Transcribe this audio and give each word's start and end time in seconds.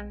Hej 0.00 0.08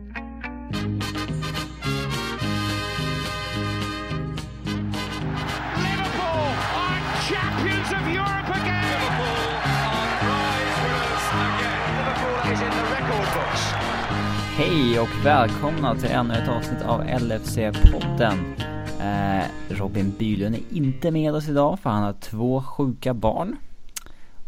och 15.00 15.26
välkomna 15.26 15.96
till 15.96 16.10
ännu 16.10 16.34
ett 16.34 16.50
avsnitt 16.50 16.82
av 16.82 17.04
LFC-podden. 17.04 18.38
Eh, 19.02 19.46
Robin 19.70 20.14
Bylund 20.18 20.56
är 20.56 20.78
inte 20.78 21.12
med 21.12 21.36
oss 21.36 21.50
idag 21.50 21.80
för 21.80 21.90
han 21.90 22.04
har 22.04 22.14
två 22.14 22.62
sjuka 22.62 23.14
barn. 23.14 23.56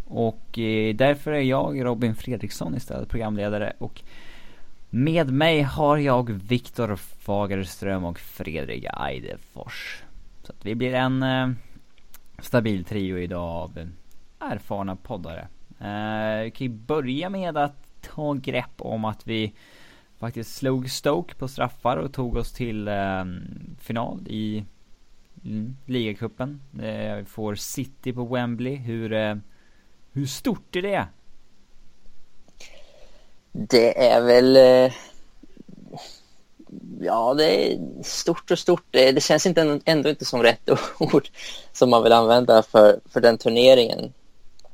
Och 0.06 0.60
eh, 0.60 0.96
därför 0.96 1.32
är 1.32 1.42
jag, 1.42 1.86
Robin 1.86 2.16
Fredriksson 2.16 2.76
istället, 2.76 3.10
programledare. 3.10 3.74
Och 3.78 4.02
med 4.94 5.34
mig 5.34 5.62
har 5.62 5.98
jag 5.98 6.30
Viktor 6.30 6.96
Fagerström 6.96 8.04
och 8.06 8.20
Fredrik 8.20 8.86
Eidefors. 9.10 10.04
Så 10.44 10.52
att 10.52 10.66
vi 10.66 10.76
blir 10.76 10.94
en 10.94 11.24
eh, 11.24 11.50
stabil 12.40 12.84
trio 12.84 13.18
idag 13.18 13.50
av 13.50 13.78
eh, 13.78 13.88
erfarna 14.40 14.96
poddare. 14.96 15.48
Eh, 15.80 16.44
vi 16.44 16.52
kan 16.56 16.68
ju 16.68 16.74
börja 16.74 17.30
med 17.30 17.58
att 17.58 18.02
ta 18.02 18.34
grepp 18.34 18.74
om 18.78 19.06
att 19.06 19.28
vi 19.28 19.54
faktiskt 20.20 20.56
slog 20.56 20.90
Stoke 20.90 21.36
på 21.36 21.48
straffar 21.48 21.98
och 21.98 22.14
tog 22.14 22.36
oss 22.36 22.52
till 22.52 22.88
eh, 22.88 23.26
final 23.80 24.28
i 24.28 24.66
mm, 25.46 25.78
ligacupen. 25.86 26.62
Eh, 26.82 27.26
får 27.26 27.56
City 27.56 28.14
på 28.14 28.26
Wembley. 28.26 28.76
Hur, 28.76 29.14
eh, 29.14 29.36
hur 30.12 30.26
stort 30.26 30.76
är 30.76 30.82
det? 30.82 31.08
Det 33.52 34.08
är 34.08 34.22
väl... 34.22 34.58
Eh, 34.58 34.94
ja, 37.02 37.34
det 37.34 37.74
är 37.74 37.80
stort 38.04 38.52
och 38.52 38.60
stort. 38.60 38.84
Det, 38.92 39.24
känns 39.24 39.46
inte, 39.46 39.80
ändå 39.86 40.10
inte 40.10 40.26
som 40.26 40.44
rätt 40.44 40.70
ord 41.00 41.30
som 41.74 41.90
man 41.90 42.04
vill 42.04 42.12
använda 42.12 42.64
för, 42.64 43.00
för 43.10 43.22
den 43.22 43.38
turneringen. 43.38 44.14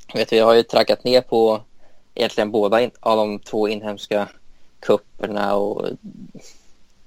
Jag 0.08 0.20
vet, 0.20 0.34
vi 0.34 0.40
har 0.40 0.54
ju 0.54 0.64
trackat 0.64 1.04
ner 1.04 1.22
på 1.22 1.62
egentligen 2.16 2.52
båda 2.52 2.90
av 3.00 3.18
de 3.18 3.40
två 3.40 3.68
inhemska 3.68 4.28
kupperna 4.80 5.56
och 5.56 5.86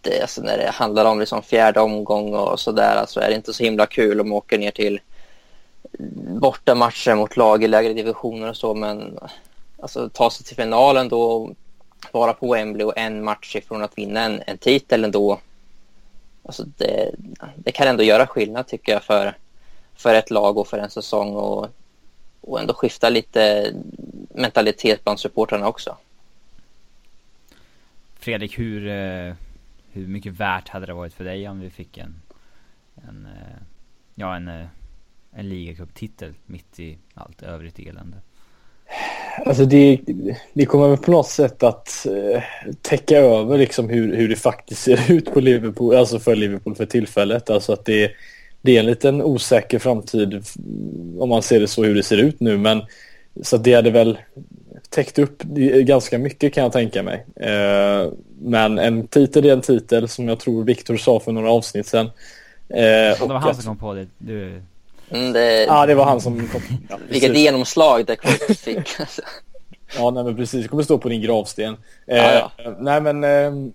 det, 0.01 0.21
alltså 0.21 0.43
när 0.43 0.59
det 0.59 0.71
handlar 0.71 1.05
om 1.05 1.21
liksom 1.21 1.43
fjärde 1.43 1.81
omgång 1.81 2.34
och 2.34 2.61
sådär 2.61 2.93
så 2.95 3.01
alltså 3.01 3.21
är 3.21 3.29
det 3.29 3.34
inte 3.34 3.53
så 3.53 3.65
himla 3.65 3.87
kul 3.87 4.21
om 4.21 4.29
man 4.29 4.39
åker 4.39 4.59
ner 4.59 4.71
till 4.71 5.01
borta 6.41 6.75
matcher 6.75 7.15
mot 7.15 7.37
lag 7.37 7.65
i 7.65 7.69
lägre 7.69 7.93
divisioner 7.93 8.49
och 8.49 8.57
så 8.57 8.75
men 8.75 9.19
alltså 9.83 10.09
ta 10.09 10.31
sig 10.31 10.47
till 10.47 10.56
finalen 10.56 11.09
då 11.09 11.55
vara 12.12 12.33
på 12.33 12.53
Wembley 12.53 12.86
och 12.86 12.98
en 12.98 13.25
match 13.25 13.56
ifrån 13.56 13.83
att 13.83 13.98
vinna 13.98 14.20
en, 14.20 14.42
en 14.47 14.59
titel 14.59 15.05
ändå 15.05 15.41
alltså 16.42 16.64
det, 16.77 17.14
det 17.56 17.72
kan 17.72 17.89
ändå 17.89 18.03
göra 18.03 18.27
skillnad 18.27 18.67
tycker 18.67 18.92
jag 18.92 19.03
för, 19.03 19.37
för 19.95 20.14
ett 20.14 20.31
lag 20.31 20.59
och 20.59 20.69
för 20.69 20.78
en 20.78 20.91
säsong 20.91 21.37
och, 21.37 21.69
och 22.41 22.61
ändå 22.61 22.75
skifta 22.75 23.09
lite 23.09 23.72
mentalitet 24.34 25.05
bland 25.05 25.20
supportrarna 25.20 25.69
också. 25.69 25.97
Fredrik, 28.19 28.59
hur, 28.59 28.87
eh, 28.89 29.34
hur 29.92 30.06
mycket 30.06 30.33
värt 30.33 30.69
hade 30.69 30.87
det 30.87 30.94
varit 30.94 31.15
för 31.15 31.25
dig 31.25 31.48
om 31.48 31.61
vi 31.61 31.70
fick 31.70 31.98
en, 31.98 32.22
en 33.09 33.27
eh, 33.27 33.62
ja 34.15 34.37
en, 34.37 34.48
eh, 34.48 34.67
en 35.33 35.48
ligacuptitel 35.48 36.34
mitt 36.47 36.81
i 36.81 36.98
allt 37.15 37.42
övrigt 37.42 37.78
elände? 37.78 38.17
Alltså 39.47 39.65
det, 39.65 40.01
det 40.53 40.67
kommer 40.67 40.89
väl 40.89 40.99
på 40.99 41.11
något 41.11 41.29
sätt 41.29 41.63
att 41.63 42.07
eh, 42.07 42.43
täcka 42.83 43.19
över 43.19 43.59
liksom 43.59 43.89
hur, 43.89 44.17
hur 44.17 44.29
det 44.29 44.37
faktiskt 44.37 44.83
ser 44.83 45.13
ut 45.13 45.33
på 45.33 45.41
Liverpool, 45.41 45.97
alltså 45.97 46.19
för 46.19 46.37
Liverpool 46.37 46.75
för 46.75 46.87
tillfället. 46.87 47.51
Alltså 47.51 47.73
att 47.73 47.85
det, 47.85 48.11
det 48.63 48.77
är 48.77 48.81
en 48.81 48.87
liten 48.87 49.23
osäker 49.23 49.79
framtid 49.79 50.45
om 51.19 51.29
man 51.29 51.43
ser 51.43 51.61
det 51.61 51.69
så 51.69 51.84
hur 51.84 51.95
det 51.95 52.03
ser 52.03 52.17
ut 52.17 52.41
nu. 52.41 52.59
Men 52.59 52.83
så 53.43 53.56
det 53.56 53.75
hade 53.75 53.91
väl 53.91 54.19
täckt 54.89 55.19
upp 55.19 55.43
ganska 55.43 56.19
mycket 56.19 56.55
kan 56.55 56.62
jag 56.62 56.73
tänka 56.73 57.03
mig. 57.03 57.27
Eh, 57.37 58.12
men 58.41 58.79
en 58.79 59.06
titel 59.06 59.45
är 59.45 59.53
en 59.53 59.61
titel 59.61 60.09
som 60.09 60.29
jag 60.29 60.39
tror 60.39 60.65
Viktor 60.65 60.97
sa 60.97 61.21
för 61.21 61.33
några 61.33 61.50
avsnitt 61.50 61.87
sedan. 61.87 62.06
Eh, 62.69 62.81
det 62.81 63.17
var 63.21 63.39
han 63.39 63.55
som 63.55 63.65
kom 63.65 63.77
på 63.77 63.95
det. 63.95 64.06
Du... 64.19 64.62
Mm, 65.10 65.32
det... 65.32 65.65
Ja, 65.65 65.87
det 65.87 65.94
var 65.94 66.04
han 66.04 66.21
som 66.21 66.48
kom. 66.48 66.62
Ja, 66.88 66.98
Vilket 67.09 67.37
genomslag 67.37 68.06
det 68.06 68.16
fick. 68.56 68.88
ja, 69.97 70.10
nej 70.10 70.25
men 70.25 70.37
precis. 70.37 70.62
Det 70.62 70.69
kommer 70.69 70.82
stå 70.82 70.98
på 70.98 71.09
din 71.09 71.22
gravsten. 71.22 71.76
Eh, 72.06 72.16
ja, 72.16 72.53
ja. 72.56 72.75
Nej 72.78 73.00
men 73.00 73.25
eh, 73.25 73.72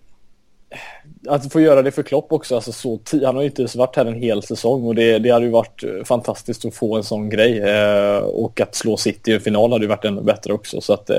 att 1.28 1.54
få 1.54 1.62
göra 1.62 1.82
det 1.82 1.92
för 1.92 2.04
Klopp 2.04 2.34
också, 2.34 2.56
alltså 2.56 2.72
så 2.72 3.00
han 3.12 3.36
har 3.36 3.42
ju 3.42 3.50
inte 3.50 3.78
varit 3.78 3.96
här 3.96 4.06
en 4.06 4.22
hel 4.22 4.44
säsong 4.44 4.84
och 4.84 4.96
det, 4.96 5.20
det 5.20 5.30
hade 5.30 5.46
ju 5.46 5.52
varit 5.52 5.84
eh, 5.84 6.04
fantastiskt 6.06 6.66
att 6.66 6.76
få 6.76 6.96
en 6.96 7.04
sån 7.04 7.30
grej. 7.30 7.60
Eh, 7.60 8.18
och 8.18 8.62
att 8.62 8.76
slå 8.76 8.98
City 8.98 9.32
i 9.32 9.34
en 9.34 9.42
final 9.42 9.72
hade 9.72 9.84
ju 9.84 9.90
varit 9.90 10.06
ännu 10.06 10.22
bättre 10.22 10.54
också. 10.54 10.82
Så 10.82 10.94
att, 10.94 11.10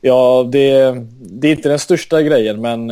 ja, 0.00 0.48
det, 0.52 0.94
det, 1.20 1.48
är 1.48 1.52
inte 1.52 1.68
den 1.68 1.78
största 1.78 2.22
grejen 2.22 2.60
men 2.60 2.88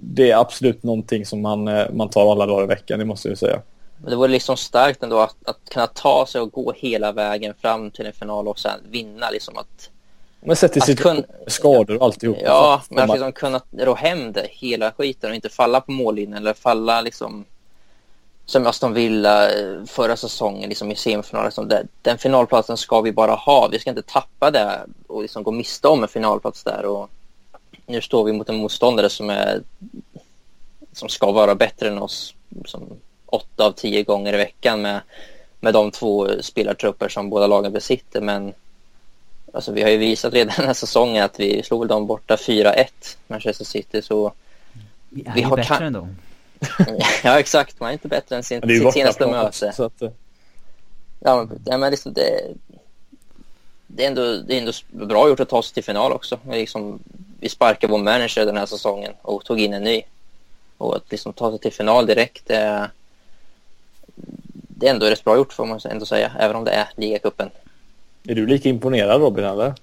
det 0.00 0.30
är 0.30 0.40
absolut 0.40 0.82
någonting 0.82 1.26
som 1.26 1.40
man, 1.40 1.64
man 1.92 2.08
tar 2.08 2.32
alla 2.32 2.46
dagar 2.46 2.64
i 2.64 2.66
veckan, 2.66 2.98
det 2.98 3.04
måste 3.04 3.28
jag 3.28 3.38
säga. 3.38 3.60
Men 4.02 4.10
det 4.10 4.16
vore 4.16 4.28
liksom 4.28 4.56
starkt 4.56 5.02
ändå 5.02 5.18
att, 5.18 5.36
att 5.44 5.58
kunna 5.70 5.86
ta 5.86 6.26
sig 6.26 6.40
och 6.40 6.52
gå 6.52 6.72
hela 6.72 7.12
vägen 7.12 7.54
fram 7.60 7.90
till 7.90 8.06
en 8.06 8.12
final 8.12 8.48
och 8.48 8.58
sen 8.58 8.80
vinna. 8.90 9.30
Liksom 9.30 9.58
att 9.58 9.90
men 10.40 10.56
sett 10.56 10.76
i 10.76 10.80
sitt 10.80 11.00
kun... 11.00 11.24
skador 11.46 11.96
och 11.96 12.04
alltihop. 12.04 12.38
Ja, 12.42 12.82
men 12.88 13.04
att 13.04 13.10
liksom 13.10 13.32
kunna 13.32 13.60
rå 13.72 13.94
hem 13.94 14.32
det, 14.32 14.46
hela 14.50 14.92
skiten 14.92 15.30
och 15.30 15.36
inte 15.36 15.48
falla 15.48 15.80
på 15.80 15.92
mållinjen 15.92 16.36
eller 16.36 16.54
falla 16.54 17.00
liksom 17.00 17.44
som 18.46 18.66
Aston 18.66 18.94
Villa 18.94 19.50
eh, 19.50 19.84
förra 19.86 20.16
säsongen 20.16 20.68
liksom 20.68 20.90
i 20.90 20.96
semifinalen. 20.96 21.46
Liksom 21.46 21.72
den 22.02 22.18
finalplatsen 22.18 22.76
ska 22.76 23.00
vi 23.00 23.12
bara 23.12 23.34
ha. 23.34 23.68
Vi 23.68 23.78
ska 23.78 23.90
inte 23.90 24.02
tappa 24.02 24.50
det 24.50 24.80
och 25.06 25.22
liksom 25.22 25.42
gå 25.42 25.50
miste 25.50 25.88
om 25.88 26.02
en 26.02 26.08
finalplats 26.08 26.64
där. 26.64 26.84
Och 26.84 27.10
nu 27.86 28.00
står 28.00 28.24
vi 28.24 28.32
mot 28.32 28.48
en 28.48 28.56
motståndare 28.56 29.08
som, 29.08 29.30
är, 29.30 29.62
som 30.92 31.08
ska 31.08 31.32
vara 31.32 31.54
bättre 31.54 31.88
än 31.88 31.98
oss 31.98 32.34
som 32.64 32.82
åtta 33.30 33.64
av 33.64 33.72
tio 33.72 34.02
gånger 34.02 34.34
i 34.34 34.36
veckan 34.36 34.82
med, 34.82 35.00
med 35.60 35.74
de 35.74 35.90
två 35.90 36.28
spelartrupper 36.40 37.08
som 37.08 37.30
båda 37.30 37.46
lagen 37.46 37.72
besitter. 37.72 38.20
Men 38.20 38.52
Alltså 39.52 39.72
vi 39.72 39.82
har 39.82 39.90
ju 39.90 39.96
visat 39.96 40.34
redan 40.34 40.54
den 40.56 40.66
här 40.66 40.74
säsongen 40.74 41.24
att 41.24 41.40
vi 41.40 41.62
slog 41.62 41.88
dem 41.88 42.06
borta 42.06 42.36
4-1 42.36 42.86
Manchester 43.26 43.64
City 43.64 44.02
så 44.02 44.32
Vi 45.08 45.24
är 45.26 45.34
vi 45.34 45.42
har 45.42 45.56
bättre 45.56 45.86
än 45.86 45.92
dem 45.92 46.16
Ja 47.24 47.38
exakt, 47.38 47.80
man 47.80 47.88
är 47.88 47.92
inte 47.92 48.08
bättre 48.08 48.36
än 48.36 48.42
sin, 48.42 48.62
sitt 48.62 48.92
senaste 48.92 49.26
möte. 49.26 49.68
att... 49.68 50.02
Eh. 50.02 50.10
Ja 51.20 51.36
men, 51.36 51.62
ja, 51.66 51.78
men 51.78 51.90
liksom 51.90 52.12
det, 52.12 52.54
det, 53.86 54.04
är 54.04 54.08
ändå, 54.08 54.36
det 54.36 54.54
är 54.54 54.58
ändå 54.58 54.72
bra 54.90 55.28
gjort 55.28 55.40
att 55.40 55.48
ta 55.48 55.62
sig 55.62 55.74
till 55.74 55.84
final 55.84 56.12
också. 56.12 56.38
Liksom, 56.50 56.98
Vi 57.40 57.48
sparkade 57.48 57.90
vår 57.90 57.98
manager 57.98 58.46
den 58.46 58.56
här 58.56 58.66
säsongen 58.66 59.12
och 59.22 59.44
tog 59.44 59.60
in 59.60 59.74
en 59.74 59.84
ny. 59.84 60.02
Och 60.78 60.96
att 60.96 61.10
liksom 61.10 61.32
ta 61.32 61.50
sig 61.50 61.58
till 61.58 61.72
final 61.72 62.06
direkt 62.06 62.46
det, 62.46 62.90
det 64.68 64.86
är 64.86 64.90
ändå 64.90 65.06
rätt 65.06 65.24
bra 65.24 65.36
gjort 65.36 65.52
får 65.52 65.66
man 65.66 65.80
ändå 65.90 66.06
säga 66.06 66.32
även 66.38 66.56
om 66.56 66.64
det 66.64 66.70
är 66.70 66.88
ligacupen 66.96 67.50
är 68.28 68.34
du 68.34 68.46
lika 68.46 68.68
imponerad 68.68 69.20
Robin 69.20 69.44
eller? 69.44 69.74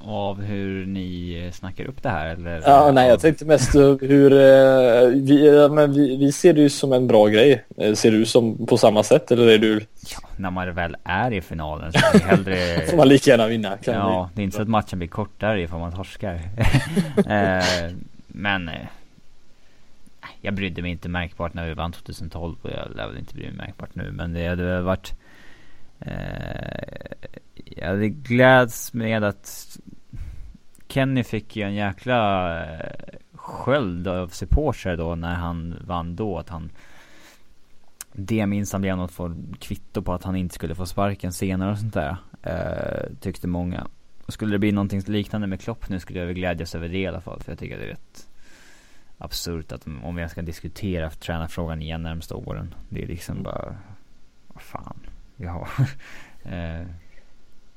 Av 0.00 0.42
hur 0.42 0.86
ni 0.86 1.42
eh, 1.44 1.52
snackar 1.52 1.84
upp 1.84 2.02
det 2.02 2.08
här 2.08 2.28
eller? 2.28 2.62
Ja, 2.66 2.92
nej 2.92 3.08
jag 3.08 3.20
tänkte 3.20 3.44
mest 3.44 3.74
hur 4.00 4.32
eh, 4.32 5.08
vi, 5.08 5.68
men 5.70 5.92
vi, 5.92 6.16
vi, 6.16 6.32
ser 6.32 6.52
det 6.52 6.60
ju 6.60 6.70
som 6.70 6.92
en 6.92 7.06
bra 7.06 7.26
grej. 7.26 7.64
Eh, 7.76 7.94
ser 7.94 8.10
du 8.10 8.26
som 8.26 8.66
på 8.66 8.78
samma 8.78 9.02
sätt 9.02 9.30
eller 9.30 9.46
är 9.46 9.58
du? 9.58 9.80
Ja, 10.10 10.28
när 10.36 10.50
man 10.50 10.74
väl 10.74 10.96
är 11.04 11.32
i 11.32 11.40
finalen 11.40 11.92
så 11.92 11.98
är 11.98 12.12
det 12.12 12.24
hellre... 12.24 12.86
får 12.90 12.96
man 12.96 13.08
lika 13.08 13.30
gärna 13.30 13.46
vinna. 13.46 13.78
ja, 13.84 14.30
det 14.34 14.42
är 14.42 14.44
inte 14.44 14.56
så 14.56 14.62
att 14.62 14.68
matchen 14.68 14.98
blir 14.98 15.08
kortare 15.08 15.62
ifall 15.62 15.80
man 15.80 15.92
torskar. 15.92 16.40
men 18.28 18.70
jag 20.40 20.54
brydde 20.54 20.82
mig 20.82 20.90
inte 20.90 21.08
märkbart 21.08 21.54
när 21.54 21.68
vi 21.68 21.74
vann 21.74 21.92
2012 21.92 22.56
och 22.62 22.70
jag 22.70 22.96
lär 22.96 23.06
väl 23.06 23.18
inte 23.18 23.34
bry 23.34 23.44
mig 23.44 23.56
märkbart 23.56 23.94
nu. 23.94 24.12
Men 24.12 24.32
det 24.32 24.46
hade 24.46 24.82
varit 24.82 25.14
eh, 26.00 26.98
Ja, 27.80 27.92
det 27.92 28.08
gläds 28.08 28.92
med 28.92 29.24
att 29.24 29.78
Kenny 30.88 31.24
fick 31.24 31.56
ju 31.56 31.62
en 31.62 31.74
jäkla 31.74 32.50
eh, 32.64 32.90
sköld 33.34 34.08
av 34.08 34.28
supportrar 34.28 34.96
då 34.96 35.14
när 35.14 35.34
han 35.34 35.74
vann 35.86 36.16
då. 36.16 36.38
Att 36.38 36.48
han 36.48 36.70
det 38.12 38.46
minns 38.46 38.72
han 38.72 38.80
blev 38.80 38.96
något 38.96 39.12
för 39.12 39.34
kvitto 39.60 40.02
på 40.02 40.12
att 40.12 40.24
han 40.24 40.36
inte 40.36 40.54
skulle 40.54 40.74
få 40.74 40.86
sparken 40.86 41.32
senare 41.32 41.72
och 41.72 41.78
sånt 41.78 41.94
där. 41.94 42.16
Eh, 42.42 43.16
tyckte 43.20 43.48
många. 43.48 43.86
Skulle 44.28 44.52
det 44.52 44.58
bli 44.58 44.72
någonting 44.72 45.00
liknande 45.06 45.46
med 45.46 45.60
Klopp 45.60 45.88
nu 45.88 46.00
skulle 46.00 46.18
jag 46.18 46.26
väl 46.26 46.34
glädjas 46.34 46.74
över 46.74 46.88
det 46.88 46.98
i 46.98 47.06
alla 47.06 47.20
fall. 47.20 47.40
För 47.40 47.52
jag 47.52 47.58
tycker 47.58 47.78
det 47.78 47.84
är 47.84 47.88
rätt 47.88 48.27
absurt 49.18 49.72
att 49.72 49.86
om 50.02 50.16
vi 50.16 50.28
ska 50.28 50.42
diskutera 50.42 51.10
tränarfrågan 51.10 51.82
igen 51.82 52.02
närmsta 52.02 52.34
åren. 52.34 52.74
Det 52.88 53.02
är 53.02 53.06
liksom 53.06 53.42
bara, 53.42 53.76
vad 54.48 54.62
fan. 54.62 55.00
Vi 55.36 55.46
har 55.46 55.68
eh, 56.44 56.86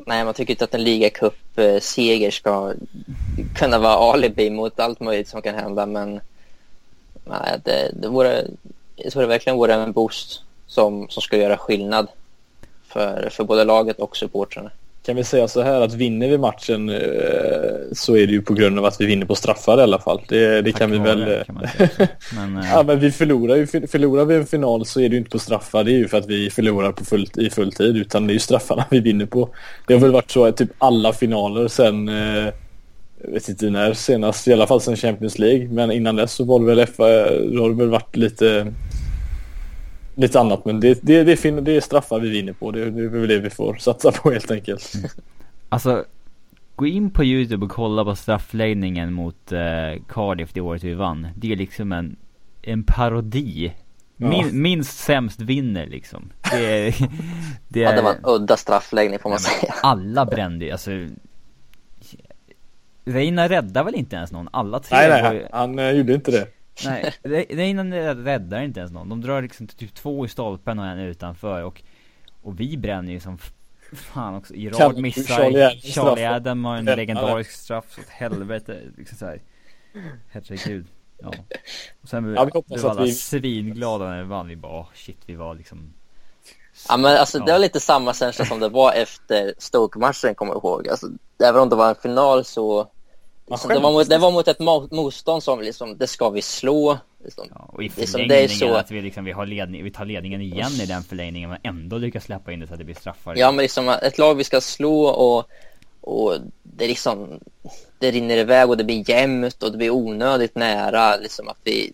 Nej, 0.05 0.25
man 0.25 0.33
tycker 0.33 0.53
inte 0.53 0.63
att 0.63 0.73
en 0.73 0.83
ligacup-seger 0.83 2.31
ska 2.31 2.73
kunna 3.55 3.79
vara 3.79 4.13
alibi 4.13 4.49
mot 4.49 4.79
allt 4.79 4.99
möjligt 4.99 5.27
som 5.27 5.41
kan 5.41 5.55
hända, 5.55 5.85
men 5.85 6.19
nej, 7.25 7.59
det, 7.63 7.91
det 7.93 8.07
vore, 8.07 8.47
jag 8.95 9.11
tror 9.11 9.21
det 9.21 9.27
verkligen 9.27 9.57
vore 9.57 9.73
en 9.73 9.91
boost 9.91 10.43
som, 10.67 11.09
som 11.09 11.21
skulle 11.21 11.41
göra 11.41 11.57
skillnad 11.57 12.07
för, 12.83 13.29
för 13.29 13.43
både 13.43 13.63
laget 13.63 13.99
och 13.99 14.17
supportrarna. 14.17 14.71
Kan 15.05 15.15
vi 15.15 15.23
säga 15.23 15.47
så 15.47 15.61
här 15.61 15.81
att 15.81 15.93
vinner 15.93 16.27
vi 16.27 16.37
matchen 16.37 16.89
eh, 16.89 16.99
så 17.91 18.17
är 18.17 18.27
det 18.27 18.33
ju 18.33 18.41
på 18.41 18.53
grund 18.53 18.79
av 18.79 18.85
att 18.85 19.01
vi 19.01 19.05
vinner 19.05 19.25
på 19.25 19.35
straffar 19.35 19.77
i 19.77 19.81
alla 19.81 19.99
fall. 19.99 20.21
Det, 20.27 20.61
det 20.61 20.71
kan 20.71 20.91
vi 20.91 20.97
väl... 20.97 21.19
Det, 21.19 21.43
kan 21.45 21.67
men, 22.35 22.57
eh, 22.63 22.69
ja, 22.71 22.83
men 22.83 22.99
vi 22.99 23.11
förlorar 23.11 23.55
ju. 23.55 23.67
Förlorar 23.67 24.25
vi 24.25 24.35
en 24.35 24.45
final 24.45 24.85
så 24.85 25.01
är 25.01 25.09
det 25.09 25.13
ju 25.13 25.17
inte 25.17 25.31
på 25.31 25.39
straffar. 25.39 25.83
Det 25.83 25.91
är 25.91 25.97
ju 25.97 26.07
för 26.07 26.17
att 26.17 26.27
vi 26.27 26.49
förlorar 26.49 26.91
på 26.91 27.05
full, 27.05 27.27
i 27.37 27.49
full 27.49 27.71
tid. 27.71 27.97
Utan 27.97 28.27
det 28.27 28.31
är 28.31 28.33
ju 28.33 28.39
straffarna 28.39 28.85
vi 28.89 28.99
vinner 28.99 29.25
på. 29.25 29.49
Det 29.87 29.93
har 29.93 30.01
väl 30.01 30.11
varit 30.11 30.31
så 30.31 30.45
att 30.45 30.57
typ 30.57 30.71
alla 30.77 31.13
finaler 31.13 31.67
sen... 31.67 32.09
Eh, 32.09 32.53
jag 33.23 33.31
vet 33.31 33.49
inte 33.49 33.69
när 33.69 33.93
senast, 33.93 34.47
i 34.47 34.53
alla 34.53 34.67
fall 34.67 34.81
sen 34.81 34.95
Champions 34.95 35.39
League. 35.39 35.67
Men 35.67 35.91
innan 35.91 36.15
dess 36.15 36.33
så 36.33 36.43
var 36.43 36.59
det 36.59 36.65
väl, 36.65 36.87
FA, 36.87 37.05
då 37.51 37.61
har 37.61 37.69
det 37.69 37.75
väl 37.75 37.89
varit 37.89 38.15
lite 38.15 38.73
lite 40.21 40.39
annat. 40.39 40.65
Men 40.65 40.79
det, 40.79 40.99
det, 41.01 41.23
det, 41.23 41.45
är, 41.45 41.61
det 41.61 41.75
är 41.75 41.81
straffar 41.81 42.19
vi 42.19 42.29
vinner 42.29 42.53
på. 42.53 42.71
Det, 42.71 42.91
det 42.91 43.03
är 43.03 43.07
väl 43.07 43.27
det 43.27 43.39
vi 43.39 43.49
får 43.49 43.75
satsa 43.75 44.11
på 44.11 44.31
helt 44.31 44.51
enkelt. 44.51 44.93
Mm. 44.95 45.09
Alltså, 45.69 46.05
gå 46.75 46.87
in 46.87 47.11
på 47.11 47.23
YouTube 47.23 47.65
och 47.65 47.71
kolla 47.71 48.03
på 48.03 48.15
straffläggningen 48.15 49.13
mot 49.13 49.51
eh, 49.51 50.01
Cardiff 50.09 50.53
det 50.53 50.61
året 50.61 50.83
vi 50.83 50.93
vann. 50.93 51.27
Det 51.35 51.51
är 51.51 51.55
liksom 51.55 51.91
en, 51.91 52.15
en 52.61 52.83
parodi. 52.83 53.73
Min, 54.17 54.31
ja. 54.31 54.47
Minst 54.51 54.99
sämst 54.99 55.41
vinner 55.41 55.87
liksom. 55.87 56.31
Det, 56.51 56.87
är, 56.87 56.95
det, 57.67 57.83
är, 57.83 57.89
ja, 57.89 57.95
det 57.95 58.01
var 58.01 58.11
en 58.11 58.25
udda 58.41 58.57
straffläggning 58.57 59.19
får 59.19 59.29
man 59.29 59.39
ja, 59.43 59.59
säga. 59.59 59.73
Alla 59.83 60.25
brände 60.25 60.71
alltså 60.71 60.91
Reina 63.05 63.49
räddade 63.49 63.85
väl 63.85 63.95
inte 63.95 64.15
ens 64.15 64.31
någon? 64.31 64.49
Alla 64.51 64.79
tre 64.79 64.97
Nej 64.97 65.21
nej, 65.21 65.35
ju... 65.35 65.47
han 65.51 65.79
uh, 65.79 65.91
gjorde 65.91 66.13
inte 66.13 66.31
det 66.31 66.47
Nej, 66.85 67.13
Reina 67.49 67.83
räddar 68.15 68.61
inte 68.61 68.79
ens 68.79 68.91
någon. 68.91 69.09
De 69.09 69.21
drar 69.21 69.41
liksom 69.41 69.67
typ 69.67 69.93
två 69.93 70.25
i 70.25 70.29
stolpen 70.29 70.79
och 70.79 70.85
en 70.85 70.99
utanför 70.99 71.63
och, 71.63 71.81
och 72.41 72.59
vi 72.59 72.77
bränner 72.77 73.11
ju 73.11 73.19
som 73.19 73.37
fan 73.91 74.35
också. 74.35 74.55
Gerard 74.55 74.97
missar, 74.97 75.77
Charlie, 75.81 76.25
Adam 76.25 76.65
har 76.65 76.77
en 76.77 76.85
legendarisk 76.85 77.51
straff 77.51 77.85
så 77.89 78.01
åt 78.01 78.09
helvete. 78.09 78.81
Liksom 78.97 79.17
såhär. 79.17 79.41
Herregud. 80.29 80.85
Ja. 81.21 81.31
Och 82.01 82.09
sen 82.09 82.33
ja, 82.33 82.45
vi, 82.45 82.75
vi 82.75 82.81
var 82.81 82.89
alla 82.89 83.03
vi... 83.03 83.11
svinglada 83.11 84.05
när 84.05 84.23
vi 84.23 84.29
vann. 84.29 84.47
Vi 84.47 84.55
bara, 84.55 84.81
oh, 84.81 84.87
shit, 84.93 85.17
vi 85.25 85.35
var 85.35 85.55
liksom 85.55 85.93
Ja 86.89 86.97
men 86.97 87.17
alltså 87.17 87.37
ja. 87.37 87.45
det 87.45 87.51
var 87.51 87.59
lite 87.59 87.79
samma 87.79 88.13
känsla 88.13 88.45
som 88.45 88.59
det 88.59 88.69
var 88.69 88.93
efter 88.93 89.53
Stoke-matchen 89.57 90.35
kommer 90.35 90.53
jag 90.53 90.63
ihåg. 90.63 90.87
Alltså, 90.87 91.07
även 91.43 91.61
om 91.61 91.69
det 91.69 91.75
var 91.75 91.89
en 91.89 91.95
final 91.95 92.45
så 92.45 92.87
Liksom, 93.51 93.69
det, 93.69 93.79
var 93.79 93.91
mot, 93.91 94.09
det 94.09 94.17
var 94.17 94.31
mot 94.31 94.47
ett 94.47 94.59
motstånd 94.91 95.43
som 95.43 95.61
liksom, 95.61 95.97
det 95.97 96.07
ska 96.07 96.29
vi 96.29 96.41
slå. 96.41 96.97
Liksom. 97.23 97.47
Ja, 97.49 97.69
och 97.73 97.83
i 97.83 97.89
förlängningen 97.89 98.41
liksom, 98.41 98.67
så... 98.67 98.73
att 98.73 98.91
vi, 98.91 99.01
liksom, 99.01 99.25
vi, 99.25 99.31
har 99.31 99.45
ledning, 99.45 99.83
vi 99.83 99.91
tar 99.91 100.05
ledningen 100.05 100.41
igen 100.41 100.71
i 100.71 100.85
den 100.85 101.03
förlängningen 101.03 101.49
men 101.49 101.59
ändå 101.63 101.97
lyckas 101.97 102.23
släppa 102.23 102.51
in 102.51 102.59
det 102.59 102.67
så 102.67 102.73
att 102.73 102.79
det 102.79 102.85
blir 102.85 102.95
straffar. 102.95 103.35
Ja 103.35 103.51
men 103.51 103.63
liksom 103.63 103.89
ett 103.89 104.17
lag 104.17 104.35
vi 104.35 104.43
ska 104.43 104.61
slå 104.61 105.05
och, 105.05 105.49
och 106.01 106.37
det 106.63 106.87
liksom 106.87 107.39
det 107.99 108.11
rinner 108.11 108.37
iväg 108.37 108.69
och 108.69 108.77
det 108.77 108.83
blir 108.83 109.09
jämnt 109.09 109.63
och 109.63 109.71
det 109.71 109.77
blir 109.77 109.89
onödigt 109.89 110.55
nära. 110.55 111.15
Liksom 111.15 111.47
att 111.47 111.59
vi, 111.63 111.93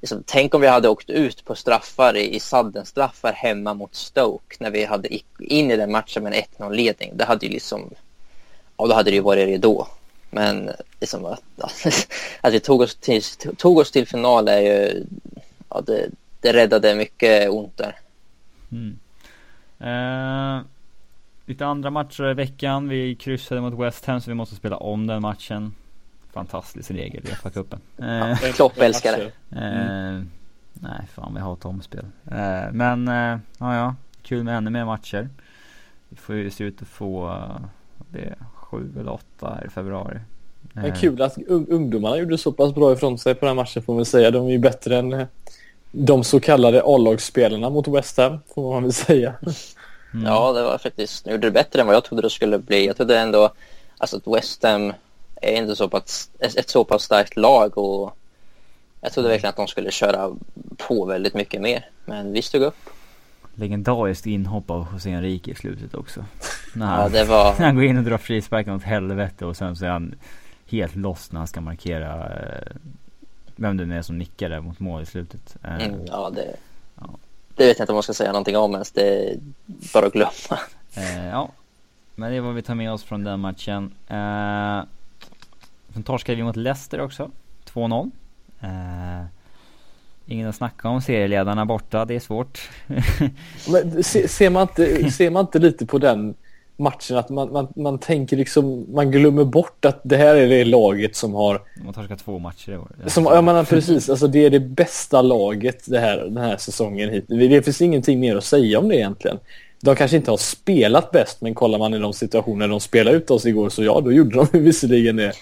liksom, 0.00 0.22
tänk 0.26 0.54
om 0.54 0.60
vi 0.60 0.68
hade 0.68 0.88
åkt 0.88 1.10
ut 1.10 1.44
på 1.44 1.54
straffar 1.54 2.16
i, 2.16 2.36
i 2.36 2.40
straffar 2.84 3.32
hemma 3.32 3.74
mot 3.74 3.94
Stoke 3.94 4.56
när 4.58 4.70
vi 4.70 4.84
hade 4.84 5.08
in 5.38 5.70
i 5.70 5.76
den 5.76 5.92
matchen 5.92 6.22
med 6.22 6.34
en 6.34 6.68
1-0 6.68 6.74
ledning. 6.74 7.12
Det 7.14 7.24
hade 7.24 7.46
ju 7.46 7.52
liksom, 7.52 7.90
ja 8.76 8.86
då 8.86 8.94
hade 8.94 9.10
det 9.10 9.14
ju 9.14 9.22
varit 9.22 9.48
det 9.48 9.58
då. 9.58 9.86
Men 10.36 10.70
liksom 11.00 11.24
att, 11.24 11.42
att 12.40 12.52
vi 12.52 12.60
tog 12.60 12.80
oss, 12.80 12.94
till, 12.94 13.22
tog 13.56 13.78
oss 13.78 13.90
till 13.90 14.06
final 14.06 14.48
är 14.48 14.60
ju, 14.60 15.04
ja, 15.68 15.80
det, 15.80 16.10
det 16.40 16.52
räddade 16.52 16.94
mycket 16.94 17.50
ont 17.50 17.76
där. 17.76 17.96
Mm. 18.72 18.98
Eh, 19.78 20.64
lite 21.46 21.66
andra 21.66 21.90
matcher 21.90 22.30
i 22.30 22.34
veckan. 22.34 22.88
Vi 22.88 23.14
kryssade 23.14 23.60
mot 23.60 23.74
West 23.74 24.04
Ham 24.06 24.20
så 24.20 24.30
vi 24.30 24.34
måste 24.34 24.54
spela 24.54 24.76
om 24.76 25.06
den 25.06 25.22
matchen. 25.22 25.74
Fantastisk 26.32 26.90
regel 26.90 27.24
i 27.24 27.28
FA-cupen. 27.28 27.78
Eh, 27.98 28.52
Klopp 28.52 28.78
älskar 28.78 29.12
det. 29.12 29.24
Eh, 29.60 30.22
nej, 30.72 31.06
fan 31.14 31.34
vi 31.34 31.40
hatar 31.40 31.68
omspel. 31.68 32.06
Eh, 32.30 32.72
men, 32.72 33.08
eh, 33.08 33.38
ja 33.58 33.76
ja. 33.76 33.94
Kul 34.22 34.44
med 34.44 34.56
ännu 34.56 34.70
mer 34.70 34.84
matcher. 34.84 35.28
Vi 36.08 36.16
får 36.16 36.34
ju 36.34 36.50
se 36.50 36.64
ut 36.64 36.82
att 36.82 36.88
få, 36.88 37.28
uh, 37.28 37.60
det 37.98 38.34
sju 38.70 38.92
eller 39.00 39.12
åtta 39.12 39.58
i 39.66 39.68
februari. 39.68 40.18
Men 40.72 40.84
eh. 40.84 41.00
kul 41.00 41.22
att 41.22 41.38
ungdomarna 41.48 42.18
gjorde 42.18 42.38
så 42.38 42.52
pass 42.52 42.74
bra 42.74 42.92
ifrån 42.92 43.18
sig 43.18 43.34
på 43.34 43.46
den 43.46 43.56
här 43.56 43.62
matchen 43.62 43.82
får 43.82 43.94
man 43.94 44.04
säga. 44.04 44.30
De 44.30 44.46
är 44.46 44.50
ju 44.50 44.58
bättre 44.58 44.98
än 44.98 45.12
eh, 45.12 45.26
de 45.90 46.24
så 46.24 46.40
kallade 46.40 46.82
A-lagsspelarna 46.84 47.70
mot 47.70 47.88
West 47.88 48.16
Ham 48.16 48.38
får 48.54 48.72
man 48.72 48.82
väl 48.82 48.92
säga. 48.92 49.34
Mm. 50.14 50.26
Ja, 50.26 50.52
det 50.52 50.62
var 50.62 50.78
faktiskt, 50.78 51.24
de 51.24 51.30
gjorde 51.30 51.46
det 51.46 51.50
bättre 51.50 51.80
än 51.80 51.86
vad 51.86 51.96
jag 51.96 52.04
trodde 52.04 52.22
det 52.22 52.30
skulle 52.30 52.58
bli. 52.58 52.86
Jag 52.86 52.96
trodde 52.96 53.18
ändå 53.18 53.52
alltså 53.98 54.16
att 54.16 54.26
West 54.26 54.62
Ham 54.62 54.92
är 55.42 55.56
inte 55.56 55.76
så 55.76 55.88
pass, 55.88 56.30
ett 56.38 56.70
så 56.70 56.84
pass 56.84 57.02
starkt 57.02 57.36
lag 57.36 57.78
och 57.78 58.16
jag 59.00 59.12
trodde 59.12 59.28
verkligen 59.28 59.50
att 59.50 59.56
de 59.56 59.66
skulle 59.66 59.90
köra 59.90 60.30
på 60.76 61.04
väldigt 61.04 61.34
mycket 61.34 61.60
mer. 61.60 61.90
Men 62.04 62.32
vi 62.32 62.42
stod 62.42 62.62
upp 62.62 62.90
legendariskt 63.56 64.26
inhopp 64.26 64.70
av 64.70 64.86
José 64.92 65.10
Enrique 65.10 65.52
i 65.52 65.54
slutet 65.54 65.94
också. 65.94 66.24
När 66.74 67.02
ja, 67.02 67.08
det 67.08 67.24
var... 67.24 67.52
han 67.58 67.74
går 67.74 67.84
in 67.84 67.98
och 67.98 68.04
drar 68.04 68.18
frisparken 68.18 68.74
åt 68.74 68.82
helvete 68.82 69.46
och 69.46 69.56
sen 69.56 69.76
så 69.76 69.84
är 69.84 69.90
han 69.90 70.14
helt 70.66 70.96
loss 70.96 71.32
när 71.32 71.38
han 71.38 71.46
ska 71.46 71.60
markera 71.60 72.34
eh, 72.34 72.76
vem 73.56 73.76
det 73.76 73.84
nu 73.84 73.98
är 73.98 74.02
som 74.02 74.18
nickar 74.18 74.48
där 74.48 74.60
mot 74.60 74.80
mål 74.80 75.02
i 75.02 75.06
slutet. 75.06 75.56
Eh, 75.62 75.84
mm, 75.84 76.00
ja, 76.06 76.30
det... 76.34 76.56
Ja. 76.94 77.10
Det 77.56 77.66
vet 77.66 77.78
jag 77.78 77.84
inte 77.84 77.92
om 77.92 77.96
man 77.96 78.02
ska 78.02 78.14
säga 78.14 78.32
någonting 78.32 78.56
om 78.56 78.72
ens. 78.72 78.92
Det 78.92 79.30
är 79.30 79.38
bara 79.92 80.06
att 80.06 80.12
glömma. 80.12 80.60
Eh, 80.94 81.26
ja, 81.26 81.48
men 82.14 82.30
det 82.30 82.36
är 82.36 82.40
vad 82.40 82.54
vi 82.54 82.62
tar 82.62 82.74
med 82.74 82.92
oss 82.92 83.04
från 83.04 83.24
den 83.24 83.40
matchen. 83.40 83.92
Eh, 84.08 84.82
sen 85.92 86.02
torskade 86.04 86.36
vi 86.36 86.42
mot 86.42 86.56
Leicester 86.56 87.00
också. 87.00 87.30
2-0. 87.72 88.10
Eh, 88.60 89.24
Ingen 90.26 90.48
att 90.48 90.56
snacka 90.56 90.88
om, 90.88 91.00
serieledarna 91.00 91.66
borta, 91.66 92.04
det 92.04 92.14
är 92.14 92.20
svårt. 92.20 92.70
Men 93.68 94.04
se, 94.04 94.28
ser, 94.28 94.50
man 94.50 94.62
inte, 94.62 95.10
ser 95.10 95.30
man 95.30 95.40
inte 95.40 95.58
lite 95.58 95.86
på 95.86 95.98
den 95.98 96.34
matchen 96.76 97.16
att 97.16 97.28
man, 97.28 97.52
man, 97.52 97.68
man 97.76 97.98
tänker 97.98 98.36
liksom, 98.36 98.86
man 98.94 99.10
glömmer 99.10 99.44
bort 99.44 99.84
att 99.84 100.00
det 100.04 100.16
här 100.16 100.34
är 100.34 100.48
det 100.48 100.64
laget 100.64 101.16
som 101.16 101.34
har... 101.34 101.62
De 101.76 101.86
har 101.86 101.92
torskat 101.92 102.18
två 102.24 102.38
matcher 102.38 102.72
i 102.72 102.76
år. 102.76 102.88
Som, 103.06 103.24
ja 103.24 103.42
men 103.42 103.64
precis, 103.64 104.10
alltså 104.10 104.26
det 104.26 104.44
är 104.44 104.50
det 104.50 104.60
bästa 104.60 105.22
laget 105.22 105.84
det 105.86 105.98
här, 105.98 106.16
den 106.16 106.36
här 106.36 106.56
säsongen 106.56 107.10
hit. 107.10 107.24
Det 107.28 107.62
finns 107.62 107.80
ingenting 107.80 108.20
mer 108.20 108.36
att 108.36 108.44
säga 108.44 108.78
om 108.78 108.88
det 108.88 108.96
egentligen. 108.96 109.38
De 109.80 109.96
kanske 109.96 110.16
inte 110.16 110.30
har 110.30 110.38
spelat 110.38 111.10
bäst, 111.10 111.40
men 111.40 111.54
kollar 111.54 111.78
man 111.78 111.94
i 111.94 111.98
de 111.98 112.12
situationer 112.12 112.68
de 112.68 112.80
spelade 112.80 113.16
ut 113.16 113.30
oss 113.30 113.46
igår 113.46 113.68
så 113.68 113.84
ja, 113.84 114.00
då 114.00 114.12
gjorde 114.12 114.36
de 114.36 114.46
visserligen 114.58 115.16
det. 115.16 115.32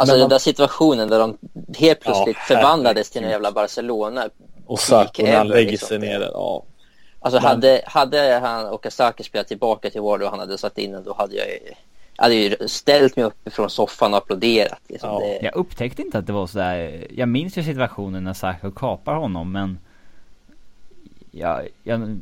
Alltså 0.00 0.14
man... 0.14 0.20
den 0.20 0.28
där 0.28 0.38
situationen 0.38 1.08
där 1.08 1.18
de 1.18 1.38
helt 1.78 2.00
plötsligt 2.00 2.36
ja, 2.36 2.54
förvandlades 2.54 3.10
till 3.10 3.24
en 3.24 3.30
jävla 3.30 3.52
Barcelona. 3.52 4.28
Och 4.66 4.80
Sarko 4.80 5.22
när 5.22 5.36
han 5.36 5.48
lägger 5.48 5.70
liksom. 5.70 5.88
sig 5.88 5.98
ner 5.98 6.20
där. 6.20 6.30
Ja. 6.32 6.62
Alltså 7.20 7.40
men... 7.40 7.48
hade, 7.48 7.82
hade 7.86 8.38
han 8.42 8.66
Okazaki 8.66 9.22
spelat 9.22 9.48
tillbaka 9.48 9.90
till 9.90 10.00
Ward 10.00 10.22
och 10.22 10.30
han 10.30 10.38
hade 10.38 10.58
satt 10.58 10.78
in 10.78 10.92
den 10.92 11.04
då 11.04 11.14
hade 11.14 11.36
jag 11.36 11.46
ju, 11.46 11.58
hade 12.16 12.34
ju 12.34 12.68
ställt 12.68 13.16
mig 13.16 13.24
upp 13.24 13.34
från 13.52 13.70
soffan 13.70 14.12
och 14.12 14.18
applåderat. 14.18 14.80
Liksom. 14.88 15.10
Ja. 15.10 15.20
Det... 15.20 15.38
Jag 15.42 15.56
upptäckte 15.56 16.02
inte 16.02 16.18
att 16.18 16.26
det 16.26 16.32
var 16.32 16.46
sådär. 16.46 17.06
Jag 17.10 17.28
minns 17.28 17.58
ju 17.58 17.62
situationen 17.62 18.24
när 18.24 18.34
Sarko 18.34 18.70
kapar 18.70 19.14
honom 19.14 19.52
men 19.52 19.78
jag, 21.30 21.68
jag, 21.82 22.18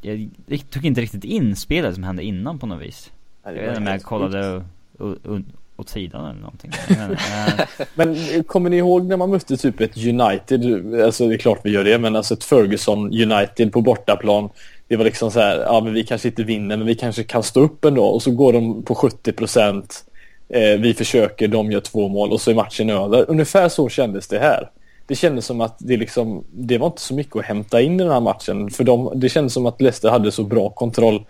jag, 0.00 0.28
jag 0.46 0.70
tog 0.70 0.84
inte 0.84 1.00
riktigt 1.00 1.24
in 1.24 1.56
spelet 1.56 1.94
som 1.94 2.04
hände 2.04 2.22
innan 2.22 2.58
på 2.58 2.66
något 2.66 2.82
vis. 2.82 3.10
jag 3.44 3.52
vet 3.52 3.68
inte 3.68 3.78
om 3.78 3.86
jag 3.86 4.02
kollade 4.02 4.64
åt 5.76 5.88
sidan 5.88 6.24
eller 6.24 6.40
någonting. 6.40 6.70
Men, 6.88 7.10
äh... 7.10 7.86
men 7.94 8.44
kommer 8.44 8.70
ni 8.70 8.76
ihåg 8.76 9.04
när 9.04 9.16
man 9.16 9.30
mötte 9.30 9.56
typ 9.56 9.80
ett 9.80 9.96
United? 9.96 10.94
Alltså 11.04 11.28
det 11.28 11.34
är 11.34 11.38
klart 11.38 11.60
vi 11.62 11.70
gör 11.70 11.84
det, 11.84 11.98
men 11.98 12.16
alltså 12.16 12.34
ett 12.34 12.44
Ferguson 12.44 13.22
United 13.22 13.72
på 13.72 13.80
bortaplan. 13.80 14.48
Det 14.88 14.96
var 14.96 15.04
liksom 15.04 15.30
så 15.30 15.40
här, 15.40 15.58
ja 15.58 15.80
men 15.80 15.92
vi 15.92 16.04
kanske 16.04 16.28
inte 16.28 16.42
vinner, 16.42 16.76
men 16.76 16.86
vi 16.86 16.94
kanske 16.94 17.22
kan 17.22 17.42
stå 17.42 17.60
upp 17.60 17.84
ändå. 17.84 18.04
Och 18.04 18.22
så 18.22 18.30
går 18.30 18.52
de 18.52 18.82
på 18.82 18.94
70 18.94 19.32
procent. 19.32 20.04
Eh, 20.48 20.80
vi 20.80 20.94
försöker, 20.94 21.48
de 21.48 21.72
gör 21.72 21.80
två 21.80 22.08
mål 22.08 22.32
och 22.32 22.40
så 22.40 22.50
är 22.50 22.54
matchen 22.54 22.90
över. 22.90 23.30
Ungefär 23.30 23.68
så 23.68 23.88
kändes 23.88 24.28
det 24.28 24.38
här. 24.38 24.70
Det 25.06 25.14
kändes 25.14 25.46
som 25.46 25.60
att 25.60 25.76
det 25.78 25.96
liksom, 25.96 26.44
det 26.50 26.78
var 26.78 26.86
inte 26.86 27.00
så 27.02 27.14
mycket 27.14 27.36
att 27.36 27.44
hämta 27.44 27.80
in 27.80 28.00
i 28.00 28.02
den 28.02 28.12
här 28.12 28.20
matchen. 28.20 28.70
För 28.70 28.84
de, 28.84 29.12
det 29.14 29.28
kändes 29.28 29.52
som 29.52 29.66
att 29.66 29.80
Leicester 29.80 30.10
hade 30.10 30.32
så 30.32 30.44
bra 30.44 30.70
kontroll 30.70 31.24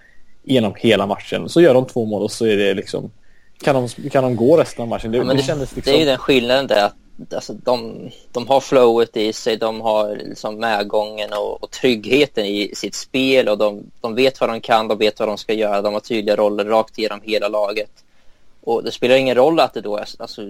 genom 0.44 0.72
hela 0.76 1.06
matchen. 1.06 1.48
Så 1.48 1.60
gör 1.60 1.74
de 1.74 1.86
två 1.86 2.04
mål 2.04 2.22
och 2.22 2.32
så 2.32 2.46
är 2.46 2.56
det 2.56 2.74
liksom 2.74 3.10
kan 3.62 3.74
de, 3.74 4.10
kan 4.10 4.24
de 4.24 4.36
gå 4.36 4.56
resten 4.56 4.82
av 4.82 4.88
matchen? 4.88 5.12
Det, 5.12 5.18
ja, 5.18 5.24
det, 5.24 5.30
det, 5.30 5.36
liksom... 5.36 5.66
det 5.84 5.90
är 5.90 5.98
ju 5.98 6.04
den 6.04 6.18
skillnaden 6.18 6.66
där 6.66 6.84
att 6.84 6.94
alltså 7.34 7.52
de, 7.52 8.10
de 8.32 8.48
har 8.48 8.60
flowet 8.60 9.16
i 9.16 9.32
sig, 9.32 9.56
de 9.56 9.80
har 9.80 10.16
liksom 10.16 10.60
medgången 10.60 11.32
och, 11.32 11.62
och 11.62 11.70
tryggheten 11.70 12.44
i 12.44 12.70
sitt 12.74 12.94
spel 12.94 13.48
och 13.48 13.58
de, 13.58 13.90
de 14.00 14.14
vet 14.14 14.40
vad 14.40 14.50
de 14.50 14.60
kan, 14.60 14.88
de 14.88 14.98
vet 14.98 15.18
vad 15.18 15.28
de 15.28 15.38
ska 15.38 15.52
göra, 15.52 15.82
de 15.82 15.92
har 15.92 16.00
tydliga 16.00 16.36
roller 16.36 16.64
rakt 16.64 16.98
igenom 16.98 17.20
hela 17.24 17.48
laget. 17.48 17.90
Och 18.60 18.84
det 18.84 18.92
spelar 18.92 19.16
ingen 19.16 19.34
roll 19.34 19.60
att 19.60 19.74
det 19.74 19.80
då 19.80 19.96
är 19.96 20.08
alltså, 20.18 20.42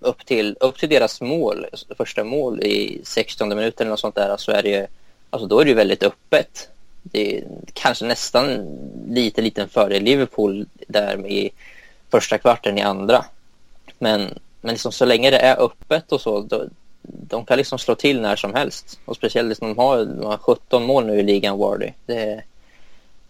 upp, 0.00 0.26
till, 0.26 0.56
upp 0.60 0.78
till 0.78 0.88
deras 0.88 1.20
mål, 1.20 1.66
alltså, 1.72 1.94
första 1.94 2.24
mål 2.24 2.60
i 2.62 3.00
16 3.04 3.48
minuter 3.48 3.84
eller 3.84 3.90
något 3.90 4.00
sånt 4.00 4.14
där, 4.14 4.36
så 4.36 4.52
är 4.52 4.62
det 4.62 4.68
ju, 4.68 4.86
alltså 5.30 5.48
då 5.48 5.60
är 5.60 5.64
det 5.64 5.68
ju 5.68 5.76
väldigt 5.76 6.02
öppet. 6.02 6.68
Det 7.02 7.36
är 7.36 7.44
kanske 7.72 8.04
nästan 8.04 8.66
lite 9.08 9.42
liten 9.42 9.68
fördel 9.68 10.02
Liverpool 10.02 10.66
där 10.86 11.16
med 11.16 11.48
första 12.14 12.38
kvarten 12.38 12.78
i 12.78 12.82
andra. 12.82 13.24
Men, 13.98 14.20
men 14.60 14.72
liksom 14.72 14.92
så 14.92 15.04
länge 15.04 15.30
det 15.30 15.38
är 15.38 15.62
öppet 15.62 16.12
och 16.12 16.20
så, 16.20 16.40
då, 16.40 16.64
de 17.02 17.44
kan 17.44 17.58
liksom 17.58 17.78
slå 17.78 17.94
till 17.94 18.20
när 18.20 18.36
som 18.36 18.54
helst. 18.54 18.98
Och 19.04 19.16
speciellt 19.16 19.48
liksom, 19.48 19.68
de, 19.68 19.78
har, 19.78 20.04
de 20.04 20.26
har 20.26 20.36
17 20.36 20.84
mål 20.84 21.06
nu 21.06 21.18
i 21.20 21.22
ligan, 21.22 21.58
Wardy. 21.58 21.90
Det, 22.06 22.42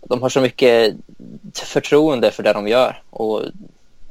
de 0.01 0.23
har 0.23 0.29
så 0.29 0.41
mycket 0.41 0.95
förtroende 1.55 2.31
för 2.31 2.43
det 2.43 2.53
de 2.53 2.69
gör. 2.69 3.03
Och, 3.11 3.43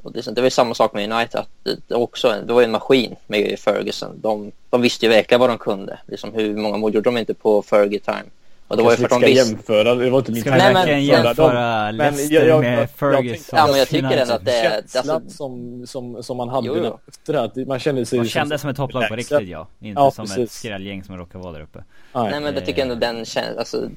och 0.03 0.11
det, 0.11 0.35
det 0.35 0.41
var 0.41 0.49
samma 0.49 0.73
sak 0.73 0.93
med 0.93 1.11
United. 1.11 1.39
Att 1.39 1.49
det, 1.63 1.77
det, 1.87 1.95
också, 1.95 2.41
det 2.47 2.53
var 2.53 2.61
en 2.61 2.71
maskin 2.71 3.15
med 3.27 3.59
Ferguson. 3.59 4.21
De, 4.21 4.51
de 4.69 4.81
visste 4.81 5.05
ju 5.05 5.11
verkligen 5.11 5.41
vad 5.41 5.49
de 5.49 5.57
kunde. 5.57 5.99
Liksom, 6.07 6.33
hur 6.33 6.55
många 6.55 6.77
mål 6.77 6.93
gjorde 6.93 7.09
de 7.09 7.17
inte 7.17 7.33
på 7.33 7.61
Fergie 7.61 7.99
time? 7.99 8.29
Och 8.73 8.77
det 8.77 8.83
var 8.83 8.91
ju 8.91 8.97
för 8.97 9.03
att 9.03 9.09
de 9.09 9.21
visste... 9.21 9.49
jämföra, 9.49 9.95
det 9.95 10.09
var 10.09 10.19
inte 10.19 10.31
min 10.31 10.41
Ska 10.41 10.51
vi 10.51 10.57
verkligen 10.57 11.05
jämföra 11.05 11.91
Leicester 11.91 12.47
jag, 12.47 12.61
med 12.61 12.89
Ferguson? 12.89 13.59
Ja 13.59 13.67
men 13.67 13.79
jag 13.79 13.87
tycker 13.87 14.17
ändå 14.17 14.33
att 14.33 14.45
det 14.45 14.51
är... 14.51 14.71
Känslan 14.71 15.15
alltså... 15.15 15.37
som, 15.37 15.83
som, 15.87 16.23
som 16.23 16.37
man 16.37 16.49
hade 16.49 16.67
jo, 16.67 16.77
jo. 16.77 16.99
efter 17.07 17.33
det 17.33 17.41
att 17.41 17.55
man 17.55 17.79
kände 17.79 18.05
sig... 18.05 18.19
Man 18.19 18.27
kände 18.27 18.57
som 18.57 18.69
ett 18.69 18.77
topplag 18.77 19.07
på 19.07 19.15
riktigt 19.15 19.47
ja. 19.47 19.67
Inte 19.79 20.01
ja, 20.01 20.11
som 20.11 20.25
precis. 20.25 20.43
ett 20.43 20.51
skrällgäng 20.51 21.03
som 21.03 21.17
råkar 21.17 21.39
vara 21.39 21.51
där 21.51 21.61
uppe. 21.61 21.83
Nej, 22.13 22.31
Nej 22.31 22.39
men 22.39 22.53
jag 22.53 22.65
tycker 22.65 22.81
ändå 22.81 22.95
den 22.95 23.25
känns, 23.25 23.57
alltså, 23.57 23.89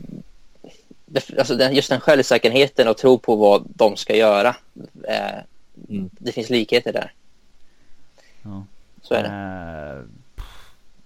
det, 1.07 1.39
alltså 1.39 1.57
den, 1.57 1.75
just 1.75 1.91
den 1.91 2.01
självsäkerheten 2.01 2.89
och 2.89 2.97
tro 2.97 3.19
på 3.19 3.37
vad 3.37 3.65
de 3.75 3.97
ska 3.97 4.17
göra. 4.17 4.57
Eh, 5.09 5.39
mm. 5.89 6.11
Det 6.13 6.33
finns 6.33 6.51
likheter 6.51 6.93
där. 6.93 7.13
Ja. 8.43 8.65
Så 9.03 9.15
är 9.15 9.23
det. 9.23 9.29
Uh... 9.99 10.16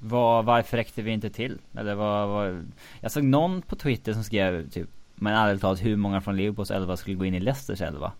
Vad, 0.02 0.44
varför 0.44 0.76
räckte 0.76 1.02
vi 1.02 1.10
inte 1.10 1.30
till? 1.30 1.58
Eller 1.76 1.94
vad, 1.94 2.28
vad, 2.28 2.72
Jag 3.00 3.12
såg 3.12 3.24
någon 3.24 3.62
på 3.62 3.76
Twitter 3.76 4.12
som 4.12 4.24
skrev 4.24 4.70
typ 4.70 4.88
Men 5.14 5.34
ärligt 5.34 5.60
talat 5.60 5.84
hur 5.84 5.96
många 5.96 6.20
från 6.20 6.36
Liverpools 6.36 6.70
11 6.70 6.96
skulle 6.96 7.16
gå 7.16 7.24
in 7.24 7.34
i 7.34 7.40
Leicesters 7.40 7.80
11? 7.80 8.12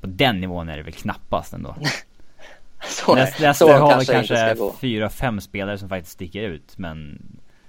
På 0.00 0.06
den 0.06 0.40
nivån 0.40 0.68
är 0.68 0.76
det 0.76 0.82
väl 0.82 0.92
knappast 0.92 1.52
ändå 1.52 1.76
så, 2.84 3.14
Leicester 3.14 3.52
så 3.52 3.72
har 3.72 3.90
kanske, 3.90 4.12
kanske 4.12 4.56
fyra, 4.80 5.10
fem 5.10 5.40
spelare 5.40 5.78
som 5.78 5.88
faktiskt 5.88 6.12
sticker 6.12 6.42
ut 6.42 6.78
men 6.78 7.22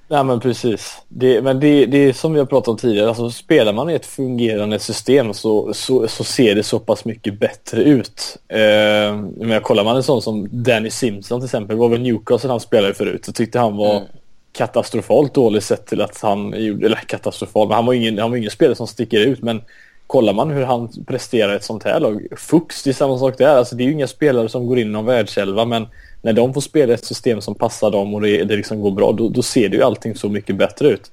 Nej 0.07 0.23
men 0.23 0.39
precis. 0.39 1.01
Det, 1.07 1.41
men 1.41 1.59
det, 1.59 1.85
det 1.85 1.97
är 1.97 2.13
som 2.13 2.33
vi 2.33 2.39
har 2.39 2.45
pratat 2.45 2.67
om 2.67 2.77
tidigare, 2.77 3.07
alltså 3.07 3.29
spelar 3.29 3.73
man 3.73 3.89
i 3.89 3.93
ett 3.93 4.05
fungerande 4.05 4.79
system 4.79 5.33
så, 5.33 5.73
så, 5.73 6.07
så 6.07 6.23
ser 6.23 6.55
det 6.55 6.63
så 6.63 6.79
pass 6.79 7.05
mycket 7.05 7.39
bättre 7.39 7.83
ut. 7.83 8.37
Eh, 8.47 9.15
men 9.37 9.61
kollar 9.61 9.83
man 9.83 9.95
en 9.95 10.03
sån 10.03 10.21
som 10.21 10.47
Danny 10.51 10.89
Simpson 10.89 11.39
till 11.39 11.45
exempel, 11.45 11.77
var 11.77 11.89
väl 11.89 12.01
Newcastle 12.01 12.49
han 12.49 12.59
spelade 12.59 12.93
förut, 12.93 13.25
så 13.25 13.33
tyckte 13.33 13.59
han 13.59 13.77
var 13.77 13.95
mm. 13.95 14.07
katastrofalt 14.51 15.33
dålig 15.33 15.63
sett 15.63 15.85
till 15.85 16.01
att 16.01 16.21
han 16.21 16.63
gjorde, 16.63 16.85
eller 16.85 16.95
katastrofal, 16.95 17.67
men 17.67 17.75
han 17.75 17.85
var 17.85 17.93
ingen, 17.93 18.17
han 18.17 18.29
var 18.29 18.37
ingen 18.37 18.51
spelare 18.51 18.75
som 18.75 18.87
sticker 18.87 19.19
ut 19.19 19.41
men 19.41 19.61
kollar 20.07 20.33
man 20.33 20.51
hur 20.51 20.63
han 20.63 20.89
presterar 21.07 21.55
ett 21.55 21.63
sånt 21.63 21.83
här 21.83 21.99
lag, 21.99 22.27
Fuchs 22.37 22.83
det 22.83 22.89
är 22.89 22.93
samma 22.93 23.17
sak 23.17 23.37
där, 23.37 23.55
alltså 23.55 23.75
det 23.75 23.83
är 23.83 23.85
ju 23.85 23.91
inga 23.91 24.07
spelare 24.07 24.49
som 24.49 24.67
går 24.67 24.79
in 24.79 24.87
i 24.87 24.91
någon 24.91 25.05
världselva 25.05 25.65
men 25.65 25.87
när 26.23 26.33
de 26.33 26.53
får 26.53 26.61
spela 26.61 26.93
ett 26.93 27.05
system 27.05 27.41
som 27.41 27.55
passar 27.55 27.91
dem 27.91 28.13
och 28.13 28.21
det, 28.21 28.43
det 28.43 28.55
liksom 28.55 28.81
går 28.81 28.91
bra, 28.91 29.11
då, 29.11 29.29
då, 29.29 29.41
ser 29.41 29.69
det 29.69 29.77
ju 29.77 29.83
allting 29.83 30.15
så 30.15 30.29
mycket 30.29 30.55
bättre 30.55 30.87
ut. 30.87 31.11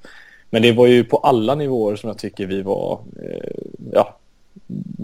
Men 0.49 0.61
det 0.61 0.71
var 0.71 0.87
ju 0.87 1.03
på 1.03 1.17
alla 1.17 1.55
nivåer 1.55 1.95
som 1.95 2.07
jag 2.07 2.17
tycker 2.17 2.45
vi 2.45 2.61
var, 2.61 2.99
eh, 3.23 3.51
ja, 3.93 4.17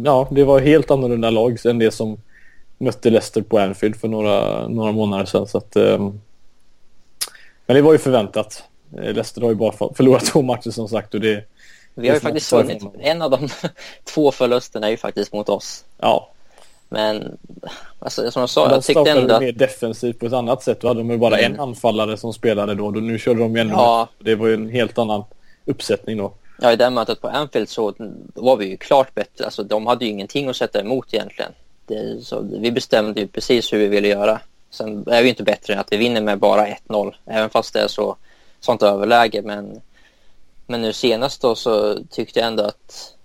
ja, 0.03 0.27
det 0.31 0.43
var 0.43 0.59
helt 0.59 0.91
annorlunda 0.91 1.29
lag 1.29 1.65
än 1.65 1.79
det 1.79 1.91
som 1.91 2.17
mötte 2.77 3.09
Leicester 3.09 3.41
på 3.41 3.59
Anfield 3.59 3.95
för 3.95 4.07
några, 4.07 4.67
några 4.67 4.91
månader 4.91 5.25
sedan. 5.25 5.47
Så 5.47 5.57
att, 5.57 5.75
eh, 5.75 5.99
men 7.65 7.75
det 7.75 7.81
var 7.81 7.91
ju 7.91 7.97
förväntat. 7.97 8.63
Eh, 8.97 9.13
Leicester 9.13 9.41
har 9.41 9.49
ju 9.49 9.55
bara 9.55 9.93
förlorat 9.93 10.25
två 10.25 10.41
matcher 10.41 10.69
som 10.69 10.89
sagt 10.89 11.13
och 11.13 11.21
det 11.21 11.43
vi 11.93 12.07
har 12.07 12.15
ju 12.15 12.21
faktiskt 12.21 12.51
vunnit. 12.51 12.83
En 12.99 13.21
av 13.21 13.31
de 13.31 13.49
två 14.03 14.31
förlusterna 14.31 14.87
är 14.87 14.91
ju 14.91 14.97
faktiskt 14.97 15.33
mot 15.33 15.49
oss. 15.49 15.85
Ja, 15.97 16.29
men 16.89 17.37
alltså, 17.99 18.31
som 18.31 18.39
jag 18.39 18.49
sa, 18.49 18.71
jag 18.71 18.83
tyckte 18.83 19.11
ändå... 19.11 19.39
De 19.39 19.45
mer 19.45 19.51
defensivt 19.51 20.19
på 20.19 20.25
ett 20.25 20.33
annat 20.33 20.63
sätt. 20.63 20.81
Då 20.81 20.87
hade 20.87 20.99
de 20.99 21.09
ju 21.09 21.17
bara 21.17 21.37
mm. 21.37 21.53
en 21.53 21.59
anfallare 21.59 22.17
som 22.17 22.33
spelade 22.33 22.75
då. 22.75 22.91
då 22.91 22.99
nu 22.99 23.19
körde 23.19 23.39
de 23.39 23.55
ju 23.55 23.61
ändå 23.61 23.75
ja. 23.75 24.07
Det 24.19 24.35
var 24.35 24.47
ju 24.47 24.53
en 24.53 24.69
helt 24.69 24.97
annan 24.97 25.23
uppsättning 25.65 26.17
då. 26.17 26.33
Ja, 26.61 26.71
i 26.71 26.75
det 26.75 26.89
mötet 26.89 27.21
på 27.21 27.27
Anfield 27.27 27.69
så 27.69 27.93
var 28.33 28.57
vi 28.57 28.65
ju 28.65 28.77
klart 28.77 29.15
bättre. 29.15 29.45
Alltså, 29.45 29.63
de 29.63 29.87
hade 29.87 30.05
ju 30.05 30.11
ingenting 30.11 30.49
att 30.49 30.55
sätta 30.55 30.79
emot 30.79 31.13
egentligen. 31.13 31.51
Det, 31.85 32.25
så, 32.25 32.41
vi 32.59 32.71
bestämde 32.71 33.21
ju 33.21 33.27
precis 33.27 33.73
hur 33.73 33.77
vi 33.77 33.87
ville 33.87 34.07
göra. 34.07 34.39
Sen 34.69 35.03
är 35.07 35.23
vi 35.23 35.29
inte 35.29 35.43
bättre 35.43 35.73
än 35.73 35.79
att 35.79 35.91
vi 35.91 35.97
vinner 35.97 36.21
med 36.21 36.39
bara 36.39 36.67
1-0. 36.67 37.13
Även 37.25 37.49
fast 37.49 37.73
det 37.73 37.79
är 37.79 37.87
så, 37.87 38.15
sånt 38.59 38.83
överläge. 38.83 39.41
Men, 39.41 39.81
men 40.67 40.81
nu 40.81 40.93
senast 40.93 41.41
då 41.41 41.55
så 41.55 41.97
tyckte 42.09 42.39
jag 42.39 42.47
ändå 42.47 42.63
att 42.63 43.16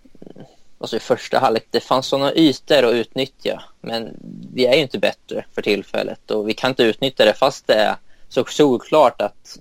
alltså 0.83 0.97
i 0.97 1.01
första 1.01 1.39
halvlek, 1.39 1.67
det 1.71 1.81
fanns 1.81 2.07
sådana 2.07 2.35
ytor 2.35 2.85
att 2.85 2.93
utnyttja. 2.93 3.63
Men 3.81 4.17
vi 4.55 4.67
är 4.67 4.75
ju 4.75 4.83
inte 4.83 4.99
bättre 4.99 5.45
för 5.55 5.63
tillfället 5.63 6.31
och 6.31 6.49
vi 6.49 6.55
kan 6.55 6.71
inte 6.71 6.83
utnyttja 6.83 7.25
det 7.25 7.35
fast 7.35 7.67
det 7.67 7.75
är 7.75 7.97
så 8.29 8.45
solklart 8.45 9.21
att 9.21 9.59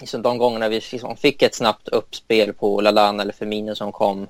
liksom 0.00 0.22
de 0.22 0.38
gångerna 0.38 0.68
vi 0.68 0.82
liksom 0.92 1.16
fick 1.16 1.42
ett 1.42 1.54
snabbt 1.54 1.88
uppspel 1.88 2.52
på 2.52 2.80
Lalana 2.80 3.22
eller 3.22 3.32
Firmino 3.32 3.74
som 3.74 3.92
kom 3.92 4.26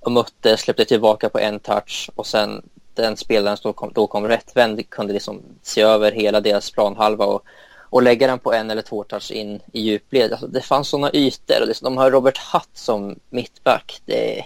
och 0.00 0.12
mötte, 0.12 0.56
släppte 0.56 0.84
tillbaka 0.84 1.28
på 1.28 1.38
en 1.38 1.60
touch 1.60 2.10
och 2.14 2.26
sen 2.26 2.62
den 2.94 3.16
spelaren 3.16 3.56
som 3.56 3.72
kom, 3.72 3.92
då 3.94 4.06
kom 4.06 4.28
rättvänd 4.28 4.90
kunde 4.90 5.12
liksom 5.12 5.42
se 5.62 5.82
över 5.82 6.12
hela 6.12 6.40
deras 6.40 6.70
planhalva 6.70 7.24
och, 7.24 7.42
och 7.90 8.02
lägga 8.02 8.26
den 8.26 8.38
på 8.38 8.52
en 8.52 8.70
eller 8.70 8.82
två 8.82 9.04
touch 9.04 9.30
in 9.30 9.60
i 9.72 9.80
djupled. 9.80 10.32
Alltså 10.32 10.46
det 10.46 10.60
fanns 10.60 10.88
sådana 10.88 11.10
ytor 11.12 11.60
och 11.60 11.68
liksom, 11.68 11.84
de 11.84 11.96
har 11.96 12.10
Robert 12.10 12.38
Hutt 12.52 12.70
som 12.74 13.18
mittback. 13.30 14.00
Det, 14.04 14.44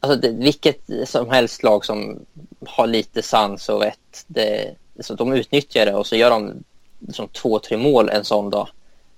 Alltså 0.00 0.20
det, 0.20 0.28
vilket 0.28 0.80
som 1.04 1.30
helst 1.30 1.62
lag 1.62 1.84
som 1.84 2.26
har 2.66 2.86
lite 2.86 3.22
sans 3.22 3.68
och 3.68 3.82
vett, 3.82 4.24
det, 4.26 4.74
alltså 4.96 5.14
de 5.14 5.32
utnyttjar 5.32 5.86
det 5.86 5.94
och 5.94 6.06
så 6.06 6.16
gör 6.16 6.30
de 6.30 6.64
liksom 7.06 7.28
två, 7.28 7.58
tre 7.58 7.76
mål 7.76 8.08
en 8.08 8.24
sån 8.24 8.50
dag. 8.50 8.68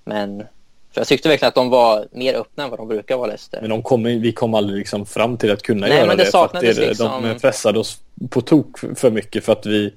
Men 0.04 0.38
för 0.92 1.00
jag 1.00 1.08
tyckte 1.08 1.28
verkligen 1.28 1.48
att 1.48 1.54
de 1.54 1.70
var 1.70 2.06
mer 2.10 2.34
öppna 2.34 2.64
än 2.64 2.70
vad 2.70 2.78
de 2.78 2.88
brukar 2.88 3.16
vara 3.16 3.26
Leicester. 3.26 3.60
Men 3.60 3.70
de 3.70 3.82
kom, 3.82 4.02
vi 4.02 4.32
kom 4.32 4.54
aldrig 4.54 4.78
liksom 4.78 5.06
fram 5.06 5.36
till 5.36 5.52
att 5.52 5.62
kunna 5.62 5.86
Nej, 5.86 5.96
göra 5.96 6.06
men 6.06 6.16
det. 6.16 6.26
Saknades 6.26 6.76
det 6.76 6.88
liksom... 6.88 7.22
De 7.22 7.38
pressade 7.38 7.78
oss 7.78 8.00
på 8.30 8.40
tok 8.40 8.78
för 8.78 9.10
mycket 9.10 9.44
för 9.44 9.52
att 9.52 9.66
vi 9.66 9.94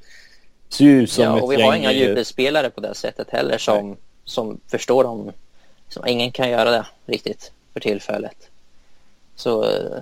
ser 0.69 0.85
ut 0.85 1.11
som 1.11 1.23
ja, 1.23 1.37
ett 1.37 1.43
och 1.43 1.51
vi 1.51 1.57
gäng... 1.57 1.65
har 1.65 1.75
inga 1.75 1.91
djupespelare 1.91 2.69
på 2.69 2.81
det 2.81 2.95
sättet 2.95 3.29
heller 3.29 3.57
som, 3.57 3.97
som 4.23 4.59
förstår 4.67 5.03
dem. 5.03 5.31
Som 5.89 6.07
ingen 6.07 6.31
kan 6.31 6.49
göra 6.49 6.71
det 6.71 6.85
riktigt 7.05 7.51
för 7.73 7.79
tillfället. 7.79 8.49
Så 9.35 9.63
eh, 9.63 9.99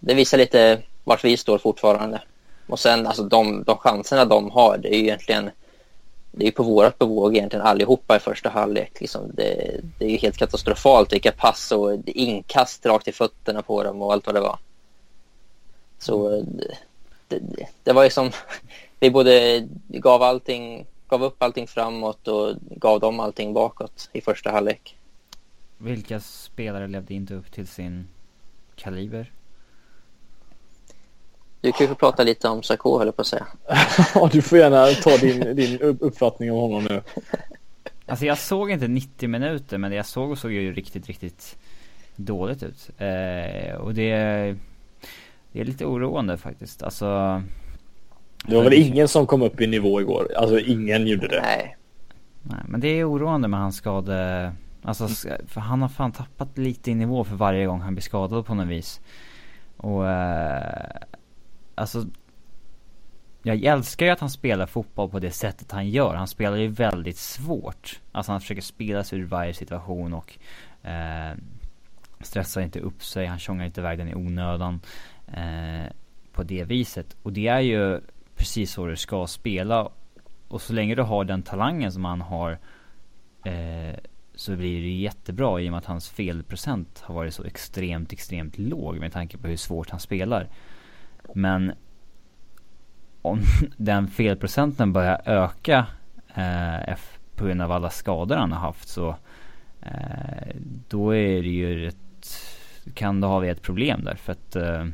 det 0.00 0.14
visar 0.14 0.38
lite 0.38 0.82
vart 1.04 1.24
vi 1.24 1.36
står 1.36 1.58
fortfarande. 1.58 2.22
Och 2.66 2.78
sen 2.78 3.06
alltså 3.06 3.22
de, 3.22 3.62
de 3.62 3.76
chanserna 3.78 4.24
de 4.24 4.50
har, 4.50 4.78
det 4.78 4.94
är 4.94 4.98
ju 4.98 5.04
egentligen 5.04 5.50
det 6.32 6.46
är 6.46 6.50
på 6.50 6.62
vårat 6.62 6.98
bevåg 6.98 7.36
egentligen 7.36 7.66
allihopa 7.66 8.16
i 8.16 8.18
första 8.18 8.48
halvlek. 8.48 9.00
Liksom 9.00 9.30
det, 9.34 9.80
det 9.98 10.04
är 10.04 10.10
ju 10.10 10.16
helt 10.16 10.36
katastrofalt 10.36 11.12
vilka 11.12 11.32
pass 11.32 11.72
och 11.72 11.98
inkast 12.06 12.86
rakt 12.86 13.08
i 13.08 13.12
fötterna 13.12 13.62
på 13.62 13.82
dem 13.82 14.02
och 14.02 14.12
allt 14.12 14.26
vad 14.26 14.34
det 14.34 14.40
var. 14.40 14.58
Så 15.98 16.42
det, 16.42 16.74
det, 17.28 17.66
det 17.82 17.92
var 17.92 18.04
ju 18.04 18.10
som, 18.10 18.30
vi 19.00 19.10
både 19.10 19.66
gav 19.88 20.22
allting, 20.22 20.86
gav 21.08 21.24
upp 21.24 21.42
allting 21.42 21.66
framåt 21.66 22.28
och 22.28 22.54
gav 22.60 23.00
dem 23.00 23.20
allting 23.20 23.54
bakåt 23.54 24.10
i 24.12 24.20
första 24.20 24.50
halvlek. 24.50 24.96
Vilka 25.78 26.20
spelare 26.20 26.88
levde 26.88 27.14
inte 27.14 27.34
upp 27.34 27.52
till 27.52 27.66
sin 27.66 28.08
kaliber? 28.76 29.32
Du 31.68 31.72
kan 31.72 31.84
ju 31.84 31.88
få 31.88 31.94
prata 31.94 32.22
lite 32.22 32.48
om 32.48 32.62
Sarko, 32.62 32.98
höll 32.98 33.12
på 33.12 33.20
att 33.20 33.26
säga. 33.26 33.46
Ja, 34.14 34.28
du 34.32 34.42
får 34.42 34.58
gärna 34.58 34.86
ta 34.86 35.16
din, 35.16 35.56
din 35.56 35.78
uppfattning 35.80 36.52
om 36.52 36.58
honom 36.58 36.84
nu. 36.84 37.02
Alltså 38.06 38.26
jag 38.26 38.38
såg 38.38 38.70
inte 38.70 38.88
90 38.88 39.28
minuter, 39.28 39.78
men 39.78 39.90
det 39.90 39.96
jag 39.96 40.06
såg 40.06 40.38
såg 40.38 40.52
ju 40.52 40.72
riktigt, 40.72 41.06
riktigt 41.06 41.58
dåligt 42.16 42.62
ut. 42.62 42.90
Eh, 42.98 43.74
och 43.74 43.94
det, 43.94 44.12
det 45.52 45.60
är 45.60 45.64
lite 45.64 45.84
oroande 45.84 46.36
faktiskt. 46.38 46.82
Alltså... 46.82 47.42
Det 48.46 48.56
var 48.56 48.64
väl 48.64 48.72
ingen 48.72 49.08
som 49.08 49.26
kom 49.26 49.42
upp 49.42 49.60
i 49.60 49.66
nivå 49.66 50.00
igår? 50.00 50.28
Alltså 50.36 50.58
ingen 50.58 51.06
gjorde 51.06 51.28
det. 51.28 51.40
Nej. 51.42 51.76
Nej, 52.42 52.60
men 52.68 52.80
det 52.80 52.88
är 52.88 53.10
oroande 53.10 53.48
med 53.48 53.60
hans 53.60 53.76
skade... 53.76 54.52
Alltså, 54.82 55.08
för 55.46 55.60
han 55.60 55.82
har 55.82 55.88
fan 55.88 56.12
tappat 56.12 56.58
lite 56.58 56.90
i 56.90 56.94
nivå 56.94 57.24
för 57.24 57.36
varje 57.36 57.66
gång 57.66 57.80
han 57.80 57.94
blir 57.94 58.02
skadad 58.02 58.46
på 58.46 58.54
något 58.54 58.68
vis. 58.68 59.00
Och... 59.76 60.08
Eh, 60.08 60.90
alltså 61.78 62.06
jag 63.42 63.64
älskar 63.64 64.06
ju 64.06 64.12
att 64.12 64.20
han 64.20 64.30
spelar 64.30 64.66
fotboll 64.66 65.10
på 65.10 65.18
det 65.18 65.30
sättet 65.30 65.72
han 65.72 65.88
gör. 65.88 66.14
Han 66.14 66.28
spelar 66.28 66.56
ju 66.56 66.68
väldigt 66.68 67.16
svårt. 67.16 68.00
Alltså 68.12 68.32
han 68.32 68.40
försöker 68.40 68.62
spela 68.62 69.04
sig 69.04 69.18
ur 69.18 69.24
varje 69.24 69.54
situation 69.54 70.14
och 70.14 70.38
eh, 70.88 71.36
stressar 72.20 72.60
inte 72.60 72.80
upp 72.80 73.04
sig. 73.04 73.26
Han 73.26 73.38
tjongar 73.38 73.66
inte 73.66 73.80
iväg 73.80 73.98
den 73.98 74.08
i 74.08 74.14
onödan. 74.14 74.80
Eh, 75.26 75.92
på 76.38 76.42
det 76.42 76.64
viset. 76.64 77.16
Och 77.22 77.32
det 77.32 77.48
är 77.48 77.60
ju 77.60 78.00
precis 78.36 78.72
så 78.72 78.86
du 78.86 78.96
ska 78.96 79.26
spela. 79.26 79.90
Och 80.48 80.62
så 80.62 80.72
länge 80.72 80.94
du 80.94 81.02
har 81.02 81.24
den 81.24 81.42
talangen 81.42 81.92
som 81.92 82.04
han 82.04 82.20
har 82.20 82.58
eh, 83.44 83.98
så 84.34 84.56
blir 84.56 84.82
det 84.82 84.88
jättebra 84.88 85.60
i 85.60 85.68
och 85.68 85.70
med 85.70 85.78
att 85.78 85.84
hans 85.84 86.10
felprocent 86.10 87.00
har 87.00 87.14
varit 87.14 87.34
så 87.34 87.44
extremt, 87.44 88.12
extremt 88.12 88.58
låg 88.58 88.98
med 88.98 89.12
tanke 89.12 89.38
på 89.38 89.48
hur 89.48 89.56
svårt 89.56 89.90
han 89.90 90.00
spelar. 90.00 90.48
Men 91.34 91.72
om 93.22 93.40
den 93.76 94.08
felprocenten 94.08 94.92
börjar 94.92 95.20
öka 95.24 95.86
eh, 96.34 96.96
på 97.36 97.44
grund 97.44 97.62
av 97.62 97.72
alla 97.72 97.90
skador 97.90 98.36
han 98.36 98.52
har 98.52 98.60
haft 98.60 98.88
så 98.88 99.16
eh, 99.82 100.56
då 100.88 101.14
är 101.14 101.42
det 101.42 101.48
ju 101.48 101.88
ett, 101.88 101.96
kan 102.94 103.20
då 103.20 103.28
ha 103.28 103.38
vi 103.38 103.48
ett 103.48 103.62
problem 103.62 104.04
där 104.04 104.14
för 104.14 104.32
att 104.32 104.56
eh, 104.56 104.86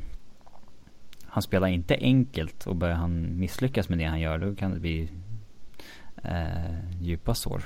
han 1.26 1.42
spelar 1.42 1.68
inte 1.68 1.96
enkelt 2.00 2.66
och 2.66 2.76
börjar 2.76 2.94
han 2.94 3.38
misslyckas 3.38 3.88
med 3.88 3.98
det 3.98 4.04
han 4.04 4.20
gör 4.20 4.38
då 4.38 4.54
kan 4.54 4.70
det 4.70 4.80
bli 4.80 5.08
eh, 6.24 7.00
djupa 7.00 7.34
sår. 7.34 7.62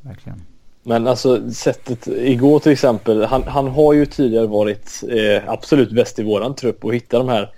Verkligen. 0.00 0.42
Men 0.82 1.06
alltså 1.06 1.50
sättet 1.50 2.06
igår 2.06 2.58
till 2.58 2.72
exempel. 2.72 3.24
Han, 3.24 3.42
han 3.42 3.68
har 3.68 3.92
ju 3.92 4.06
tidigare 4.06 4.46
varit 4.46 5.04
eh, 5.08 5.48
absolut 5.50 5.92
bäst 5.92 6.18
i 6.18 6.22
våran 6.22 6.54
trupp 6.54 6.84
och 6.84 6.94
hitta 6.94 7.18
de 7.18 7.28
här 7.28 7.52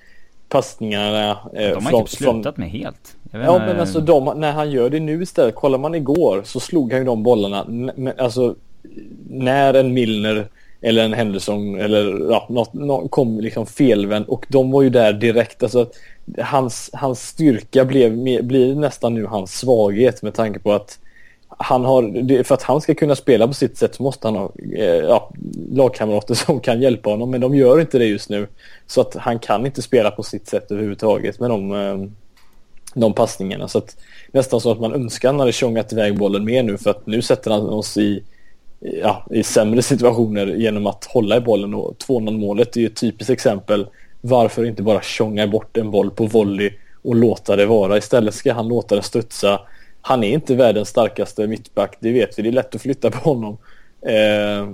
passningarna. 0.51 1.31
Eh, 1.31 1.39
de 1.53 1.85
har 1.85 1.91
från, 1.91 2.05
typ 2.05 2.19
slutat 2.19 2.57
med 2.57 2.71
helt. 2.71 3.17
ja 3.33 3.59
men 3.59 3.81
alltså 3.81 4.01
de, 4.01 4.25
när 4.37 4.53
han 4.53 4.71
gör 4.71 4.91
det 4.91 5.01
nu 5.01 5.23
istället. 5.23 5.55
Kollar 5.55 5.79
man 5.79 5.95
igår 5.95 6.43
så 6.45 6.61
slog 6.61 6.93
han 6.93 7.01
ju 7.01 7.07
de 7.07 7.23
bollarna. 7.23 7.67
Alltså 8.19 8.55
när 9.29 9.75
en 9.75 9.95
Milner 9.95 10.49
eller 10.81 11.05
en 11.05 11.13
Henderson 11.13 11.81
eller 11.81 12.31
ja, 12.31 12.47
något, 12.49 12.75
något 12.75 13.11
kom 13.11 13.41
liksom 13.41 13.67
felvänd 13.67 14.27
och 14.27 14.47
de 14.49 14.71
var 14.71 14.83
ju 14.83 14.91
där 14.91 15.13
direkt. 15.13 15.63
Alltså 15.63 15.87
hans, 16.39 16.91
hans 16.93 17.29
styrka 17.29 17.85
blev, 17.85 18.17
blir 18.43 18.75
nästan 18.75 19.15
nu 19.15 19.27
hans 19.27 19.59
svaghet 19.59 20.23
med 20.23 20.35
tanke 20.35 20.59
på 20.59 20.73
att 20.73 20.99
han 21.63 21.85
har, 21.85 22.43
för 22.43 22.55
att 22.55 22.63
han 22.63 22.81
ska 22.81 22.95
kunna 22.95 23.15
spela 23.15 23.47
på 23.47 23.55
sitt 23.55 23.79
sätt 23.79 23.95
så 23.95 24.03
måste 24.03 24.27
han 24.27 24.37
ha 24.37 24.53
eh, 24.75 24.85
ja, 24.85 25.31
lagkamrater 25.73 26.35
som 26.47 26.61
kan 26.61 26.83
hjälpa 26.83 27.11
honom. 27.11 27.31
Men 27.31 27.41
de 27.41 27.55
gör 27.55 27.81
inte 27.81 27.99
det 27.99 28.07
just 28.07 28.31
nu. 28.31 28.49
Så 28.87 29.01
att 29.01 29.15
han 29.15 29.39
kan 29.39 29.67
inte 29.67 29.83
spela 29.83 30.11
på 30.11 30.23
sitt 30.23 30.49
sätt 30.49 30.71
överhuvudtaget 30.71 31.41
med 31.41 31.51
de, 31.51 31.73
eh, 31.73 31.99
de 32.95 33.13
passningarna. 33.13 33.69
Så 33.69 33.79
att, 33.79 33.97
nästan 34.33 34.61
så 34.61 34.73
att 34.73 34.81
man 34.81 34.93
önskar 34.95 35.29
att 35.29 35.33
han 35.33 35.41
hade 35.41 35.53
tjongat 35.53 35.93
iväg 35.93 36.19
bollen 36.19 36.45
mer 36.45 36.63
nu 36.63 36.79
för 36.79 36.91
att 36.91 37.07
nu 37.07 37.23
sätter 37.23 37.51
han 37.51 37.61
oss 37.61 37.97
i, 37.97 38.23
ja, 38.81 39.27
i 39.31 39.43
sämre 39.43 39.83
situationer 39.83 40.47
genom 40.47 40.87
att 40.87 41.05
hålla 41.05 41.37
i 41.37 41.41
bollen. 41.41 41.75
Och 41.75 41.97
2-0 42.09 42.39
målet 42.39 42.77
är 42.77 42.81
ju 42.81 42.87
ett 42.87 42.97
typiskt 42.97 43.31
exempel. 43.31 43.87
Varför 44.21 44.65
inte 44.65 44.83
bara 44.83 45.03
tjonga 45.03 45.47
bort 45.47 45.77
en 45.77 45.91
boll 45.91 46.11
på 46.11 46.27
volley 46.27 46.73
och 47.03 47.15
låta 47.15 47.57
det 47.57 47.67
vara. 47.67 47.99
Istället 47.99 48.35
ska 48.35 48.53
han 48.53 48.69
låta 48.69 48.95
den 48.95 49.05
studsa 49.05 49.61
han 50.03 50.25
är 50.25 50.29
inte 50.29 50.55
världens 50.55 50.89
starkaste 50.89 51.47
mittback, 51.47 51.97
det 52.01 52.13
vet 52.13 52.39
vi. 52.39 52.43
Det 52.43 52.49
är 52.49 52.53
lätt 52.53 52.75
att 52.75 52.83
flytta 52.83 53.11
på 53.11 53.19
honom. 53.19 53.59
Eh, 54.03 54.69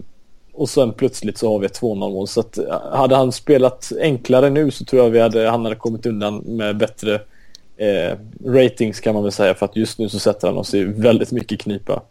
och 0.53 0.69
sen 0.69 0.93
plötsligt 0.93 1.39
så 1.39 1.53
har 1.53 1.59
vi 1.59 1.67
ett 1.67 1.81
2-0 1.81 1.95
mål. 1.95 2.29
Så 2.29 2.41
att, 2.41 2.59
eh, 2.59 2.91
hade 2.93 3.17
han 3.17 3.33
spelat 3.33 3.93
enklare 4.01 4.51
nu 4.51 4.71
så 4.71 4.85
tror 4.85 5.03
jag 5.03 5.11
vi 5.11 5.21
hade, 5.21 5.49
han 5.49 5.65
hade 5.65 5.77
kommit 5.77 6.07
undan 6.07 6.37
med 6.37 6.77
bättre 6.77 7.21
eh, 7.77 8.17
ratings 8.47 9.01
kan 9.01 9.15
man 9.15 9.23
väl 9.23 9.33
säga. 9.33 9.55
För 9.55 9.67
att 9.67 9.77
just 9.77 9.99
nu 9.99 10.09
så 10.09 10.19
sätter 10.19 10.49
han 10.49 10.57
oss 10.57 10.75
i 10.75 10.85
väldigt 10.85 11.33
mycket 11.33 11.61
knipa. 11.61 12.03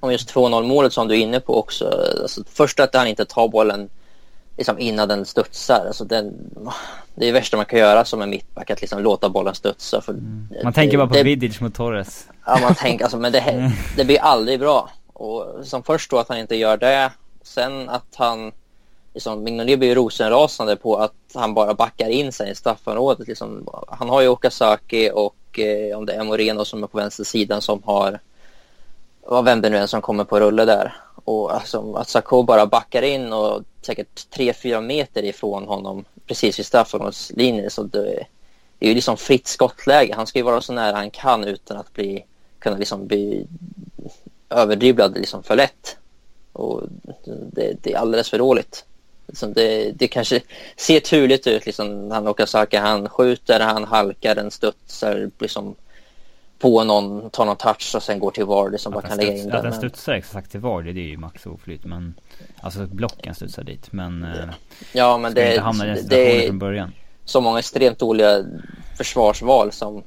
Om 0.00 0.12
just 0.12 0.34
2-0 0.34 0.62
målet 0.66 0.92
som 0.92 1.08
du 1.08 1.14
är 1.14 1.18
inne 1.18 1.40
på 1.40 1.58
också. 1.58 2.04
Alltså, 2.22 2.44
först 2.46 2.80
att 2.80 2.94
han 2.94 3.06
inte 3.06 3.24
tar 3.24 3.48
bollen 3.48 3.88
liksom 4.62 4.78
innan 4.78 5.08
den 5.08 5.24
studsar. 5.26 5.86
Alltså 5.86 6.04
den, 6.04 6.50
det 7.14 7.24
är 7.24 7.26
det 7.26 7.32
värsta 7.32 7.56
man 7.56 7.66
kan 7.66 7.78
göra 7.78 8.04
som 8.04 8.22
en 8.22 8.30
mittback, 8.30 8.70
att 8.70 8.80
liksom 8.80 9.02
låta 9.02 9.28
bollen 9.28 9.54
studsa. 9.54 10.00
För 10.00 10.12
mm. 10.12 10.48
Man 10.62 10.72
det, 10.72 10.72
tänker 10.72 10.98
bara 10.98 11.06
på 11.06 11.14
det, 11.14 11.22
Vidic 11.22 11.60
mot 11.60 11.74
Torres. 11.74 12.26
Ja, 12.46 12.58
man 12.62 12.74
tänker 12.74 13.04
alltså, 13.04 13.18
men 13.18 13.32
det, 13.32 13.72
det 13.96 14.04
blir 14.04 14.20
aldrig 14.20 14.60
bra. 14.60 14.90
Och 15.12 15.46
som 15.64 15.82
först 15.82 16.10
då 16.10 16.18
att 16.18 16.28
han 16.28 16.38
inte 16.38 16.56
gör 16.56 16.76
det, 16.76 17.10
sen 17.42 17.88
att 17.88 18.14
han 18.14 18.52
liksom, 19.14 19.44
Mignolet 19.44 19.78
blir 19.78 19.94
rosenrasande 19.94 20.76
på 20.76 20.96
att 20.96 21.14
han 21.34 21.54
bara 21.54 21.74
backar 21.74 22.08
in 22.08 22.32
sig 22.32 22.50
i 22.50 22.54
straffområdet. 22.54 23.28
Liksom, 23.28 23.68
han 23.88 24.08
har 24.08 24.20
ju 24.20 24.28
Okazaki 24.28 25.10
och 25.14 25.58
eh, 25.58 25.98
om 25.98 26.06
det 26.06 26.12
är 26.12 26.24
Moreno 26.24 26.64
som 26.64 26.82
är 26.82 26.86
på 26.86 26.98
vänster 26.98 27.24
sidan 27.24 27.62
som 27.62 27.82
har, 27.84 28.20
vem 29.44 29.60
det 29.60 29.70
nu 29.70 29.76
är 29.76 29.86
som 29.86 30.02
kommer 30.02 30.24
på 30.24 30.40
rulle 30.40 30.64
där. 30.64 30.94
Och 31.24 31.54
alltså, 31.54 31.94
att 31.94 32.08
Sarko 32.08 32.42
bara 32.42 32.66
backar 32.66 33.02
in 33.02 33.32
och 33.32 33.62
säkert 33.82 34.26
3-4 34.36 34.80
meter 34.80 35.22
ifrån 35.22 35.64
honom 35.64 36.04
precis 36.26 36.58
vid 36.58 36.66
straffområdeslinjen. 36.66 37.70
Så 37.70 37.82
det, 37.82 38.26
är 38.84 38.88
ju 38.88 38.94
liksom 38.94 39.16
fritt 39.16 39.46
skottläge. 39.46 40.14
Han 40.14 40.26
ska 40.26 40.38
ju 40.38 40.44
vara 40.44 40.60
så 40.60 40.72
nära 40.72 40.96
han 40.96 41.10
kan 41.10 41.44
utan 41.44 41.76
att 41.76 41.92
bli, 41.92 42.24
kunna 42.58 42.76
liksom 42.76 43.06
bli 43.06 43.46
överdribblad 44.50 45.18
liksom 45.18 45.42
för 45.42 45.56
lätt. 45.56 45.96
Och 46.52 46.82
det, 47.52 47.76
det 47.82 47.92
är 47.92 47.98
alldeles 47.98 48.30
för 48.30 48.38
dåligt. 48.38 48.84
Liksom 49.26 49.52
det, 49.52 49.90
det 49.90 50.08
kanske 50.08 50.40
ser 50.76 51.00
turligt 51.00 51.46
ut. 51.46 51.66
Liksom, 51.66 52.10
han 52.10 52.28
åker 52.28 52.46
saker, 52.46 52.80
han 52.80 53.08
skjuter, 53.08 53.60
han 53.60 53.84
halkar, 53.84 54.34
den 54.34 54.50
studsar. 54.50 55.30
Liksom, 55.38 55.74
på 56.62 56.84
någon, 56.84 57.30
tar 57.30 57.44
någon 57.44 57.56
touch 57.56 57.92
och 57.94 58.02
sen 58.02 58.18
går 58.18 58.30
till 58.30 58.44
VAR 58.44 58.76
som 58.76 58.92
bara 58.92 59.02
kan 59.02 59.16
lägga 59.16 59.32
in 59.32 59.48
den. 59.48 59.56
Ja, 59.56 59.62
den 59.62 59.72
studsar 59.72 60.12
exakt 60.12 60.50
till 60.50 60.60
VAR, 60.60 60.82
det 60.82 60.90
är 60.90 60.94
ju 60.94 61.16
max 61.16 61.46
oflyt. 61.46 61.84
Men 61.84 62.14
alltså 62.60 62.86
blocken 62.86 63.34
studsar 63.34 63.62
dit. 63.62 63.92
Men 63.92 64.26
ja, 64.36 64.54
ja 64.92 65.18
men 65.18 65.34
det, 65.34 65.60
hamna 65.60 65.96
i 65.96 66.02
det 66.02 66.44
är 66.44 66.46
från 66.46 66.58
början. 66.58 66.92
så 67.24 67.40
många 67.40 67.58
extremt 67.58 67.98
dåliga 67.98 68.44
försvarsval 68.96 69.72
som, 69.72 70.02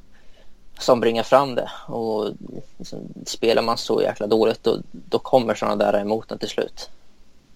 som 0.79 0.99
bringar 0.99 1.23
fram 1.23 1.55
det. 1.55 1.69
Och 1.87 2.31
liksom, 2.77 2.99
spelar 3.25 3.61
man 3.61 3.77
så 3.77 4.01
jäkla 4.01 4.27
dåligt 4.27 4.63
då, 4.63 4.81
då 4.91 5.19
kommer 5.19 5.55
sådana 5.55 5.75
där 5.75 6.01
emot 6.01 6.31
en 6.31 6.37
till 6.37 6.49
slut. 6.49 6.89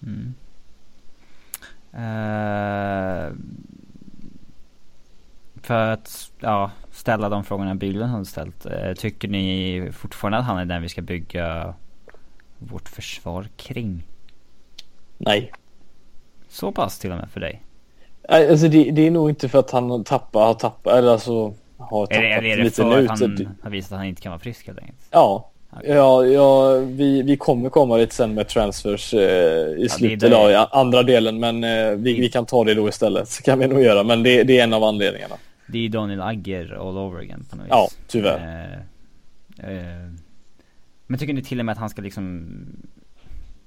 Mm. 0.02 0.34
Uh, 1.94 3.34
för 5.62 5.90
att, 5.90 6.30
ja, 6.40 6.70
ställa 7.00 7.28
de 7.28 7.44
frågorna 7.44 7.74
Bylund 7.74 8.12
har 8.12 8.24
ställt. 8.24 8.66
Eh, 8.66 8.92
tycker 8.92 9.28
ni 9.28 9.90
fortfarande 9.92 10.38
att 10.38 10.44
han 10.44 10.58
är 10.58 10.64
den 10.64 10.82
vi 10.82 10.88
ska 10.88 11.02
bygga 11.02 11.74
vårt 12.58 12.88
försvar 12.88 13.46
kring? 13.56 14.02
Nej. 15.18 15.52
Så 16.48 16.72
pass 16.72 16.98
till 16.98 17.10
och 17.10 17.16
med 17.16 17.30
för 17.30 17.40
dig? 17.40 17.62
Alltså 18.28 18.68
det, 18.68 18.90
det 18.90 19.06
är 19.06 19.10
nog 19.10 19.30
inte 19.30 19.48
för 19.48 19.58
att 19.58 19.70
han 19.70 20.04
tappar, 20.04 20.46
har 20.46 20.54
tappat, 20.54 20.94
eller 20.94 21.12
alltså 21.12 21.54
har 21.76 22.06
tappat 22.06 22.18
är 22.18 22.42
det, 22.42 22.50
är 22.50 22.56
det 22.56 22.64
lite 22.64 22.82
för 22.82 22.98
att 22.98 23.20
han 23.20 23.56
har 23.62 23.70
visat 23.70 23.92
att 23.92 23.98
han 23.98 24.06
inte 24.06 24.22
kan 24.22 24.30
vara 24.30 24.40
frisk 24.40 24.66
helt 24.66 24.78
enkelt? 24.78 24.98
Ja. 25.10 25.50
Ja, 25.84 26.24
ja 26.24 26.70
vi, 26.76 27.22
vi 27.22 27.36
kommer 27.36 27.70
komma 27.70 27.96
lite 27.96 28.14
sen 28.14 28.34
med 28.34 28.48
transfers 28.48 29.14
eh, 29.14 29.20
i 29.20 29.76
ja, 29.82 29.88
slutet 29.88 30.32
av 30.32 30.66
andra 30.70 31.02
delen 31.02 31.40
men 31.40 31.64
eh, 31.64 31.90
vi, 31.90 32.20
vi 32.20 32.28
kan 32.28 32.46
ta 32.46 32.64
det 32.64 32.74
då 32.74 32.88
istället. 32.88 33.28
Så 33.28 33.42
kan 33.42 33.58
vi 33.58 33.66
nog 33.66 33.82
göra 33.82 34.02
men 34.02 34.22
det, 34.22 34.42
det 34.42 34.58
är 34.58 34.64
en 34.64 34.74
av 34.74 34.84
anledningarna. 34.84 35.36
Det 35.72 35.84
är 35.84 35.88
Daniel 35.88 36.20
Agger 36.20 36.88
all 36.88 36.98
over 36.98 37.20
again 37.20 37.44
på 37.50 37.56
något 37.56 37.66
vis. 37.66 37.70
Ja, 37.70 37.88
tyvärr. 38.06 38.84
Eh, 39.58 39.70
eh, 39.70 40.10
men 41.06 41.18
tycker 41.18 41.34
ni 41.34 41.42
till 41.42 41.58
och 41.58 41.66
med 41.66 41.72
att 41.72 41.78
han 41.78 41.90
ska 41.90 42.02
liksom 42.02 42.48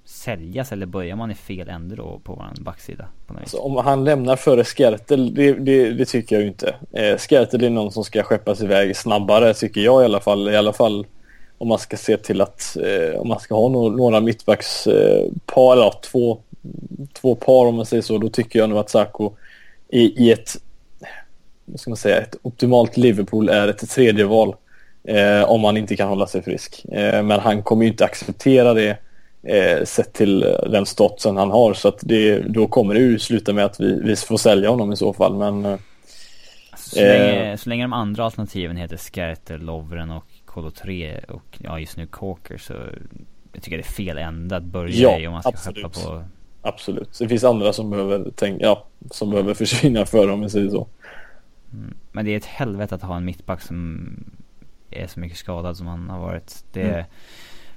säljas 0.05 0.71
eller 0.71 0.85
börjar 0.85 1.15
man 1.15 1.31
i 1.31 1.35
fel 1.35 1.69
ände 1.69 1.95
då 1.95 2.21
på 2.23 2.33
vår 2.33 2.63
backsida? 2.63 3.07
På 3.27 3.33
alltså, 3.33 3.57
om 3.57 3.75
han 3.75 4.03
lämnar 4.03 4.35
före 4.35 4.63
Skertel, 4.63 5.33
det, 5.33 5.53
det, 5.53 5.91
det, 5.91 6.05
tycker 6.05 6.35
jag 6.35 6.41
ju 6.41 6.47
inte. 6.47 6.75
Eh, 6.91 7.17
Skertel 7.17 7.63
är 7.63 7.69
någon 7.69 7.91
som 7.91 8.03
ska 8.03 8.23
skeppas 8.23 8.61
iväg 8.61 8.97
snabbare 8.97 9.53
tycker 9.53 9.81
jag 9.81 10.01
i 10.01 10.05
alla 10.05 10.19
fall. 10.19 10.49
I 10.49 10.55
alla 10.55 10.73
fall 10.73 11.05
om 11.57 11.67
man 11.67 11.79
ska 11.79 11.97
se 11.97 12.17
till 12.17 12.41
att 12.41 12.77
eh, 12.77 13.19
om 13.19 13.27
man 13.27 13.39
ska 13.39 13.55
ha 13.55 13.69
no 13.69 13.89
några 13.89 14.21
mittbackspar, 14.21 15.67
eh, 15.67 15.71
eller 15.71 16.01
två, 16.01 16.37
två 17.13 17.35
par 17.35 17.65
om 17.65 17.75
man 17.75 17.85
säger 17.85 18.03
så, 18.03 18.17
då 18.17 18.29
tycker 18.29 18.59
jag 18.59 18.69
nog 18.69 18.79
att 18.79 18.89
Sarko 18.89 19.31
i, 19.89 20.25
i 20.25 20.31
ett 20.31 20.55
vad 21.65 21.79
ska 21.79 21.89
man 21.89 21.97
säga, 21.97 22.21
ett 22.21 22.35
optimalt 22.41 22.97
Liverpool 22.97 23.49
är 23.49 23.67
ett 23.67 23.89
tredje 23.89 24.25
val 24.25 24.55
eh, 25.03 25.43
om 25.43 25.61
man 25.61 25.77
inte 25.77 25.95
kan 25.95 26.09
hålla 26.09 26.27
sig 26.27 26.41
frisk. 26.41 26.85
Eh, 26.85 27.23
men 27.23 27.39
han 27.39 27.63
kommer 27.63 27.83
ju 27.83 27.91
inte 27.91 28.05
acceptera 28.05 28.73
det 28.73 28.97
eh, 29.43 29.83
sett 29.83 30.13
till 30.13 30.39
den 30.69 30.85
statsen 30.85 31.37
han 31.37 31.51
har 31.51 31.73
så 31.73 31.87
att 31.87 31.99
det, 32.01 32.39
då 32.39 32.67
kommer 32.67 32.93
det 32.93 32.99
ju 32.99 33.19
sluta 33.19 33.53
med 33.53 33.65
att 33.65 33.79
vi, 33.79 34.01
vi 34.03 34.15
får 34.15 34.37
sälja 34.37 34.69
honom 34.69 34.93
i 34.93 34.97
så 34.97 35.13
fall. 35.13 35.35
Men, 35.35 35.65
eh, 35.65 35.77
så, 36.75 36.99
länge, 36.99 37.57
så 37.57 37.69
länge 37.69 37.83
de 37.83 37.93
andra 37.93 38.25
alternativen 38.25 38.77
heter 38.77 38.97
Skerter, 38.97 39.57
Lovren 39.57 40.11
och 40.11 40.25
Kolo 40.45 40.71
3 40.71 41.19
och 41.29 41.57
ja, 41.57 41.79
just 41.79 41.97
nu 41.97 42.07
Corker 42.07 42.57
så 42.57 42.73
jag 43.53 43.63
tycker 43.63 43.77
det 43.77 43.81
är 43.81 43.91
fel 43.91 44.17
ända 44.17 44.57
att 44.57 44.63
börja 44.63 44.95
ja, 44.95 45.19
i 45.19 45.27
om 45.27 45.33
man 45.33 45.41
ska 45.41 45.49
absolut. 45.49 45.83
på 45.83 46.23
Absolut. 46.65 47.19
Det 47.19 47.27
finns 47.27 47.43
andra 47.43 47.73
som 47.73 47.89
behöver 47.89 48.31
tänka, 48.31 48.65
ja, 48.65 48.85
som 49.11 49.29
behöver 49.29 49.53
försvinna 49.63 50.05
för 50.05 50.29
om 50.29 50.41
vi 50.41 50.49
säger 50.49 50.69
så. 50.69 50.87
Mm. 51.73 51.93
Men 52.11 52.25
det 52.25 52.31
är 52.31 52.37
ett 52.37 52.45
helvete 52.45 52.95
att 52.95 53.01
ha 53.01 53.17
en 53.17 53.25
mittback 53.25 53.61
som 53.61 54.09
är 54.89 55.07
så 55.07 55.19
mycket 55.19 55.37
skadad 55.37 55.77
som 55.77 55.87
han 55.87 56.09
har 56.09 56.19
varit. 56.19 56.65
Det, 56.71 56.93
mm. 56.93 57.05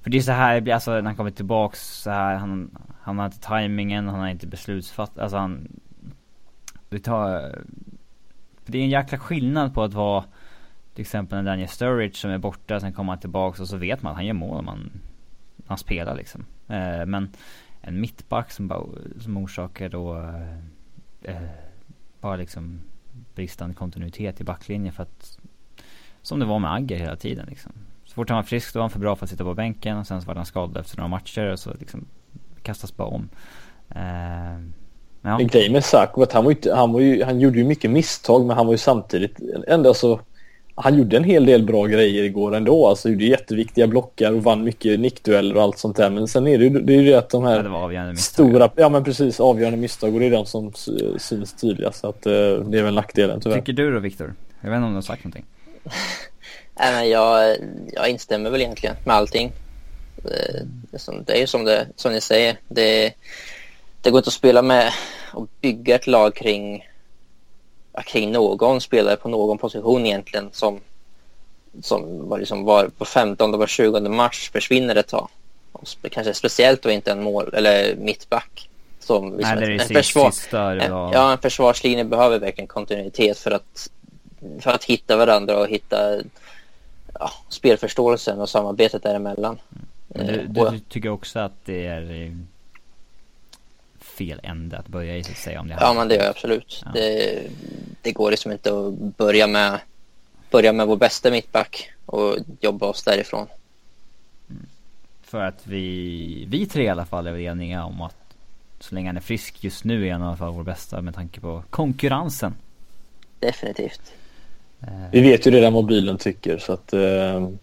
För 0.01 0.11
det 0.11 0.17
är 0.17 0.23
så 0.23 0.33
här, 0.33 0.71
alltså 0.71 0.91
när 0.91 1.03
han 1.03 1.17
kommer 1.17 1.31
tillbaks 1.31 2.03
så 2.03 2.11
här, 2.11 2.37
han, 2.37 2.79
han 3.01 3.19
har 3.19 3.27
inte 3.27 3.41
tajmingen, 3.41 4.09
han 4.09 4.21
har 4.21 4.29
inte 4.29 4.47
beslutsfatt, 4.47 5.19
alltså 5.19 5.37
han 5.37 5.69
Det 6.89 6.99
tar 6.99 7.55
det 8.67 8.79
är 8.79 8.83
en 8.83 8.91
jäkla 8.91 9.19
skillnad 9.19 9.75
på 9.75 9.83
att 9.83 9.95
vara 9.95 10.25
Till 10.95 11.03
exempel 11.03 11.39
en 11.39 11.45
Daniel 11.45 11.69
Sturridge 11.69 12.17
som 12.17 12.31
är 12.31 12.39
borta, 12.39 12.81
sen 12.81 12.93
kommer 12.93 13.13
han 13.13 13.21
tillbaks 13.21 13.61
och 13.61 13.69
så 13.69 13.77
vet 13.77 14.03
man 14.03 14.11
att 14.11 14.17
han 14.17 14.27
gör 14.27 14.35
mål 14.35 14.59
om 14.59 14.69
han, 14.69 14.91
han 15.67 15.79
spelar 15.79 16.15
liksom. 16.17 16.45
Eh, 16.69 17.07
men 17.07 17.31
en 17.81 18.01
mittback 18.01 18.51
som 18.51 18.69
bara, 18.69 18.85
som 19.21 19.37
orsakar 19.37 19.89
då 19.89 20.17
eh, 21.23 21.43
bara 22.21 22.37
liksom 22.37 22.81
bristande 23.35 23.75
kontinuitet 23.75 24.41
i 24.41 24.45
backlinjen 24.45 24.93
för 24.93 25.03
att 25.03 25.39
som 26.23 26.39
det 26.39 26.47
var 26.47 26.59
med 26.59 26.73
Agger 26.73 26.97
hela 26.97 27.17
tiden 27.17 27.47
liksom. 27.49 27.73
Så 28.05 28.15
fort 28.15 28.29
han 28.29 28.37
var 28.37 28.43
frisk 28.43 28.73
då 28.73 28.79
var 28.79 28.83
han 28.83 28.91
för 28.91 28.99
bra 28.99 29.17
för 29.17 29.25
att 29.25 29.31
sitta 29.31 29.45
på 29.45 29.55
bänken 29.55 29.99
och 29.99 30.07
sen 30.07 30.23
så 30.23 30.27
var 30.27 30.35
han 30.35 30.47
skadad 30.47 30.77
efter 30.77 30.97
några 30.97 31.09
matcher 31.09 31.53
och 31.53 31.59
så 31.59 31.75
liksom 31.75 32.07
kastas 32.63 32.97
bara 32.97 33.09
om. 33.09 33.29
Eh, 33.89 34.61
ja. 35.23 35.39
Grejen 35.39 35.73
med 35.73 35.85
Sack 35.85 36.17
var 36.17 36.23
att 36.23 36.33
han 36.33 36.45
var, 36.45 36.51
inte, 36.51 36.75
han 36.75 36.93
var 36.93 37.01
ju, 37.01 37.25
han 37.25 37.41
gjorde 37.41 37.59
ju 37.59 37.65
mycket 37.65 37.91
misstag 37.91 38.47
men 38.47 38.57
han 38.57 38.67
var 38.67 38.73
ju 38.73 38.79
samtidigt 38.79 39.41
ändå 39.67 39.95
så 39.95 40.21
han 40.79 40.99
gjorde 40.99 41.17
en 41.17 41.25
hel 41.25 41.47
del 41.47 41.63
bra 41.63 41.87
grejer 41.87 42.25
igår 42.25 42.55
ändå. 42.55 42.87
Alltså 42.87 43.09
gjorde 43.09 43.25
jätteviktiga 43.25 43.87
blockar 43.87 44.33
och 44.33 44.43
vann 44.43 44.65
mycket 44.65 45.01
nickdueller 45.01 45.57
och 45.57 45.63
allt 45.63 45.79
sånt 45.79 45.97
där. 45.97 46.11
Men 46.11 46.29
sen 46.29 46.47
är 46.47 46.59
det 46.59 46.65
ju 46.65 46.71
det, 46.71 46.93
är 46.95 46.97
ju 46.97 47.11
det 47.11 47.19
att 47.19 47.31
de 47.31 47.45
här 47.45 47.93
ja, 47.93 48.17
stora, 48.17 48.71
ja 48.77 48.89
men 48.89 49.05
precis, 49.05 49.41
avgörande 49.41 49.79
misstag 49.79 50.15
och 50.15 50.21
det 50.21 50.27
är 50.27 50.31
de 50.31 50.47
som 50.47 50.73
syns 51.19 51.53
tydligast. 51.53 52.01
Så 52.01 52.09
att 52.09 52.27
uh, 52.27 52.33
det 52.59 52.79
är 52.79 52.83
väl 52.83 52.95
nackdelen 52.95 53.41
tyvärr. 53.41 53.57
Tycker 53.57 53.73
du 53.73 53.95
då 53.95 53.99
Viktor? 53.99 54.35
Jag 54.61 54.71
vet 54.71 54.77
inte 54.77 54.87
om 54.87 54.91
du 54.91 54.97
har 54.97 55.03
sagt 55.03 55.25
någonting. 55.25 55.45
Nej, 56.79 56.93
men 56.93 57.09
jag, 57.11 57.57
jag 57.93 58.09
instämmer 58.09 58.51
väl 58.51 58.61
egentligen 58.61 58.97
med 59.05 59.15
allting. 59.15 59.53
Det 61.27 61.33
är 61.33 61.41
ju 61.41 61.47
som, 61.47 61.65
det, 61.65 61.87
som 61.97 62.13
ni 62.13 62.21
säger. 62.21 62.57
Det, 62.69 63.13
det 64.03 64.11
går 64.11 64.19
inte 64.19 64.29
att 64.29 64.35
spela 64.35 64.63
med 64.63 64.93
och 65.33 65.49
bygga 65.61 65.95
ett 65.95 66.07
lag 66.07 66.35
kring, 66.35 66.89
kring 68.03 68.33
någon 68.33 68.81
spelare 68.81 69.17
på 69.17 69.29
någon 69.29 69.59
position 69.59 70.07
egentligen 70.07 70.49
som, 70.53 70.81
som 71.83 72.29
var, 72.29 72.39
liksom 72.39 72.65
var 72.65 72.89
på 72.89 73.05
15 73.05 73.55
och 73.55 73.61
var 73.61 73.67
20 73.67 74.01
match 74.01 74.51
försvinner 74.51 74.97
ett 74.97 75.09
tag. 75.09 75.29
Kanske 76.11 76.35
speciellt 76.35 76.83
då 76.83 76.91
inte 76.91 77.13
en 77.13 77.23
mål 77.23 77.55
eller 77.55 77.97
mittback. 77.97 78.69
Som 79.01 79.37
liksom 79.37 79.55
Nej, 79.55 79.67
det 79.67 79.75
är 79.75 79.81
en, 79.81 80.03
försvar, 80.03 80.33
en, 80.77 80.93
ja, 80.93 81.33
en 81.33 81.39
försvarslinje 81.39 82.05
behöver 82.05 82.39
verkligen 82.39 82.69
kontinuitet 82.69 83.39
för 83.39 83.51
att, 83.51 83.91
för 84.61 84.71
att 84.71 84.85
hitta 84.85 85.17
varandra 85.17 85.59
och 85.59 85.69
hitta 85.69 86.21
ja, 87.15 87.31
spelförståelsen 87.49 88.41
och 88.41 88.49
samarbetet 88.49 89.03
däremellan. 89.03 89.59
Mm. 90.15 90.27
Du, 90.27 90.47
du, 90.47 90.71
du, 90.71 90.79
tycker 90.79 91.09
också 91.09 91.39
att 91.39 91.65
det 91.65 91.87
är 91.87 92.23
eh, 92.23 92.33
fel 94.17 94.41
ände 94.43 94.79
att 94.79 94.89
börja 94.89 95.17
i 95.17 95.25
så 95.25 95.33
att 95.33 95.39
säga 95.39 95.61
om 95.61 95.69
det 95.69 95.77
Ja 95.81 95.95
men 95.95 96.09
det 96.09 96.15
gör 96.15 96.23
jag 96.23 96.31
absolut. 96.31 96.83
Ja. 96.85 96.91
Det, 96.95 97.43
det 98.03 98.13
går 98.13 98.31
liksom 98.31 98.53
inte 98.53 98.79
att 98.79 99.17
börja 99.17 99.47
med 99.47 99.81
börja 100.51 100.73
med 100.73 100.87
vår 100.87 100.97
bästa 100.97 101.31
mittback 101.31 101.91
och 102.07 102.37
jobba 102.61 102.87
oss 102.87 103.03
därifrån. 103.05 103.47
Mm. 104.51 104.67
För 105.23 105.41
att 105.41 105.67
vi, 105.67 106.45
vi 106.49 106.67
tre 106.67 106.85
i 106.85 106.89
alla 106.89 107.07
fall 107.07 107.27
är 107.27 107.39
eniga 107.39 107.85
om 107.85 108.03
att 108.03 108.17
så 108.81 108.95
länge 108.95 109.09
han 109.09 109.17
är 109.17 109.21
frisk 109.21 109.65
just 109.65 109.85
nu 109.85 110.09
är 110.09 110.13
han 110.13 110.23
i 110.23 110.25
alla 110.25 110.37
fall 110.37 110.53
vår 110.53 110.63
bästa 110.63 111.01
med 111.01 111.15
tanke 111.15 111.41
på 111.41 111.63
konkurrensen. 111.71 112.55
Definitivt. 113.41 114.13
Eh. 114.83 115.11
Vi 115.13 115.21
vet 115.21 115.47
ju 115.47 115.51
redan 115.51 115.73
vad 115.73 115.87
Bylund 115.87 116.21
tycker 116.21 116.59
så 116.59 116.73
att 116.73 116.93
eh, 116.93 117.35
mm. 117.35 117.59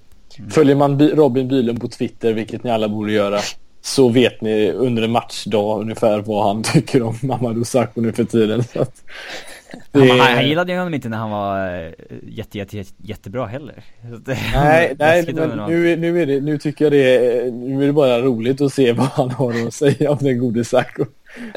Följer 0.49 0.75
man 0.75 1.09
Robin 1.09 1.47
Bylund 1.47 1.81
på 1.81 1.87
Twitter, 1.87 2.33
vilket 2.33 2.63
ni 2.63 2.71
alla 2.71 2.89
borde 2.89 3.11
göra, 3.11 3.39
så 3.85 4.09
vet 4.09 4.41
ni 4.41 4.71
under 4.71 5.03
en 5.03 5.11
matchdag 5.11 5.81
ungefär 5.81 6.19
vad 6.19 6.47
han 6.47 6.63
tycker 6.73 7.03
om 7.03 7.17
Mamadou 7.21 7.63
Sakho 7.63 8.01
nu 8.01 8.11
för 8.11 8.23
tiden. 8.23 8.63
Så 8.63 8.81
att, 8.81 9.03
det... 9.91 10.07
han, 10.09 10.19
han, 10.19 10.47
gillade 10.47 10.71
ju 10.71 10.77
honom 10.77 10.93
inte 10.93 11.09
när 11.09 11.17
han 11.17 11.31
var 11.31 11.83
eh, 11.85 11.91
jätte, 12.27 12.57
jätte, 12.57 12.77
jätte, 12.77 12.93
jättebra 12.97 13.45
heller. 13.45 13.83
nej, 14.53 14.95
nej 14.99 15.33
men 15.33 15.57
nu, 15.69 15.95
nu, 15.95 16.21
är 16.21 16.25
det, 16.25 16.41
nu 16.41 16.57
tycker 16.57 16.85
jag 16.85 16.91
det 16.91 17.53
nu 17.53 17.83
är 17.83 17.87
det 17.87 17.93
bara 17.93 18.21
roligt 18.21 18.61
att 18.61 18.73
se 18.73 18.93
vad 18.93 19.07
han 19.07 19.31
har 19.31 19.67
att 19.67 19.73
säga 19.73 20.11
om 20.11 20.17
den 20.21 20.39
gode 20.39 20.65
Sakho. 20.65 21.05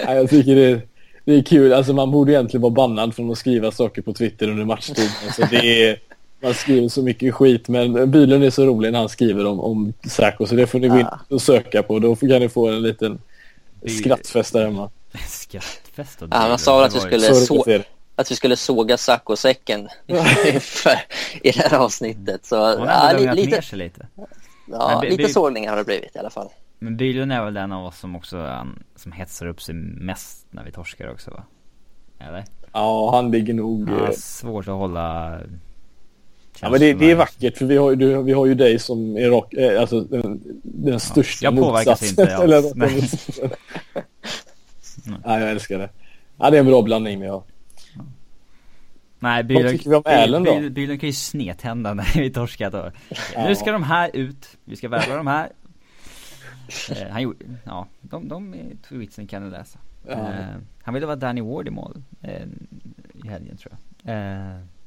jag 0.07 0.31
tycker 0.31 0.57
det 0.57 0.81
det 1.27 1.35
är 1.35 1.43
kul. 1.43 1.73
Alltså 1.73 1.93
man 1.93 2.11
borde 2.11 2.33
egentligen 2.33 2.63
vara 2.63 2.73
bannad 2.73 3.15
från 3.15 3.31
att 3.31 3.39
skriva 3.39 3.71
saker 3.71 4.03
på 4.03 4.13
Twitter 4.13 4.49
under 4.49 4.65
matchtid. 4.65 5.11
Alltså 5.27 5.43
det 5.51 5.89
är, 5.89 5.99
man 6.47 6.55
skriver 6.55 6.89
så 6.89 7.03
mycket 7.03 7.35
skit 7.35 7.69
men 7.69 8.11
Bylund 8.11 8.45
är 8.45 8.51
så 8.51 8.67
rolig 8.67 8.93
när 8.93 8.99
han 8.99 9.09
skriver 9.09 9.47
om, 9.47 9.61
om 9.61 9.93
Sacco 10.09 10.47
så 10.47 10.55
det 10.55 10.67
får 10.67 10.79
ni 10.79 10.89
gå 10.89 10.99
in 10.99 11.07
och 11.29 11.43
söka 11.43 11.83
på. 11.83 11.99
Då 11.99 12.17
kan 12.17 12.29
ni 12.29 12.49
få 12.49 12.69
en 12.69 12.83
liten 12.83 13.19
skrattfest 13.87 14.53
där 14.53 14.65
hemma. 14.65 14.91
Skrattfest? 15.29 16.19
Ja, 16.21 16.49
man 16.49 16.59
sa 16.59 16.85
att 16.85 16.95
vi 16.95 17.01
skulle, 17.01 17.35
så, 17.35 17.83
att 18.17 18.31
vi 18.31 18.35
skulle 18.35 18.57
såga 18.57 18.97
Sacco-säcken 18.97 19.89
i 21.43 21.51
det 21.51 21.69
här 21.71 21.79
avsnittet. 21.79 22.47
Så, 22.47 22.55
ja, 22.55 23.13
lite, 23.35 23.77
lite. 23.77 24.07
Ja, 24.67 25.03
lite 25.03 25.29
sågningar 25.29 25.71
har 25.71 25.79
det 25.79 25.85
blivit 25.85 26.17
i 26.17 26.19
alla 26.19 26.31
fall. 26.31 26.49
Men 26.79 26.97
Bylund 26.97 27.33
är 27.33 27.45
väl 27.45 27.55
den 27.55 27.73
av 27.73 27.87
oss 27.87 27.99
som 27.99 28.17
också 28.17 28.37
um, 28.37 28.83
som 28.97 29.13
hetsar 29.13 29.47
upp 29.47 29.63
sig 29.63 29.75
mest 29.75 30.47
när 30.51 30.65
vi 30.65 30.73
torskar 30.73 31.13
också 31.13 31.31
va? 31.31 31.45
Eller? 32.19 32.45
Ja, 32.73 33.11
han 33.15 33.31
ligger 33.31 33.55
nog... 33.55 33.91
Ja, 33.91 34.07
eh, 34.07 34.13
svårt 34.13 34.69
att 34.69 34.75
hålla... 34.75 35.39
Ja 36.61 36.71
men 36.71 36.81
det, 36.81 36.95
det, 36.95 37.11
är 37.11 37.15
vackert 37.15 37.59
för 37.59 37.67
vi 37.67 37.77
har, 37.77 37.93
ju, 37.93 38.23
vi 38.23 38.33
har 38.33 38.47
ju 38.47 38.55
dig 38.55 38.79
som 38.79 39.17
är 39.17 39.29
rock, 39.29 39.55
eh, 39.55 39.81
alltså 39.81 40.01
den, 40.01 40.41
den 40.63 41.01
största 41.01 41.47
ja, 41.47 41.53
Jag 41.53 41.61
påverkas 41.61 42.11
inte 42.11 42.37
alls. 42.37 42.75
Nej. 42.77 43.11
Nej, 45.25 45.41
jag 45.41 45.51
älskar 45.51 45.79
det. 45.79 45.91
Ja, 46.37 46.51
det 46.51 46.57
är 46.57 46.61
en 46.61 46.67
bra 46.67 46.83
blandning 46.83 47.21
vi 47.21 47.27
har. 47.27 47.43
Nej, 49.19 49.45
Bylund, 49.45 49.65
Vad 49.65 49.73
tycker 49.73 49.91
vi 49.91 49.97
om 49.97 50.03
Älen 50.07 50.45
då? 50.45 50.71
Bylund 50.71 51.01
kan 51.01 51.09
ju 51.09 51.13
snedtända 51.13 51.95
när 51.95 52.15
vi 52.15 52.31
torskat 52.31 52.73
då. 52.73 52.91
Ja. 53.35 53.49
Nu 53.49 53.57
ska 53.57 53.73
de 53.73 53.83
här 53.83 54.11
ut, 54.13 54.57
vi 54.65 54.77
ska 54.77 54.89
värva 54.89 55.17
de 55.17 55.27
här 55.27 55.53
eh, 56.91 57.09
han 57.11 57.23
gjorde, 57.23 57.45
ja, 57.65 57.87
de, 58.01 58.29
de 58.29 58.55
tweetsen 58.89 59.27
kan 59.27 59.43
du 59.43 59.51
läsa. 59.51 59.79
Eh, 60.09 60.19
han 60.83 60.95
ville 60.95 61.07
vara 61.07 61.17
Danny 61.17 61.41
Ward 61.41 61.69
i 61.69 61.71
mål 61.71 62.03
eh, 62.23 62.43
i 63.25 63.29
helgen 63.29 63.57
tror 63.57 63.75
jag. 64.03 64.15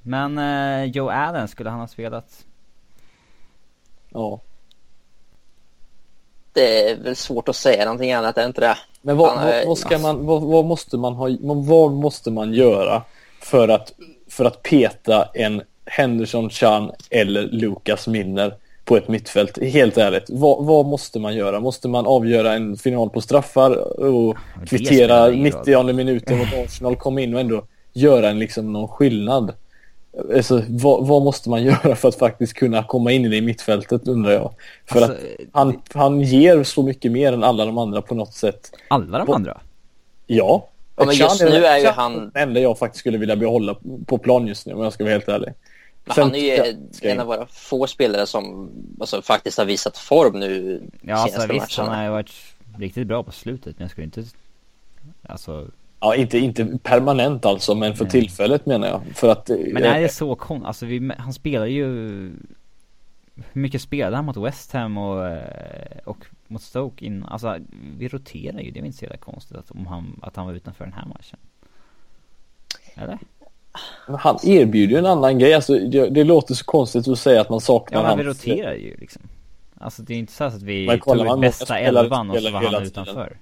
Men 0.03 0.37
eh, 0.37 0.91
Joe 0.91 1.09
Allen, 1.09 1.47
skulle 1.47 1.69
han 1.69 1.79
ha 1.79 1.87
spelat? 1.87 2.45
Ja. 4.09 4.39
Det 6.53 6.89
är 6.89 6.95
väl 6.95 7.15
svårt 7.15 7.49
att 7.49 7.55
säga 7.55 7.85
någonting 7.85 8.11
annat, 8.11 8.37
är 8.37 8.45
inte 8.45 8.61
det? 8.61 8.77
Men 9.01 9.17
vad, 9.17 9.35
vad, 9.35 9.67
vad 9.67 9.77
ska 9.77 9.97
man, 9.97 10.25
vad, 10.25 10.41
vad, 10.41 10.65
måste 10.65 10.97
man 10.97 11.13
ha, 11.13 11.29
vad 11.41 11.91
måste 11.91 12.31
man 12.31 12.53
göra 12.53 13.01
för 13.41 13.67
att, 13.67 13.93
för 14.27 14.45
att 14.45 14.63
peta 14.63 15.29
en 15.33 15.61
Henderson 15.85 16.49
Chan 16.49 16.91
eller 17.09 17.41
Lucas 17.41 18.07
Minner 18.07 18.53
på 18.85 18.97
ett 18.97 19.07
mittfält. 19.07 19.63
Helt 19.63 19.97
ärligt, 19.97 20.25
vad, 20.29 20.65
vad, 20.65 20.85
måste 20.85 21.19
man 21.19 21.35
göra? 21.35 21.59
Måste 21.59 21.87
man 21.87 22.05
avgöra 22.05 22.53
en 22.53 22.77
final 22.77 23.09
på 23.09 23.21
straffar 23.21 24.01
och 24.03 24.37
kvittera 24.67 25.27
90 25.27 25.93
minuten 25.93 26.37
mot 26.37 26.53
Arsenal, 26.53 26.95
komma 26.95 27.21
in 27.21 27.33
och 27.33 27.39
ändå 27.39 27.63
göra 27.93 28.29
en, 28.29 28.39
liksom, 28.39 28.73
någon 28.73 28.87
skillnad? 28.87 29.53
Alltså, 30.35 30.63
vad, 30.69 31.07
vad, 31.07 31.21
måste 31.21 31.49
man 31.49 31.63
göra 31.63 31.95
för 31.95 32.07
att 32.07 32.15
faktiskt 32.15 32.53
kunna 32.53 32.83
komma 32.83 33.11
in 33.11 33.25
i 33.25 33.29
det 33.29 33.41
mittfältet 33.41 34.07
undrar 34.07 34.31
jag. 34.31 34.53
För 34.85 35.01
alltså, 35.01 35.13
att 35.13 35.19
han, 35.51 35.81
han 35.93 36.21
ger 36.21 36.63
så 36.63 36.83
mycket 36.83 37.11
mer 37.11 37.33
än 37.33 37.43
alla 37.43 37.65
de 37.65 37.77
andra 37.77 38.01
på 38.01 38.15
något 38.15 38.33
sätt. 38.33 38.71
Alla 38.87 39.25
de 39.25 39.33
andra? 39.33 39.61
Ja. 40.27 40.67
ja 40.95 41.05
men 41.05 41.15
just 41.15 41.41
nu 41.41 41.65
är 41.65 41.77
ju 41.77 41.87
han... 41.87 42.31
Det 42.33 42.39
enda 42.39 42.59
jag 42.59 42.77
faktiskt 42.77 42.99
skulle 42.99 43.17
vilja 43.17 43.35
behålla 43.35 43.75
på 44.05 44.17
plan 44.17 44.47
just 44.47 44.65
nu 44.65 44.73
om 44.73 44.83
jag 44.83 44.93
ska 44.93 45.03
vara 45.03 45.13
helt 45.13 45.29
ärlig. 45.29 45.53
Men 46.05 46.15
han 46.17 46.35
är 46.35 46.65
ju 46.65 46.77
en 47.01 47.19
av 47.19 47.27
våra 47.27 47.45
få 47.45 47.87
spelare 47.87 48.25
som 48.25 48.69
alltså, 48.99 49.21
faktiskt 49.21 49.57
har 49.57 49.65
visat 49.65 49.97
form 49.97 50.39
nu 50.39 50.81
Ja 51.01 51.15
alltså 51.15 51.47
visst, 51.47 51.77
han 51.77 51.87
har 51.87 52.03
ju 52.03 52.09
varit 52.09 52.31
riktigt 52.77 53.07
bra 53.07 53.23
på 53.23 53.31
slutet 53.31 53.75
men 53.77 53.83
jag 53.83 53.91
skulle 53.91 54.05
inte 54.05 54.23
Alltså 55.23 55.67
Ja, 55.99 56.15
inte, 56.15 56.37
inte 56.37 56.77
permanent 56.83 57.45
alltså, 57.45 57.75
men 57.75 57.95
för 57.95 58.03
Nej. 58.03 58.11
tillfället 58.11 58.65
menar 58.65 58.87
jag. 58.87 59.01
För 59.15 59.29
att, 59.29 59.49
men 59.49 59.83
är 59.83 60.01
det 60.01 60.09
så 60.09 60.35
konstigt? 60.35 60.67
Alltså 60.67 60.85
vi, 60.85 61.11
han 61.17 61.33
spelar 61.33 61.65
ju 61.65 61.85
Hur 63.35 63.61
mycket 63.61 63.81
spelade 63.81 64.15
han 64.15 64.25
mot 64.25 64.37
West 64.37 64.73
Ham 64.73 64.97
och, 64.97 65.27
eh, 65.27 65.97
och 66.05 66.25
mot 66.47 66.61
Stoke 66.61 67.05
in, 67.05 67.23
alltså 67.23 67.57
vi 67.97 68.07
roterar 68.07 68.59
ju, 68.59 68.71
det 68.71 68.79
är 68.79 68.85
inte 68.85 68.97
så 68.97 69.05
jävla 69.05 69.17
konstigt 69.17 69.57
att, 69.57 69.71
om 69.71 69.87
han, 69.87 70.19
att 70.21 70.35
han 70.35 70.45
var 70.45 70.53
utanför 70.53 70.85
den 70.85 70.93
här 70.93 71.05
matchen. 71.05 71.39
Eller? 72.95 73.19
Han 74.17 74.37
erbjuder 74.43 74.93
ju 74.93 74.99
en 74.99 75.05
annan 75.05 75.39
grej. 75.39 75.53
Alltså, 75.53 75.73
det, 75.79 76.09
det, 76.09 76.23
låter 76.23 76.53
så 76.53 76.65
konstigt 76.65 77.07
att 77.07 77.19
säga 77.19 77.41
att 77.41 77.49
man 77.49 77.61
saknar 77.61 78.03
Ja, 78.03 78.07
men 78.07 78.17
vi 78.17 78.23
roterar 78.23 78.73
ju 78.73 78.95
liksom. 78.97 79.21
Alltså 79.77 80.01
det 80.01 80.13
är 80.13 80.17
inte 80.17 80.33
så 80.33 80.43
att 80.43 80.61
vi 80.61 80.99
tog 81.03 81.39
bästa 81.39 81.79
elvan 81.79 82.31
och 82.31 82.37
så 82.37 82.51
var 82.51 82.63
han 82.63 82.83
utanför. 82.83 83.37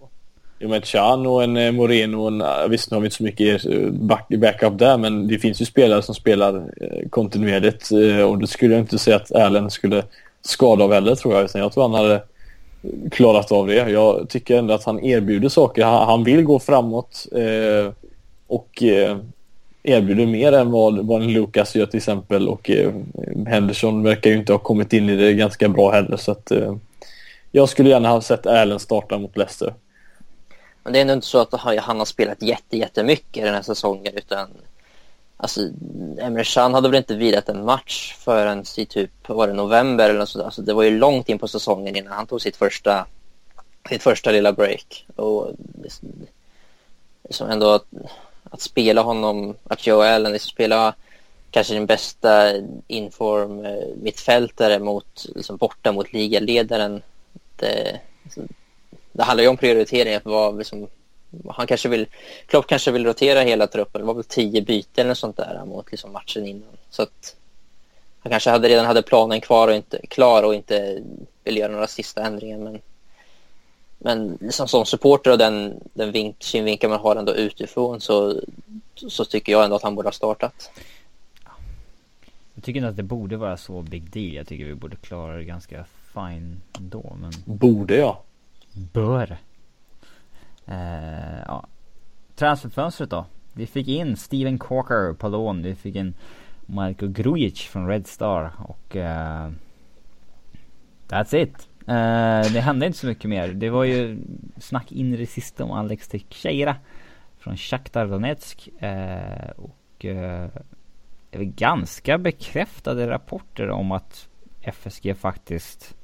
Jo 0.60 0.70
men 0.70 0.82
Chan 0.82 1.28
och 1.28 1.44
en 1.44 1.58
eh, 1.58 1.72
Moreno 1.72 2.22
och 2.22 2.28
en, 2.28 2.42
eh, 2.42 2.68
visst 2.70 2.92
nu 2.92 2.96
har 2.96 3.02
vi 3.02 3.06
inte 3.06 3.18
så 3.18 3.24
mycket 3.24 3.66
eh, 3.66 3.90
back, 3.90 4.28
backup 4.30 4.80
där 4.80 4.98
men 4.98 5.28
det 5.28 5.40
finns 5.40 5.62
ju 5.62 5.66
spelare 5.66 6.02
som 6.02 6.16
spelar 6.16 6.64
kontinuerligt 7.10 7.90
och 8.28 8.38
det 8.38 8.48
skulle 8.48 8.74
jag 8.74 8.82
inte 8.82 9.00
säga 9.00 9.16
att 9.16 9.32
Allen 9.32 9.72
skulle 9.72 10.04
skada 10.42 10.84
av 10.84 10.94
heller 10.94 11.16
tror 11.16 11.36
jag 11.36 11.46
utan 11.46 11.62
jag 11.62 11.72
tror 11.74 11.84
han 11.84 11.94
hade 11.94 12.24
klarat 13.12 13.52
av 13.52 13.68
det. 13.68 13.90
Jag 13.90 14.30
tycker 14.30 14.58
ändå 14.58 14.74
att 14.74 14.84
han 14.84 15.04
erbjuder 15.04 15.50
saker. 15.50 15.86
Han, 15.86 16.24
vill 16.24 16.44
gå 16.44 16.60
framåt 16.60 17.26
och 18.48 18.84
erbjuder 19.84 20.26
mer 20.26 20.52
än 20.52 20.72
vad, 20.72 21.06
vad 21.06 21.22
en 21.22 21.34
Lucas 21.34 21.76
gör 21.76 21.86
till 21.86 21.98
exempel 21.98 22.48
och 22.48 22.72
Henderson 23.48 24.04
verkar 24.04 24.30
ju 24.30 24.38
inte 24.38 24.52
ha 24.52 24.60
kommit 24.60 24.94
in 24.94 25.10
i 25.10 25.16
det 25.16 25.34
ganska 25.34 25.70
bra 25.70 25.92
heller 25.92 26.18
så 26.18 26.32
att 26.32 26.52
jag 27.52 27.70
skulle 27.70 27.90
gärna 27.90 28.10
ha 28.10 28.22
sett 28.22 28.48
Allen 28.48 28.80
starta 28.80 29.18
mot 29.18 29.38
Leicester. 29.38 29.74
Men 30.88 30.94
det 30.94 31.00
är 31.00 31.02
ändå 31.02 31.14
inte 31.14 31.28
så 31.28 31.40
att 31.40 31.54
han 31.80 32.00
har 32.00 32.06
spelat 32.06 32.42
jätte, 32.42 32.78
jättemycket 32.78 33.44
den 33.44 33.54
här 33.54 33.62
säsongen 33.62 34.14
utan 34.16 34.48
Alltså, 35.38 35.62
Emre 36.20 36.44
Can 36.44 36.74
hade 36.74 36.90
väl 36.90 36.98
inte 36.98 37.16
vilat 37.16 37.50
en 37.50 37.66
match 37.66 38.16
förrän 38.20 38.64
i 38.78 38.86
typ, 38.86 39.12
var 39.28 39.48
det 39.48 39.54
november 39.54 40.10
eller 40.10 40.26
så. 40.26 40.44
Alltså, 40.44 40.62
det 40.62 40.74
var 40.74 40.84
ju 40.84 40.98
långt 41.00 41.30
in 41.30 41.40
på 41.40 41.48
säsongen 41.48 41.96
innan 41.96 42.14
han 42.14 42.28
tog 42.28 42.42
sitt 42.42 42.56
första, 42.56 43.06
sitt 43.90 44.04
första 44.04 44.32
lilla 44.32 44.54
break. 44.54 45.06
Och 45.16 45.52
liksom 47.24 47.50
ändå 47.50 47.72
att, 47.72 47.86
att 48.44 48.62
spela 48.62 49.02
honom, 49.02 49.56
att 49.64 49.88
Joe 49.88 50.02
Allen 50.02 50.32
liksom 50.32 50.50
spela 50.50 50.96
kanske 51.52 51.74
den 51.74 51.86
bästa 51.86 52.54
inform-mittfältare 52.88 54.74
eh, 54.74 54.80
mot, 54.80 55.26
liksom 55.36 55.58
borta 55.58 55.92
mot 55.92 56.14
ligaledaren. 56.14 57.02
Det, 57.56 58.00
alltså, 58.24 58.42
det 59.18 59.24
handlar 59.24 59.44
ju 59.44 59.50
om 59.50 59.58
prioritering. 59.58 60.14
Att 60.14 60.26
vad, 60.26 60.58
liksom, 60.58 60.88
han 61.50 61.68
kanske 61.68 61.90
vill, 61.90 62.08
Klopp 62.46 62.68
kanske 62.68 62.92
vill 62.92 63.06
rotera 63.06 63.42
hela 63.42 63.68
truppen. 63.68 64.02
Det 64.02 64.08
var 64.08 64.14
väl 64.14 64.24
tio 64.24 64.62
byten 64.62 65.06
eller 65.06 65.14
sånt 65.14 65.38
där 65.38 65.66
mot 65.66 65.92
liksom 65.92 66.12
matchen 66.12 66.46
innan. 66.46 66.78
Så 66.90 67.02
att 67.02 67.36
han 68.20 68.30
kanske 68.30 68.50
hade, 68.50 68.70
redan 68.70 68.86
hade 68.86 69.02
planen 69.02 69.42
kvar 69.42 69.68
och 69.68 69.76
inte, 69.76 70.08
klar 70.08 70.44
och 70.44 70.56
inte 70.56 71.02
vill 71.44 71.58
göra 71.58 71.72
några 71.72 71.88
sista 71.88 72.26
ändringar. 72.26 72.58
Men, 72.58 72.80
men 73.98 74.38
liksom 74.42 74.68
som 74.68 74.86
supporter 74.86 75.32
och 75.32 75.38
den, 75.38 75.84
den 75.94 76.12
vink, 76.12 76.36
synvinkel 76.40 76.90
man 76.90 77.00
har 77.00 77.16
ändå 77.16 77.36
utifrån 77.36 78.02
så, 78.02 78.42
så 78.96 79.26
tycker 79.26 79.52
jag 79.52 79.64
ändå 79.64 79.76
att 79.76 79.84
han 79.84 79.96
borde 79.96 80.08
ha 80.08 80.14
startat. 80.14 80.72
Jag 82.54 82.64
tycker 82.64 82.78
inte 82.78 82.90
att 82.90 82.98
det 82.98 83.04
borde 83.04 83.38
vara 83.38 83.58
så 83.58 83.82
big 83.82 84.12
deal. 84.12 84.34
Jag 84.34 84.48
tycker 84.48 84.66
vi 84.66 84.76
borde 84.76 84.96
klara 84.96 85.38
det 85.38 85.44
ganska 85.44 85.86
fine 86.14 86.62
ändå. 86.78 87.18
Men... 87.22 87.32
Borde 87.46 87.96
jag? 87.96 88.18
Bör. 88.78 89.38
Eh, 90.66 91.40
ja. 91.48 91.68
Transferfönstret 92.36 93.10
då. 93.10 93.26
Vi 93.54 93.68
fick 93.68 93.88
in 93.88 94.18
Steven 94.18 94.58
Corker 94.58 95.14
på 95.14 95.28
lån. 95.28 95.64
Vi 95.64 95.76
fick 95.76 95.96
in 95.96 96.14
Marko 96.66 97.08
Grujic 97.08 97.62
från 97.62 97.88
Red 97.88 98.08
Star 98.08 98.52
och 98.60 98.96
Eh, 98.96 99.52
That's 101.08 101.36
it. 101.36 101.70
Eh, 101.88 102.54
det 102.54 102.62
hände 102.62 102.86
inte 102.86 102.98
så 102.98 103.08
mycket 103.08 103.30
mer. 103.30 103.48
Det 103.48 103.70
var 103.70 103.84
ju 103.84 104.20
snack 104.58 104.92
in 104.92 105.14
i 105.14 105.18
det 105.18 105.26
sista 105.26 105.64
om 105.64 105.72
Alex 105.72 106.08
Teixeira 106.08 106.76
från 107.38 107.58
Shakhtar 107.58 108.08
Donetsk. 108.08 108.70
Eh, 108.80 109.50
och 109.50 109.76
det 111.30 111.40
är 111.40 111.44
ganska 111.44 112.18
bekräftade 112.18 113.10
rapporter 113.10 113.70
om 113.70 113.92
att 113.92 114.28
FSG 114.62 115.16
faktiskt 115.18 115.96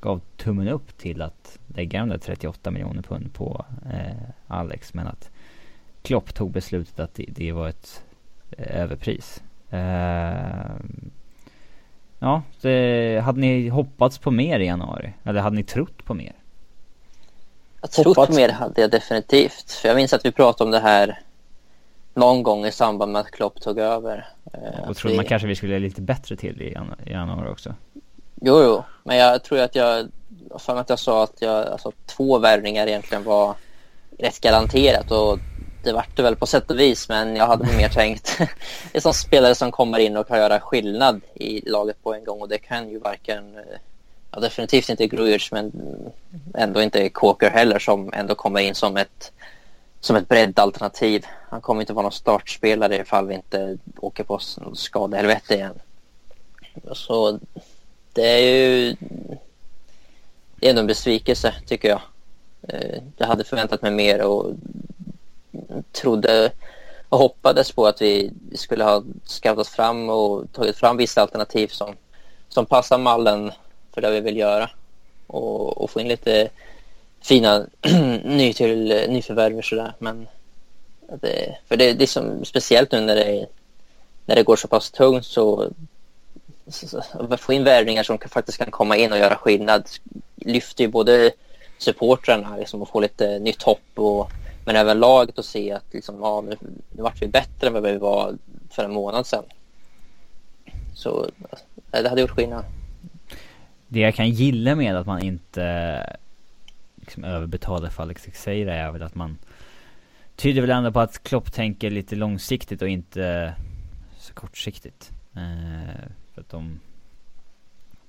gav 0.00 0.20
tummen 0.36 0.68
upp 0.68 0.98
till 0.98 1.22
att 1.22 1.58
lägga 1.76 2.00
de 2.00 2.08
där 2.08 2.18
38 2.18 2.70
miljoner 2.70 3.02
pund 3.02 3.34
på 3.34 3.64
eh, 3.92 4.28
Alex. 4.46 4.94
Men 4.94 5.06
att 5.06 5.30
Klopp 6.02 6.34
tog 6.34 6.50
beslutet 6.50 7.00
att 7.00 7.14
det, 7.14 7.24
det 7.28 7.52
var 7.52 7.68
ett 7.68 8.02
eh, 8.50 8.80
överpris. 8.80 9.42
Eh, 9.70 10.70
ja, 12.18 12.42
det, 12.60 13.20
hade 13.24 13.40
ni 13.40 13.68
hoppats 13.68 14.18
på 14.18 14.30
mer 14.30 14.60
i 14.60 14.66
januari? 14.66 15.12
Eller 15.24 15.40
hade 15.40 15.56
ni 15.56 15.62
trott 15.64 16.04
på 16.04 16.14
mer? 16.14 16.32
Jag 17.80 17.90
trott 17.90 18.16
på 18.16 18.32
mer 18.32 18.48
hade 18.48 18.80
jag 18.80 18.90
definitivt. 18.90 19.72
För 19.72 19.88
jag 19.88 19.96
minns 19.96 20.12
att 20.12 20.24
vi 20.24 20.32
pratade 20.32 20.64
om 20.64 20.70
det 20.70 20.80
här 20.80 21.20
någon 22.14 22.42
gång 22.42 22.66
i 22.66 22.72
samband 22.72 23.12
med 23.12 23.20
att 23.20 23.30
Klopp 23.30 23.60
tog 23.60 23.78
över. 23.78 24.28
Eh, 24.52 24.88
och 24.88 24.96
trodde 24.96 25.12
vi... 25.12 25.16
man 25.16 25.24
kanske 25.24 25.48
vi 25.48 25.56
skulle 25.56 25.78
lite 25.78 26.02
bättre 26.02 26.36
till 26.36 26.62
i 26.62 26.76
januari 27.10 27.48
också? 27.50 27.74
Jo, 28.40 28.62
jo, 28.62 28.84
men 29.02 29.16
jag 29.16 29.42
tror 29.42 29.58
att 29.58 29.74
jag, 29.74 30.08
för 30.58 30.76
att 30.76 30.90
jag 30.90 30.98
sa 30.98 31.24
att 31.24 31.36
jag, 31.38 31.66
alltså, 31.66 31.92
två 32.06 32.38
värvningar 32.38 32.86
egentligen 32.86 33.24
var 33.24 33.54
rätt 34.18 34.40
garanterat 34.40 35.10
och 35.10 35.38
det 35.84 35.92
vart 35.92 36.16
det 36.16 36.22
väl 36.22 36.36
på 36.36 36.46
sätt 36.46 36.70
och 36.70 36.78
vis, 36.78 37.08
men 37.08 37.36
jag 37.36 37.46
hade 37.46 37.76
mer 37.76 37.88
tänkt 37.88 38.38
det 38.92 38.98
är 38.98 39.00
som 39.00 39.14
spelare 39.14 39.54
som 39.54 39.72
kommer 39.72 39.98
in 39.98 40.16
och 40.16 40.28
kan 40.28 40.38
göra 40.38 40.60
skillnad 40.60 41.20
i 41.34 41.70
laget 41.70 42.02
på 42.02 42.14
en 42.14 42.24
gång 42.24 42.40
och 42.40 42.48
det 42.48 42.58
kan 42.58 42.90
ju 42.90 42.98
varken, 42.98 43.56
eh, 43.56 43.78
ja, 44.30 44.40
definitivt 44.40 44.88
inte 44.88 45.06
Grujic 45.06 45.52
men 45.52 45.72
ändå 46.54 46.82
inte 46.82 47.08
Kåker 47.08 47.50
heller 47.50 47.78
som 47.78 48.12
ändå 48.12 48.34
kommer 48.34 48.60
in 48.60 48.74
som 48.74 48.96
ett 48.96 49.32
som 50.00 50.16
ett 50.16 50.28
breddalternativ. 50.28 51.26
Han 51.48 51.60
kommer 51.60 51.80
inte 51.80 51.92
vara 51.92 52.02
någon 52.02 52.12
startspelare 52.12 52.96
ifall 52.96 53.26
vi 53.26 53.34
inte 53.34 53.78
åker 54.00 54.24
på 54.24 54.40
skadehelvete 54.74 55.54
igen. 55.54 55.74
Så 56.92 57.38
det 58.16 58.28
är 58.28 58.38
ju 58.38 58.96
det 60.56 60.66
är 60.66 60.70
ändå 60.70 60.80
en 60.80 60.86
besvikelse 60.86 61.54
tycker 61.66 61.88
jag. 61.88 62.00
Eh, 62.68 63.02
jag 63.16 63.26
hade 63.26 63.44
förväntat 63.44 63.82
mig 63.82 63.90
mer 63.90 64.22
och 64.22 64.52
trodde 65.92 66.52
och 67.08 67.18
hoppades 67.18 67.72
på 67.72 67.86
att 67.86 68.02
vi 68.02 68.32
skulle 68.54 68.84
ha 68.84 69.02
scoutat 69.24 69.68
fram 69.68 70.08
och 70.08 70.52
tagit 70.52 70.76
fram 70.76 70.96
vissa 70.96 71.22
alternativ 71.22 71.68
som, 71.68 71.94
som 72.48 72.66
passar 72.66 72.98
mallen 72.98 73.52
för 73.94 74.00
det 74.00 74.10
vi 74.10 74.20
vill 74.20 74.36
göra 74.36 74.70
och, 75.26 75.82
och 75.82 75.90
få 75.90 76.00
in 76.00 76.08
lite 76.08 76.48
fina 77.20 77.66
ny 78.24 78.52
till, 78.52 79.04
nyförvärv 79.08 79.58
och 79.58 79.64
sådär. 79.64 79.94
Men 79.98 80.28
det, 81.20 81.56
för 81.68 81.76
det, 81.76 81.92
det 81.92 82.04
är 82.04 82.06
som, 82.06 82.44
speciellt 82.44 82.92
nu 82.92 83.00
när 83.00 83.16
det, 83.16 83.46
när 84.26 84.34
det 84.34 84.42
går 84.42 84.56
så 84.56 84.68
pass 84.68 84.90
tungt 84.90 85.26
så 85.26 85.70
få 87.38 87.52
in 87.52 87.64
värvningar 87.64 88.02
som 88.02 88.18
faktiskt 88.18 88.58
kan 88.58 88.70
komma 88.70 88.96
in 88.96 89.12
och 89.12 89.18
göra 89.18 89.36
skillnad 89.36 89.88
lyfter 90.36 90.84
ju 90.84 90.90
både 90.90 91.32
supportrarna 91.78 92.56
liksom, 92.56 92.82
och 92.82 92.88
få 92.88 93.00
lite 93.00 93.38
nytt 93.38 93.62
hopp 93.62 93.80
och, 93.94 94.30
men 94.64 94.76
även 94.76 95.00
laget 95.00 95.38
att 95.38 95.44
se 95.44 95.72
att 95.72 95.84
liksom, 95.92 96.20
ja, 96.20 96.40
nu, 96.40 96.56
nu 96.90 97.02
vart 97.02 97.22
vi 97.22 97.28
bättre 97.28 97.66
än 97.66 97.72
vad 97.72 97.82
vi 97.82 97.96
var 97.96 98.34
för 98.70 98.84
en 98.84 98.92
månad 98.92 99.26
sedan. 99.26 99.44
Så 100.94 101.30
det 101.90 102.08
hade 102.08 102.20
gjort 102.20 102.30
skillnad. 102.30 102.64
Det 103.88 104.00
jag 104.00 104.14
kan 104.14 104.30
gilla 104.30 104.74
med 104.74 104.96
att 104.96 105.06
man 105.06 105.22
inte 105.22 106.16
liksom 106.96 107.24
överbetalar 107.24 107.90
för 107.90 108.02
Alex 108.02 108.22
Teixeira 108.22 108.74
är 108.74 108.92
väl 108.92 109.02
att 109.02 109.14
man 109.14 109.38
tyder 110.36 110.60
väl 110.60 110.70
ändå 110.70 110.92
på 110.92 111.00
att 111.00 111.22
Klopp 111.22 111.52
tänker 111.52 111.90
lite 111.90 112.16
långsiktigt 112.16 112.82
och 112.82 112.88
inte 112.88 113.54
så 114.18 114.34
kortsiktigt. 114.34 115.10
Eh, 115.36 116.10
för 116.36 116.40
att 116.40 116.48
de... 116.48 116.80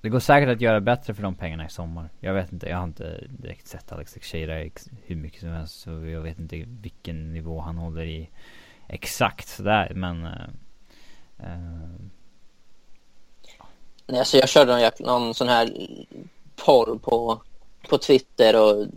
Det 0.02 0.10
går 0.10 0.20
säkert 0.20 0.50
att 0.50 0.62
göra 0.62 0.82
bättre 0.82 1.14
för 1.14 1.24
de 1.24 1.36
pengarna 1.36 1.66
i 1.66 1.70
sommar. 1.70 2.10
Jag 2.20 2.34
vet 2.34 2.52
inte, 2.52 2.70
jag 2.70 2.78
har 2.78 2.84
inte 2.84 3.24
direkt 3.30 3.68
sett 3.68 3.92
Alex 3.92 4.14
Teixeira 4.14 4.70
hur 5.06 5.16
mycket 5.16 5.40
som 5.40 5.50
helst. 5.50 5.80
Så 5.80 5.90
jag 5.90 6.22
vet 6.22 6.40
inte 6.40 6.66
vilken 6.82 7.34
nivå 7.34 7.60
han 7.60 7.78
håller 7.78 8.06
i 8.06 8.30
exakt 8.88 9.48
sådär. 9.48 9.92
Men... 9.96 10.26
Uh, 10.26 10.32
uh, 11.40 12.00
Nej, 14.06 14.20
alltså 14.20 14.38
jag 14.38 14.50
körde 14.50 14.72
någon, 14.72 14.92
någon 15.00 15.34
sån 15.34 15.48
här 15.48 15.88
porr 16.56 16.98
på, 16.98 17.42
på 17.90 17.98
Twitter 17.98 18.62
och, 18.62 18.88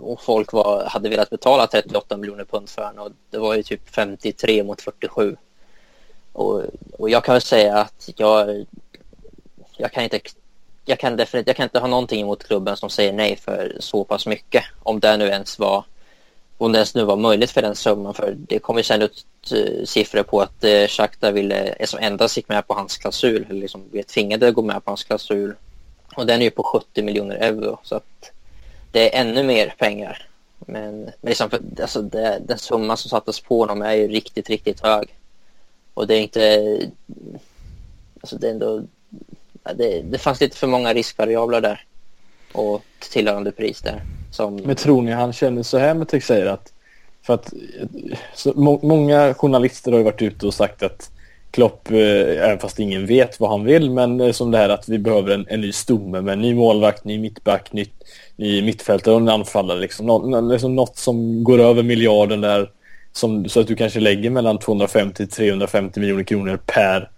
och 0.00 0.22
folk 0.22 0.52
var, 0.52 0.84
hade 0.84 1.08
velat 1.08 1.30
betala 1.30 1.66
38 1.66 2.16
miljoner 2.16 2.44
pund 2.44 2.68
för 2.68 2.84
honom 2.84 3.06
och 3.06 3.12
det 3.30 3.38
var 3.38 3.54
ju 3.54 3.62
typ 3.62 3.88
53 3.88 4.64
mot 4.64 4.82
47. 4.82 5.36
Och, 6.36 6.62
och 6.98 7.10
jag 7.10 7.24
kan 7.24 7.32
väl 7.32 7.42
säga 7.42 7.76
att 7.76 8.10
jag, 8.16 8.66
jag 9.76 9.92
kan 9.92 10.04
inte 10.04 10.20
jag 10.84 10.98
kan 10.98 11.16
definitivt, 11.16 11.46
jag 11.46 11.56
kan 11.56 11.64
inte 11.64 11.78
ha 11.78 11.86
någonting 11.86 12.20
emot 12.20 12.44
klubben 12.44 12.76
som 12.76 12.90
säger 12.90 13.12
nej 13.12 13.36
för 13.36 13.76
så 13.80 14.04
pass 14.04 14.26
mycket. 14.26 14.64
Om 14.82 15.00
det 15.00 15.16
nu 15.16 15.24
ens 15.24 15.58
var, 15.58 15.84
om 16.58 16.72
det 16.72 16.78
ens 16.78 16.94
nu 16.94 17.04
var 17.04 17.16
möjligt 17.16 17.50
för 17.50 17.62
den 17.62 17.76
summan. 17.76 18.14
För 18.14 18.34
det 18.36 18.58
kommer 18.58 18.82
sen 18.82 19.02
ut 19.02 19.24
uh, 19.52 19.84
siffror 19.84 20.22
på 20.22 20.40
att 20.40 20.64
uh, 20.64 20.86
Shakhtar 20.86 21.32
ville, 21.32 21.86
som 21.86 21.98
endast 22.02 22.36
gick 22.36 22.48
med 22.48 22.66
på 22.66 22.74
hans 22.74 22.96
klausul, 22.96 23.46
eller 23.50 23.60
liksom 23.60 23.88
blev 23.90 24.02
tvingade 24.02 24.48
att 24.48 24.54
gå 24.54 24.62
med 24.62 24.84
på 24.84 24.90
hans 24.90 25.04
klausul. 25.04 25.54
Och 26.16 26.26
den 26.26 26.40
är 26.40 26.44
ju 26.44 26.50
på 26.50 26.62
70 26.62 27.02
miljoner 27.02 27.36
euro. 27.36 27.78
Så 27.82 27.96
att 27.96 28.30
det 28.92 29.14
är 29.14 29.20
ännu 29.20 29.42
mer 29.42 29.74
pengar. 29.78 30.28
Men, 30.58 31.02
men 31.20 31.30
liksom 31.30 31.50
för, 31.50 31.60
alltså 31.82 32.02
det, 32.02 32.42
den 32.46 32.58
summan 32.58 32.96
som 32.96 33.08
sattes 33.08 33.40
på 33.40 33.58
honom 33.58 33.82
är 33.82 33.92
ju 33.92 34.08
riktigt, 34.08 34.50
riktigt 34.50 34.80
hög. 34.80 35.16
Och 35.96 36.06
det 36.06 36.14
är 36.14 36.20
inte... 36.20 36.80
Alltså 38.20 38.36
det 38.36 38.46
är 38.46 38.50
ändå... 38.50 38.82
Det, 39.76 40.02
det 40.02 40.18
fanns 40.18 40.40
lite 40.40 40.56
för 40.56 40.66
många 40.66 40.94
riskvariabler 40.94 41.60
där. 41.60 41.84
Och 42.52 42.82
tillhörande 43.10 43.52
pris 43.52 43.80
där. 43.80 44.02
Som... 44.32 44.56
Men 44.56 44.76
tror 44.76 45.02
ni 45.02 45.12
han 45.12 45.32
känner 45.32 45.62
så 45.62 45.78
här 45.78 45.94
med 45.94 46.08
Teixeira? 46.08 46.52
Att, 46.52 46.72
för 47.22 47.34
att 47.34 47.52
så, 48.34 48.52
må, 48.56 48.80
många 48.82 49.34
journalister 49.34 49.90
har 49.90 49.98
ju 49.98 50.04
varit 50.04 50.22
ute 50.22 50.46
och 50.46 50.54
sagt 50.54 50.82
att 50.82 51.10
Klopp, 51.50 51.90
eh, 51.90 52.44
även 52.44 52.58
fast 52.58 52.78
ingen 52.78 53.06
vet 53.06 53.40
vad 53.40 53.50
han 53.50 53.64
vill, 53.64 53.90
men 53.90 54.20
eh, 54.20 54.32
som 54.32 54.50
det 54.50 54.58
här 54.58 54.68
att 54.68 54.88
vi 54.88 54.98
behöver 54.98 55.34
en, 55.34 55.46
en 55.48 55.60
ny 55.60 55.72
stomme 55.72 56.20
med 56.20 56.32
en 56.32 56.40
ny 56.40 56.54
målvakt, 56.54 57.04
ny 57.04 57.18
mittback, 57.18 57.72
nytt, 57.72 58.04
ny 58.36 58.62
mittfältare 58.62 59.14
och 59.14 59.20
en 59.20 59.28
anfallare. 59.28 59.80
Liksom. 59.80 60.06
Nå, 60.06 60.40
liksom 60.40 60.76
något 60.76 60.96
som 60.96 61.44
går 61.44 61.58
över 61.58 61.82
miljarden 61.82 62.40
där 62.40 62.70
som, 63.16 63.48
så 63.48 63.60
att 63.60 63.66
du 63.66 63.76
kanske 63.76 64.00
lägger 64.00 64.30
mellan 64.30 64.58
250 64.58 65.26
350 65.26 66.00
miljoner 66.00 66.24
kronor 66.24 66.58
per 66.66 67.10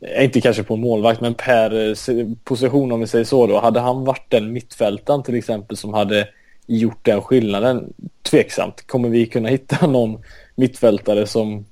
eh, 0.00 0.24
inte 0.24 0.40
kanske 0.40 0.62
på 0.62 0.74
en 0.74 0.80
målvakt, 0.80 1.20
men 1.20 1.34
per 1.34 1.88
eh, 1.88 2.26
position 2.44 2.92
om 2.92 3.00
vi 3.00 3.06
säger 3.06 3.24
så 3.24 3.46
då. 3.46 3.60
Hade 3.60 3.80
han 3.80 4.04
varit 4.04 4.30
den 4.30 4.52
mittfältaren 4.52 5.22
till 5.22 5.34
exempel 5.34 5.76
som 5.76 5.94
hade 5.94 6.28
gjort 6.66 6.98
den 7.04 7.22
skillnaden? 7.22 7.92
Tveksamt. 8.22 8.86
Kommer 8.86 9.08
vi 9.08 9.26
kunna 9.26 9.48
hitta 9.48 9.86
någon 9.86 10.22
mittfältare 10.54 11.26
som 11.26 11.64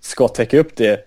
ska 0.00 0.28
täcka 0.28 0.58
upp 0.58 0.76
det? 0.76 1.04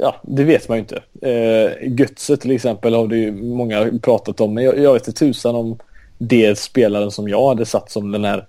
Ja, 0.00 0.16
det 0.22 0.44
vet 0.44 0.68
man 0.68 0.78
ju 0.78 0.80
inte. 0.80 1.02
Eh, 1.22 1.88
Götze 1.98 2.36
till 2.36 2.50
exempel 2.50 2.94
har 2.94 3.06
det 3.08 3.16
ju 3.16 3.32
många 3.32 3.90
pratat 4.02 4.40
om, 4.40 4.54
men 4.54 4.64
jag, 4.64 4.78
jag 4.78 4.92
vet 4.92 5.08
inte 5.08 5.18
tusan 5.18 5.54
om 5.54 5.78
det 6.18 6.58
spelaren 6.58 7.10
som 7.10 7.28
jag 7.28 7.48
hade 7.48 7.66
satt 7.66 7.90
som 7.90 8.12
den 8.12 8.24
här 8.24 8.46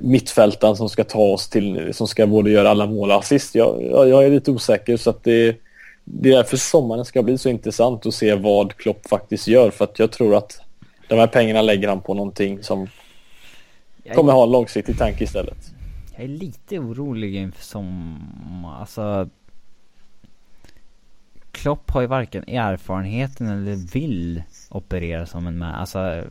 mittfältaren 0.00 0.76
som 0.76 0.88
ska 0.88 1.04
ta 1.04 1.18
oss 1.18 1.48
till, 1.48 1.94
som 1.94 2.08
ska 2.08 2.26
både 2.26 2.50
göra 2.50 2.70
alla 2.70 2.86
mål 2.86 3.10
och 3.10 3.16
assist. 3.16 3.54
Jag, 3.54 3.82
jag, 3.82 4.08
jag 4.08 4.24
är 4.24 4.30
lite 4.30 4.50
osäker 4.50 4.96
så 4.96 5.10
att 5.10 5.24
det, 5.24 5.56
det 6.04 6.28
är 6.28 6.36
därför 6.36 6.56
sommaren 6.56 7.04
ska 7.04 7.22
bli 7.22 7.38
så 7.38 7.48
intressant 7.48 8.06
att 8.06 8.14
se 8.14 8.34
vad 8.34 8.76
Klopp 8.76 9.08
faktiskt 9.08 9.48
gör 9.48 9.70
för 9.70 9.84
att 9.84 9.98
jag 9.98 10.12
tror 10.12 10.36
att 10.36 10.60
de 11.08 11.18
här 11.18 11.26
pengarna 11.26 11.62
lägger 11.62 11.88
han 11.88 12.00
på 12.00 12.14
någonting 12.14 12.62
som 12.62 12.88
jag 14.04 14.16
kommer 14.16 14.32
ha 14.32 14.44
en 14.44 14.50
långsiktig 14.50 14.98
tanke 14.98 15.24
istället. 15.24 15.74
Jag 16.14 16.24
är 16.24 16.28
lite 16.28 16.78
orolig 16.78 17.36
inför 17.36 17.64
sommar, 17.64 18.80
alltså 18.80 19.28
Klopp 21.52 21.90
har 21.90 22.00
ju 22.00 22.06
varken 22.06 22.48
erfarenheten 22.48 23.48
eller 23.48 23.92
vill 23.92 24.42
operera 24.70 25.26
som 25.26 25.46
en 25.46 25.58
med, 25.58 25.80
alltså 25.80 26.24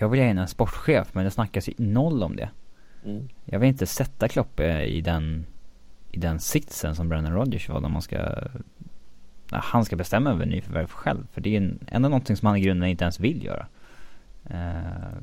jag 0.00 0.08
vill 0.08 0.20
gärna 0.20 0.42
en 0.42 0.48
sportchef 0.48 1.14
men 1.14 1.24
det 1.24 1.30
snackas 1.30 1.68
ju 1.68 1.72
noll 1.76 2.22
om 2.22 2.36
det. 2.36 2.50
Mm. 3.04 3.28
Jag 3.44 3.58
vill 3.58 3.68
inte 3.68 3.86
sätta 3.86 4.28
Klopp 4.28 4.60
i 4.60 5.00
den, 5.00 5.46
i 6.10 6.18
den 6.18 6.40
sitsen 6.40 6.96
som 6.96 7.08
Brennan 7.08 7.32
Rodgers 7.32 7.68
var 7.68 7.80
när 7.80 7.88
man 7.88 8.02
ska 8.02 8.18
han 9.50 9.84
ska 9.84 9.96
bestämma 9.96 10.30
över 10.30 10.46
nyförvärv 10.46 10.86
själv. 10.86 11.26
För 11.32 11.40
det 11.40 11.56
är 11.56 11.60
ju 11.60 11.74
ändå 11.86 12.08
någonting 12.08 12.36
som 12.36 12.46
han 12.46 12.56
i 12.56 12.60
grunden 12.60 12.88
inte 12.88 13.04
ens 13.04 13.20
vill 13.20 13.44
göra. 13.44 13.66
Uh, 14.50 15.18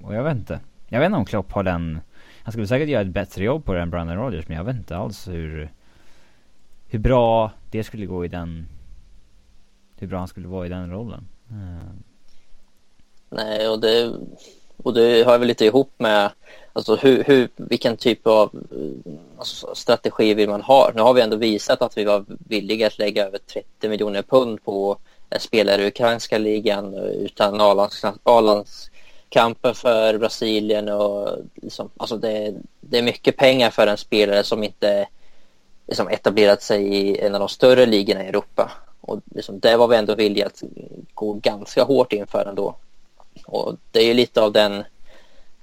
och 0.00 0.14
jag 0.14 0.24
vet 0.24 0.36
inte. 0.36 0.60
Jag 0.88 1.00
vet 1.00 1.06
inte 1.06 1.18
om 1.18 1.24
Klopp 1.24 1.52
har 1.52 1.62
den... 1.62 2.00
Han 2.42 2.52
skulle 2.52 2.66
säkert 2.66 2.88
göra 2.88 3.02
ett 3.02 3.08
bättre 3.08 3.44
jobb 3.44 3.64
på 3.64 3.74
det 3.74 3.80
än 3.80 3.90
Brandon 3.90 4.16
Rodgers 4.16 4.48
men 4.48 4.56
jag 4.56 4.64
vet 4.64 4.76
inte 4.76 4.96
alls 4.96 5.28
hur... 5.28 5.70
Hur 6.88 6.98
bra 6.98 7.52
det 7.70 7.84
skulle 7.84 8.06
gå 8.06 8.24
i 8.24 8.28
den... 8.28 8.66
Hur 9.98 10.06
bra 10.06 10.18
han 10.18 10.28
skulle 10.28 10.48
vara 10.48 10.66
i 10.66 10.68
den 10.68 10.90
rollen. 10.90 11.28
Uh, 11.50 11.90
Nej, 13.30 13.68
och 13.68 13.80
det, 13.80 14.12
och 14.82 14.94
det 14.94 15.24
hör 15.26 15.38
väl 15.38 15.48
lite 15.48 15.64
ihop 15.64 15.92
med 15.98 16.30
alltså 16.72 16.96
hur, 16.96 17.24
hur, 17.24 17.48
vilken 17.56 17.96
typ 17.96 18.26
av 18.26 18.50
eh, 18.70 19.12
alltså, 19.38 19.74
strategi 19.74 20.34
vill 20.34 20.48
man 20.48 20.62
ha. 20.62 20.92
Nu 20.94 21.02
har 21.02 21.14
vi 21.14 21.20
ändå 21.20 21.36
visat 21.36 21.82
att 21.82 21.98
vi 21.98 22.04
var 22.04 22.24
villiga 22.28 22.86
att 22.86 22.98
lägga 22.98 23.26
över 23.26 23.38
30 23.38 23.88
miljoner 23.88 24.22
pund 24.22 24.64
på 24.64 24.98
eh, 25.30 25.38
spelare 25.38 25.82
i 25.82 25.86
ukrainska 25.86 26.38
ligan 26.38 26.94
eh, 26.94 27.00
utan 27.00 27.60
A-landskampen 28.22 29.74
för 29.74 30.18
Brasilien 30.18 30.88
och 30.88 31.38
liksom, 31.54 31.90
alltså 31.96 32.16
det, 32.16 32.54
det 32.80 32.98
är 32.98 33.02
mycket 33.02 33.36
pengar 33.36 33.70
för 33.70 33.86
en 33.86 33.96
spelare 33.96 34.44
som 34.44 34.64
inte 34.64 35.08
liksom 35.86 36.08
etablerat 36.08 36.62
sig 36.62 36.94
i 36.94 37.18
en 37.20 37.34
av 37.34 37.40
de 37.40 37.48
större 37.48 37.86
ligorna 37.86 38.24
i 38.24 38.28
Europa. 38.28 38.72
Och 39.00 39.20
liksom, 39.34 39.60
det 39.60 39.76
var 39.76 39.88
vi 39.88 39.96
ändå 39.96 40.14
villiga 40.14 40.46
att 40.46 40.62
gå 41.14 41.32
ganska 41.32 41.84
hårt 41.84 42.12
inför 42.12 42.44
ändå. 42.44 42.76
Och 43.44 43.76
det 43.90 44.00
är 44.00 44.04
ju 44.04 44.14
lite 44.14 44.42
av 44.42 44.52
den, 44.52 44.84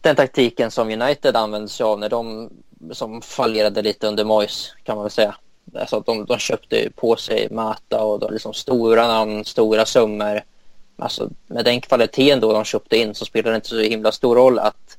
den 0.01 0.15
taktiken 0.15 0.71
som 0.71 0.89
United 0.89 1.35
använde 1.35 1.69
sig 1.69 1.83
av 1.83 1.99
när 1.99 2.09
de 2.09 2.49
som 2.91 3.21
fallerade 3.21 3.81
lite 3.81 4.07
under 4.07 4.23
Moyes 4.23 4.73
kan 4.83 4.95
man 4.95 5.03
väl 5.03 5.11
säga. 5.11 5.35
Alltså 5.75 5.99
de, 5.99 6.25
de 6.25 6.37
köpte 6.37 6.89
på 6.95 7.15
sig 7.15 7.47
Mata 7.51 8.03
och 8.03 8.19
då 8.19 8.29
liksom 8.29 8.53
stora 8.53 9.07
namn, 9.07 9.45
stora 9.45 9.85
summor. 9.85 10.43
Alltså 10.97 11.29
med 11.47 11.65
den 11.65 11.81
kvaliteten 11.81 12.39
då 12.39 12.53
de 12.53 12.63
köpte 12.63 12.97
in 12.97 13.15
så 13.15 13.25
spelar 13.25 13.51
det 13.51 13.55
inte 13.55 13.67
så 13.67 13.79
himla 13.79 14.11
stor 14.11 14.35
roll 14.35 14.59
att, 14.59 14.97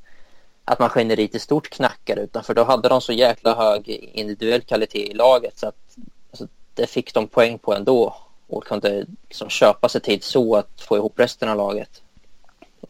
att 0.65 0.79
maskineriet 0.79 1.35
i 1.35 1.39
stort 1.39 1.71
knackar 1.71 2.17
utan 2.17 2.45
för 2.45 2.55
då 2.55 2.65
hade 2.65 2.89
de 2.89 3.01
så 3.01 3.13
jäkla 3.13 3.55
hög 3.55 3.89
individuell 4.13 4.63
kvalitet 4.63 5.11
i 5.11 5.15
laget 5.15 5.59
så 5.59 5.69
att 5.69 5.97
alltså, 6.31 6.47
det 6.75 6.87
fick 6.87 7.15
de 7.15 7.29
poäng 7.29 7.59
på 7.59 7.75
ändå 7.75 8.17
och 8.47 8.65
kunde 8.65 9.07
liksom 9.29 9.49
köpa 9.49 9.89
sig 9.89 10.01
tid 10.01 10.25
så 10.25 10.57
att 10.57 10.81
få 10.81 10.97
ihop 10.97 11.21
resten 11.21 11.49
av 11.49 11.57
laget. 11.57 12.03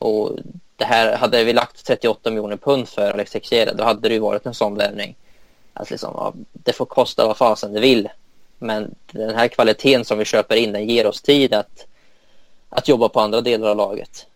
Och 0.05 0.37
det 0.77 0.85
här, 0.85 1.17
hade 1.17 1.45
vi 1.45 1.53
lagt 1.53 1.87
38 1.87 2.31
miljoner 2.31 2.57
pund 2.57 2.89
för 2.89 3.11
Alex 3.11 3.31
Teixeira 3.31 3.73
då 3.73 3.85
hade 3.85 4.09
det 4.09 4.15
ju 4.15 4.21
varit 4.21 4.47
en 4.47 4.55
sån 4.55 4.75
värvning. 4.75 5.17
Att 5.73 5.91
liksom, 5.91 6.15
ja, 6.17 6.35
det 6.53 6.73
får 6.73 6.87
kosta 6.87 7.27
vad 7.27 7.37
fasen 7.37 7.73
det 7.73 7.81
vill. 7.81 8.09
Men 8.59 8.95
den 9.13 9.35
här 9.35 9.49
kvaliteten 9.49 10.05
som 10.05 10.19
vi 10.19 10.25
köper 10.25 10.57
in 10.57 10.73
den 10.73 10.89
ger 10.89 11.07
oss 11.07 11.23
tid 11.23 11.55
att, 11.55 11.87
att 12.69 12.89
jobba 12.89 13.09
på 13.09 13.21
andra 13.21 13.41
delar 13.41 13.69
av 13.69 13.77
laget. 13.77 14.27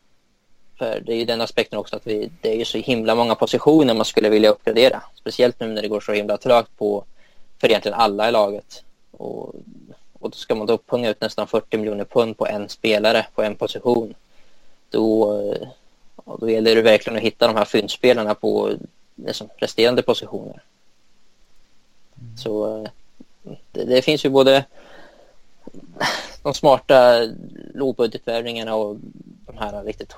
För 0.79 1.01
det 1.07 1.13
är 1.13 1.17
ju 1.17 1.25
den 1.25 1.41
aspekten 1.41 1.79
också 1.79 1.97
att 1.97 2.07
vi, 2.07 2.31
det 2.41 2.53
är 2.53 2.57
ju 2.57 2.65
så 2.65 2.79
himla 2.79 3.15
många 3.15 3.35
positioner 3.35 3.95
man 3.95 4.05
skulle 4.05 4.29
vilja 4.29 4.51
uppgradera. 4.51 5.03
Speciellt 5.15 5.61
nu 5.61 5.67
när 5.67 5.83
det 5.83 5.89
går 5.89 6.01
så 6.01 6.13
himla 6.13 6.37
trögt 6.37 6.79
på 6.79 7.05
för 7.61 7.69
egentligen 7.69 7.99
alla 7.99 8.29
i 8.29 8.33
laget. 8.33 8.83
Och, 9.11 9.55
och 10.13 10.31
då 10.31 10.37
ska 10.37 10.55
man 10.55 10.67
då 10.67 10.79
punga 10.79 11.11
ut 11.11 11.21
nästan 11.21 11.47
40 11.47 11.79
miljoner 11.79 12.05
pund 12.05 12.39
på 12.39 12.47
en 12.47 12.69
spelare 12.69 13.27
på 13.35 13.43
en 13.43 13.57
position 13.57 14.15
då, 14.91 15.55
då 16.41 16.51
gäller 16.51 16.75
det 16.75 16.83
verkligen 16.83 17.17
att 17.17 17.23
hitta 17.23 17.47
de 17.47 17.57
här 17.57 17.65
fyndspelarna 17.65 18.35
på 18.35 18.73
liksom, 19.15 19.49
resterande 19.57 20.03
positioner. 20.03 20.63
Mm. 22.21 22.37
Så 22.37 22.87
det, 23.73 23.85
det, 23.85 24.03
finns 24.03 24.25
ju 24.25 24.29
både 24.29 24.65
de 26.43 26.55
smarta 26.55 27.29
lågbudgetvärvningarna 27.75 28.75
och 28.75 28.97
de 29.47 29.59
här 29.59 29.85
riktigt 29.85 30.15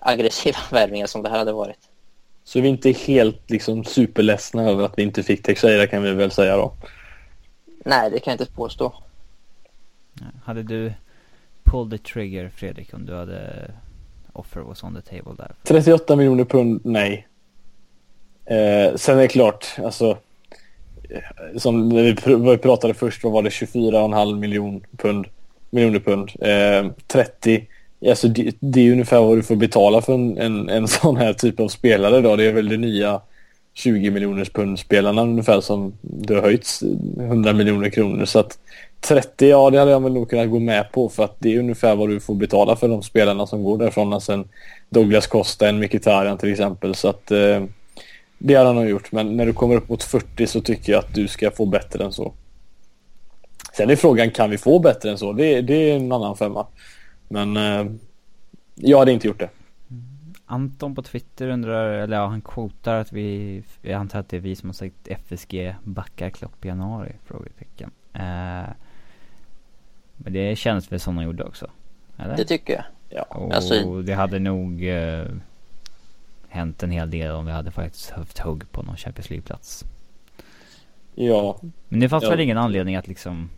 aggressiva 0.00 0.58
värvningar 0.70 1.06
som 1.06 1.22
det 1.22 1.30
här 1.30 1.38
hade 1.38 1.52
varit. 1.52 1.88
Så 2.44 2.60
vi 2.60 2.68
är 2.68 2.70
inte 2.70 2.90
helt 2.90 3.50
liksom 3.50 3.84
superledsna 3.84 4.62
över 4.62 4.84
att 4.84 4.98
vi 4.98 5.02
inte 5.02 5.22
fick 5.22 5.42
Texeira 5.42 5.86
kan 5.86 6.02
vi 6.02 6.12
väl 6.12 6.30
säga 6.30 6.56
då? 6.56 6.72
Nej, 7.84 8.10
det 8.10 8.20
kan 8.20 8.30
jag 8.32 8.40
inte 8.40 8.52
påstå. 8.52 8.92
Hade 10.44 10.62
du 10.62 10.92
pull 11.64 11.90
the 11.90 11.98
trigger 11.98 12.50
Fredrik 12.56 12.94
om 12.94 13.06
du 13.06 13.14
hade 13.14 13.70
offer 14.32 14.60
was 14.60 14.84
on 14.84 14.94
the 14.94 15.16
table 15.16 15.32
där? 15.36 15.54
38 15.62 16.16
miljoner 16.16 16.44
pund, 16.44 16.80
nej. 16.84 17.26
Eh, 18.44 18.94
sen 18.96 19.18
är 19.18 19.22
det 19.22 19.28
klart, 19.28 19.66
alltså 19.84 20.18
eh, 21.10 21.58
som 21.58 21.90
vi 21.90 22.58
pratade 22.58 22.94
först, 22.94 23.24
vad 23.24 23.32
var 23.32 23.42
det 23.42 23.48
24,5 23.48 24.38
miljon 24.38 24.84
pund, 24.96 25.26
miljoner 25.70 26.00
pund. 26.00 26.30
Eh, 26.40 26.92
30, 27.06 27.66
alltså 28.08 28.28
det, 28.28 28.56
det, 28.60 28.80
är 28.88 28.92
ungefär 28.92 29.20
vad 29.20 29.38
du 29.38 29.42
får 29.42 29.56
betala 29.56 30.02
för 30.02 30.14
en, 30.14 30.38
en, 30.38 30.68
en 30.68 30.88
sån 30.88 31.16
här 31.16 31.32
typ 31.32 31.60
av 31.60 31.68
spelare 31.68 32.20
då. 32.20 32.36
Det 32.36 32.44
är 32.44 32.52
väl 32.52 32.68
det 32.68 32.76
nya 32.76 33.20
20 33.74 34.10
miljoners 34.10 34.50
pund 34.50 34.78
spelarna 34.78 35.22
ungefär 35.22 35.60
som 35.60 35.92
det 36.00 36.34
har 36.34 36.42
höjts 36.42 36.82
100 37.18 37.52
miljoner 37.52 37.90
kronor. 37.90 38.24
Så 38.24 38.38
att 38.38 38.58
30, 39.00 39.48
ja 39.48 39.70
det 39.70 39.78
hade 39.78 39.90
jag 39.90 40.02
väl 40.02 40.12
nog 40.12 40.30
kunnat 40.30 40.50
gå 40.50 40.58
med 40.58 40.92
på 40.92 41.08
för 41.08 41.24
att 41.24 41.36
det 41.38 41.54
är 41.54 41.58
ungefär 41.58 41.96
vad 41.96 42.08
du 42.08 42.20
får 42.20 42.34
betala 42.34 42.76
för 42.76 42.88
de 42.88 43.02
spelarna 43.02 43.46
som 43.46 43.64
går 43.64 43.78
därifrån. 43.78 44.12
Alltså 44.12 44.32
en 44.32 44.48
Douglas 44.88 45.26
Costa, 45.26 45.68
en 45.68 45.78
Mkhitaryan 45.78 46.38
till 46.38 46.52
exempel. 46.52 46.94
Så 46.94 47.08
att 47.08 47.30
eh, 47.30 47.64
det 48.38 48.54
hade 48.54 48.68
han 48.68 48.76
nog 48.76 48.88
gjort. 48.88 49.12
Men 49.12 49.36
när 49.36 49.46
du 49.46 49.52
kommer 49.52 49.76
upp 49.76 49.88
mot 49.88 50.02
40 50.02 50.46
så 50.46 50.60
tycker 50.60 50.92
jag 50.92 50.98
att 50.98 51.14
du 51.14 51.28
ska 51.28 51.50
få 51.50 51.66
bättre 51.66 52.04
än 52.04 52.12
så. 52.12 52.32
Sen 53.72 53.90
är 53.90 53.96
frågan, 53.96 54.30
kan 54.30 54.50
vi 54.50 54.58
få 54.58 54.78
bättre 54.78 55.10
än 55.10 55.18
så? 55.18 55.32
Det, 55.32 55.60
det 55.60 55.74
är 55.74 55.96
en 55.96 56.12
annan 56.12 56.36
femma. 56.36 56.66
Men 57.28 57.56
eh, 57.56 57.86
jag 58.74 58.98
hade 58.98 59.12
inte 59.12 59.26
gjort 59.26 59.38
det. 59.38 59.48
Anton 60.46 60.94
på 60.94 61.02
Twitter 61.02 61.48
undrar, 61.48 61.92
eller 61.92 62.16
ja, 62.16 62.26
han 62.26 62.40
kvotar 62.40 62.94
att 62.94 63.12
vi, 63.12 63.62
jag 63.82 63.92
antar 63.92 64.18
att 64.18 64.28
det 64.28 64.36
är 64.36 64.40
vi 64.40 64.56
som 64.56 64.68
har 64.68 64.74
sagt 64.74 65.08
FSG 65.08 65.74
backar 65.84 66.30
Klopp 66.30 66.64
i 66.64 66.68
januari? 66.68 67.12
Frågetecken. 67.24 67.90
Eh, 68.14 68.70
men 70.24 70.32
det 70.32 70.58
känns 70.58 70.92
väl 70.92 71.00
som 71.00 71.16
de 71.16 71.24
gjorde 71.24 71.44
också? 71.44 71.70
Eller? 72.16 72.36
Det 72.36 72.44
tycker 72.44 72.72
jag. 72.72 72.84
Ja. 73.08 73.22
Och 73.22 73.54
alltså... 73.54 74.02
det 74.02 74.14
hade 74.14 74.38
nog 74.38 74.88
eh, 74.88 75.24
hänt 76.48 76.82
en 76.82 76.90
hel 76.90 77.10
del 77.10 77.30
om 77.30 77.46
vi 77.46 77.52
hade 77.52 77.70
faktiskt 77.70 78.10
haft 78.10 78.38
hugg 78.38 78.72
på 78.72 78.82
någon 78.82 78.96
Champions 78.96 79.30
League-plats. 79.30 79.84
Ja. 81.14 81.60
Men 81.88 82.00
det 82.00 82.08
fanns 82.08 82.24
ja. 82.24 82.30
väl 82.30 82.40
ingen 82.40 82.58
anledning 82.58 82.96
att 82.96 83.08
liksom... 83.08 83.50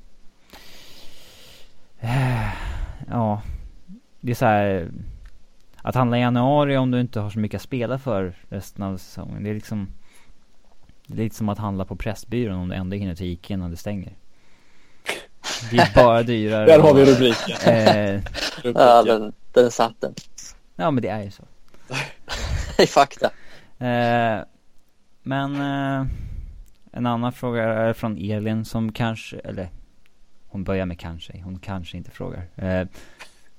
Eh, 2.01 2.53
ja. 3.09 3.43
Det 4.21 4.31
är 4.31 4.35
så 4.35 4.45
här, 4.45 4.91
att 5.77 5.95
handla 5.95 6.19
i 6.19 6.21
januari 6.21 6.77
om 6.77 6.91
du 6.91 7.01
inte 7.01 7.21
har 7.21 7.31
så 7.31 7.39
mycket 7.39 7.59
att 7.59 7.63
spela 7.63 7.99
för 7.99 8.35
resten 8.49 8.85
av 8.85 8.97
säsongen. 8.97 9.45
Det 9.45 9.51
är 9.51 9.55
liksom 9.55 9.89
Det 11.07 11.15
är 11.15 11.25
lite 11.25 11.37
som 11.37 11.49
att 11.49 11.59
handla 11.59 11.85
på 11.85 11.97
Pressbyrån 11.97 12.59
om 12.59 12.69
du 12.69 12.75
ändå 12.75 12.97
hinner 12.97 13.15
till 13.15 13.27
Ica 13.27 13.55
innan 13.55 13.71
det 13.71 13.77
stänger. 13.77 14.13
Det 15.71 15.79
är 15.79 15.95
bara 15.95 16.23
dyrare. 16.23 16.67
Där 16.67 16.79
har 16.79 16.95
vi 16.95 17.05
rubriken. 17.05 17.57
Eh, 17.75 18.21
rubriken. 18.57 18.83
Ja, 18.83 19.03
den, 19.03 19.33
den 19.53 19.71
satt 19.71 20.01
den. 20.01 20.15
ja 20.77 20.91
men 20.91 21.03
det 21.03 21.09
är 21.09 21.23
ju 21.23 21.31
så. 21.31 21.43
I 22.83 22.87
fakta. 22.87 23.27
Eh, 23.79 24.41
men 25.23 25.55
eh, 25.55 26.07
en 26.93 27.07
annan 27.07 27.33
fråga 27.33 27.63
är 27.63 27.93
från 27.93 28.19
Elin 28.19 28.65
som 28.65 28.93
kanske, 28.93 29.39
eller 29.39 29.69
hon 30.49 30.65
börjar 30.65 30.87
med 30.87 30.99
kanske, 30.99 31.43
hon 31.45 31.59
kanske 31.59 31.97
inte 31.97 32.11
frågar. 32.11 32.47
Eh, 32.57 32.87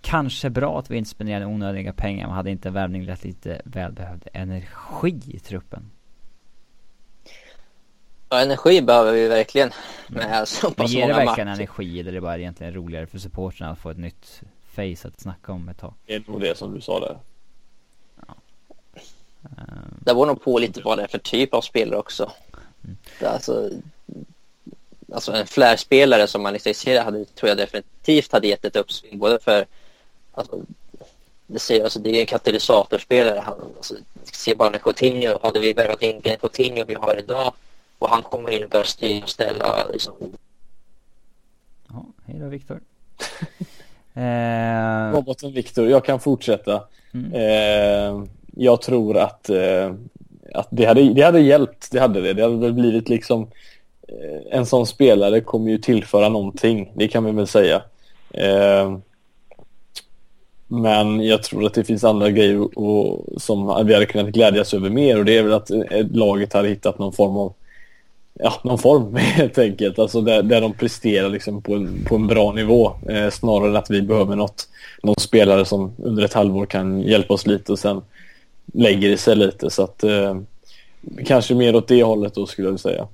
kanske 0.02 0.50
bra 0.50 0.80
att 0.80 0.92
vi 0.92 0.98
inte 0.98 1.10
spenderade 1.10 1.46
onödiga 1.46 1.94
pengar, 1.94 2.28
men 2.28 2.36
hade 2.36 2.52
inte 2.52 2.70
värvning 2.70 3.06
lett 3.06 3.24
lite 3.24 3.62
välbehövd 3.66 4.28
energi 4.34 5.22
i 5.28 5.40
truppen? 5.40 5.92
Ja, 8.34 8.40
energi 8.40 8.82
behöver 8.82 9.12
vi 9.14 9.28
verkligen. 9.28 9.72
Med 10.08 10.48
så 10.48 10.68
Men 10.68 10.74
pass 10.74 10.92
ger 10.92 11.02
det 11.08 11.14
många 11.14 11.26
verkligen 11.26 11.48
matcher. 11.50 11.60
energi 11.62 12.00
eller 12.00 12.12
är 12.12 12.16
det 12.16 12.22
bara 12.22 12.38
egentligen 12.38 12.74
roligare 12.74 13.08
för 13.08 13.18
supportrarna 13.20 13.72
att 13.72 13.80
få 13.80 13.90
ett 13.90 13.98
nytt 13.98 14.42
face 14.76 15.08
att 15.08 15.22
snacka 15.22 15.52
om 15.52 15.70
ett 15.70 15.78
tag? 15.80 15.94
Det 16.06 16.16
är 16.16 16.24
nog 16.28 16.42
det 16.42 16.58
som 16.58 16.74
du 16.76 16.82
sa 16.82 17.00
där. 17.00 17.18
Eh, 19.44 19.64
Det 20.00 20.14
beror 20.14 20.26
nog 20.26 20.42
på 20.42 20.60
lite 20.60 20.82
vad 20.82 20.98
det 20.98 21.04
är 21.04 21.08
för 21.08 21.18
typ 21.18 21.54
av 21.54 21.62
spelare 21.62 22.00
också. 22.00 22.32
Mm. 22.84 22.98
Alltså, 23.34 23.70
alltså 25.14 25.32
en 25.32 25.48
flärspelare 25.48 26.28
som 26.28 26.44
man 26.44 26.60
ser 26.60 27.02
hade, 27.04 27.26
tror 27.26 27.50
jag 27.50 27.58
definitivt 27.58 28.32
hade 28.32 28.48
gett 28.48 28.66
ett 28.66 28.76
uppsving. 28.76 29.20
Både 29.20 29.40
för, 29.40 29.66
alltså, 30.32 30.60
det, 31.48 31.60
ser, 31.60 31.84
alltså, 31.84 32.00
det 32.00 32.10
är 32.10 32.20
en 32.20 32.26
katalysatorspelare. 32.26 33.40
Han, 33.40 33.60
alltså, 33.78 33.96
se 34.24 34.56
bara 34.56 34.70
när 34.70 34.80
Coutinho, 34.80 35.40
hade 35.44 35.60
vi 35.60 35.74
värvat 35.74 36.02
in 36.02 36.22
Coutinho 36.22 36.86
vi 36.88 36.94
har 36.94 37.20
idag 37.20 37.54
och 38.04 38.10
han 38.10 38.22
kommer 38.22 38.52
in 38.52 38.64
och 38.64 38.70
börjar 38.70 38.84
styra 38.84 39.24
och 39.24 39.30
ställa. 39.30 39.88
Liksom, 39.94 40.14
Ja, 41.90 42.06
hej 42.26 42.40
då 42.40 42.48
Viktor. 42.48 42.80
eh, 44.14 45.12
Roboten 45.14 45.54
Viktor, 45.54 45.90
jag 45.90 46.06
kan 46.06 46.20
fortsätta. 46.20 46.84
mm. 47.14 47.34
Eh, 47.34 48.24
jag 48.56 48.82
tror 48.82 49.18
att, 49.18 49.50
eh, 49.50 49.94
att 50.54 50.68
det, 50.72 50.86
hade, 50.86 51.14
det 51.14 51.22
hade 51.22 51.40
hjälpt. 51.40 51.92
Det 51.92 52.00
hade 52.00 52.22
det. 52.22 52.34
Det 52.34 52.44
hade 52.44 52.58
väl 52.58 52.74
blivit 52.74 53.10
liksom 53.10 53.52
eh, 54.08 54.58
en 54.58 54.66
sån 54.66 54.88
spelare 54.88 55.42
kommer 55.42 55.72
ju 55.72 55.78
tillföra 55.78 56.30
någonting. 56.30 56.92
Det 56.96 57.08
kan 57.08 57.26
vi 57.26 57.32
väl 57.32 57.48
säga. 57.48 57.82
Eh, 58.32 58.98
men 60.68 61.22
jag 61.24 61.44
tror 61.44 61.66
att 61.66 61.74
det 61.74 61.84
finns 61.84 62.04
andra 62.04 62.30
grejer 62.32 62.78
och, 62.80 63.42
som 63.42 63.86
vi 63.88 63.94
hade 63.94 64.06
kunnat 64.06 64.34
glädjas 64.34 64.74
över 64.74 64.90
mer 64.90 65.20
och 65.20 65.26
det 65.26 65.38
är 65.38 65.44
väl 65.44 65.54
att 65.54 65.72
eh, 65.72 66.08
laget 66.12 66.54
hade 66.54 66.68
hittat 66.68 67.00
någon 67.00 67.14
form 67.14 67.38
av 67.38 67.54
ja, 68.34 68.62
någon 68.64 68.78
form 68.78 69.16
helt 69.16 69.58
enkelt. 69.58 70.00
Alltså 70.00 70.22
där, 70.22 70.44
där 70.44 70.62
de 70.62 70.74
presterar 70.74 71.30
liksom 71.30 71.62
på, 71.62 71.76
en, 71.76 72.06
på 72.06 72.16
en 72.16 72.28
bra 72.28 72.52
nivå. 72.52 72.92
Eh, 73.10 73.30
snarare 73.30 73.70
än 73.70 73.76
att 73.76 73.92
vi 73.92 74.02
behöver 74.02 74.36
något, 74.36 74.70
någon 75.04 75.16
spelare 75.20 75.66
som 75.66 75.92
under 75.98 76.24
ett 76.24 76.34
halvår 76.34 76.66
kan 76.66 77.02
hjälpa 77.02 77.34
oss 77.34 77.48
lite 77.48 77.72
och 77.72 77.80
sen 77.80 78.02
lägger 78.74 79.10
det 79.10 79.18
sig 79.18 79.36
lite. 79.36 79.70
Så 79.70 79.84
att 79.84 80.04
eh, 80.04 80.38
kanske 81.26 81.56
mer 81.56 81.76
åt 81.76 81.88
det 81.88 82.04
hållet 82.04 82.36
då 82.36 82.46
skulle 82.46 82.70
jag 82.70 82.80
säga. 82.80 83.08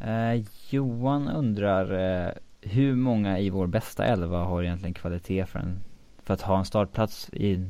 Eh, 0.00 0.44
Johan 0.70 1.28
undrar 1.28 1.92
eh, 2.26 2.32
hur 2.60 2.94
många 2.94 3.38
i 3.38 3.50
vår 3.50 3.66
bästa 3.66 4.04
elva 4.04 4.38
har 4.38 4.62
egentligen 4.62 4.94
kvalitet 4.94 5.46
för, 5.46 5.58
en, 5.58 5.80
för 6.24 6.34
att 6.34 6.42
ha 6.42 6.58
en 6.58 6.64
startplats 6.64 7.28
i 7.32 7.64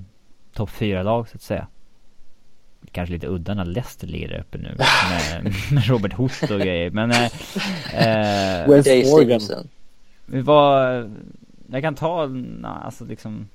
topp 0.53 0.70
fyra 0.70 1.03
lag 1.03 1.28
så 1.28 1.36
att 1.36 1.43
säga? 1.43 1.66
Kanske 2.93 3.12
lite 3.12 3.26
udda 3.26 3.55
när 3.55 3.64
Leicester 3.64 4.07
ligger 4.07 4.28
där 4.28 4.41
uppe 4.41 4.59
nu 4.59 4.76
med, 4.78 5.55
med 5.72 5.87
Robert 5.87 6.12
Host 6.12 6.43
och 6.43 6.61
grejer 6.61 6.91
men 6.91 7.11
eh, 7.11 7.24
eh, 7.95 8.68
West 8.70 8.89
Jay 8.89 9.11
Morgan. 9.11 9.41
Var, 10.26 11.11
jag 11.72 11.83
kan 11.83 11.95
ta, 11.95 12.26
na, 12.26 12.83
alltså 12.85 13.05
liksom 13.05 13.49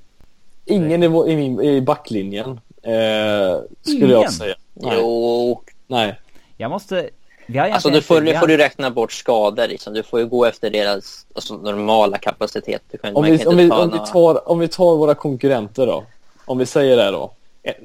Ingen 0.65 1.03
i, 1.03 1.07
vår- 1.07 1.29
i, 1.29 1.35
min, 1.35 1.61
i 1.61 1.81
backlinjen 1.81 2.49
eh, 2.81 3.61
skulle 3.81 3.97
Ingen? 3.97 4.09
jag 4.09 4.33
säga. 4.33 4.55
Nej. 4.73 4.93
Jo, 4.99 5.61
Nej. 5.87 6.19
Jag 6.57 6.71
måste, 6.71 7.09
vi 7.47 7.57
har 7.57 7.69
alltså 7.69 7.89
du 7.89 8.01
får, 8.01 8.21
nu 8.21 8.33
får 8.33 8.47
du 8.47 8.57
räkna 8.57 8.91
bort 8.91 9.11
skador. 9.11 9.67
Liksom. 9.67 9.93
Du 9.93 10.03
får 10.03 10.19
ju 10.19 10.25
gå 10.25 10.45
efter 10.45 10.69
deras 10.69 11.25
alltså, 11.35 11.57
normala 11.57 12.17
kapacitet. 12.17 12.81
Du 12.91 12.97
kan, 12.97 13.15
Om 13.15 13.23
vi, 13.23 13.45
om, 13.45 14.05
tar, 14.05 14.49
om 14.49 14.59
vi 14.59 14.67
tar 14.67 14.95
våra 14.95 15.15
konkurrenter 15.15 15.87
då. 15.87 16.03
Om 16.45 16.57
vi 16.57 16.65
säger 16.65 16.97
det 16.97 17.11
då. 17.11 17.31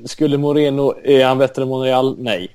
Skulle 0.04 0.38
Moreno, 0.38 0.94
är 1.04 1.24
han 1.24 1.38
bättre 1.38 1.62
än 1.62 1.68
Monreal? 1.68 2.16
Nej. 2.18 2.48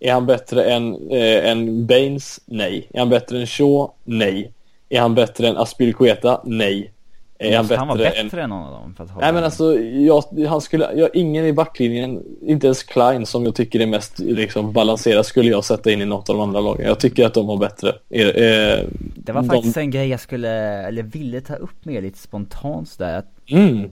Är 0.00 0.12
han 0.12 0.26
bättre 0.26 0.64
än, 0.64 1.10
eh, 1.10 1.50
än 1.50 1.86
Baines? 1.86 2.40
Nej. 2.46 2.88
Är 2.94 2.98
han 2.98 3.08
bättre 3.08 3.40
än 3.40 3.46
Shaw? 3.46 3.88
Nej. 4.04 4.52
Är 4.88 5.00
han 5.00 5.14
bättre 5.14 5.48
än 5.48 5.56
Aspilicueta? 5.56 6.40
Nej. 6.44 6.90
Är 7.38 7.56
han 7.56 7.64
Måste 7.64 7.76
han 7.76 7.88
vara 7.88 7.98
bättre 7.98 8.18
än... 8.20 8.26
bättre 8.26 8.42
än 8.42 8.50
någon 8.50 8.62
av 8.64 8.72
dem 8.72 8.94
för 8.96 9.04
att 9.04 9.10
Nej 9.20 9.32
men 9.32 9.44
alltså, 9.44 9.78
jag, 9.80 10.24
han 10.48 10.60
skulle, 10.60 10.92
jag, 10.94 11.10
ingen 11.16 11.44
i 11.46 11.52
backlinjen, 11.52 12.22
inte 12.42 12.66
ens 12.66 12.82
Klein 12.82 13.26
som 13.26 13.44
jag 13.44 13.54
tycker 13.54 13.80
är 13.80 13.86
mest 13.86 14.18
liksom, 14.18 14.72
balanserad 14.72 15.26
skulle 15.26 15.50
jag 15.50 15.64
sätta 15.64 15.90
in 15.92 16.00
i 16.02 16.04
något 16.04 16.28
av 16.30 16.36
de 16.36 16.42
andra 16.42 16.60
lagen. 16.60 16.86
Jag 16.86 17.00
tycker 17.00 17.26
att 17.26 17.34
de 17.34 17.48
har 17.48 17.56
bättre. 17.56 17.88
Eh, 18.10 18.26
eh, 18.28 18.80
Det 19.16 19.32
var 19.32 19.42
de- 19.42 19.48
faktiskt 19.48 19.76
en 19.76 19.90
grej 19.90 20.08
jag 20.08 20.20
skulle, 20.20 20.50
eller 20.88 21.02
ville 21.02 21.40
ta 21.40 21.54
upp 21.54 21.84
med 21.84 22.02
lite 22.02 22.18
spontant 22.18 22.88
sådär 22.88 23.18
att 23.18 23.26
Mm. 23.50 23.90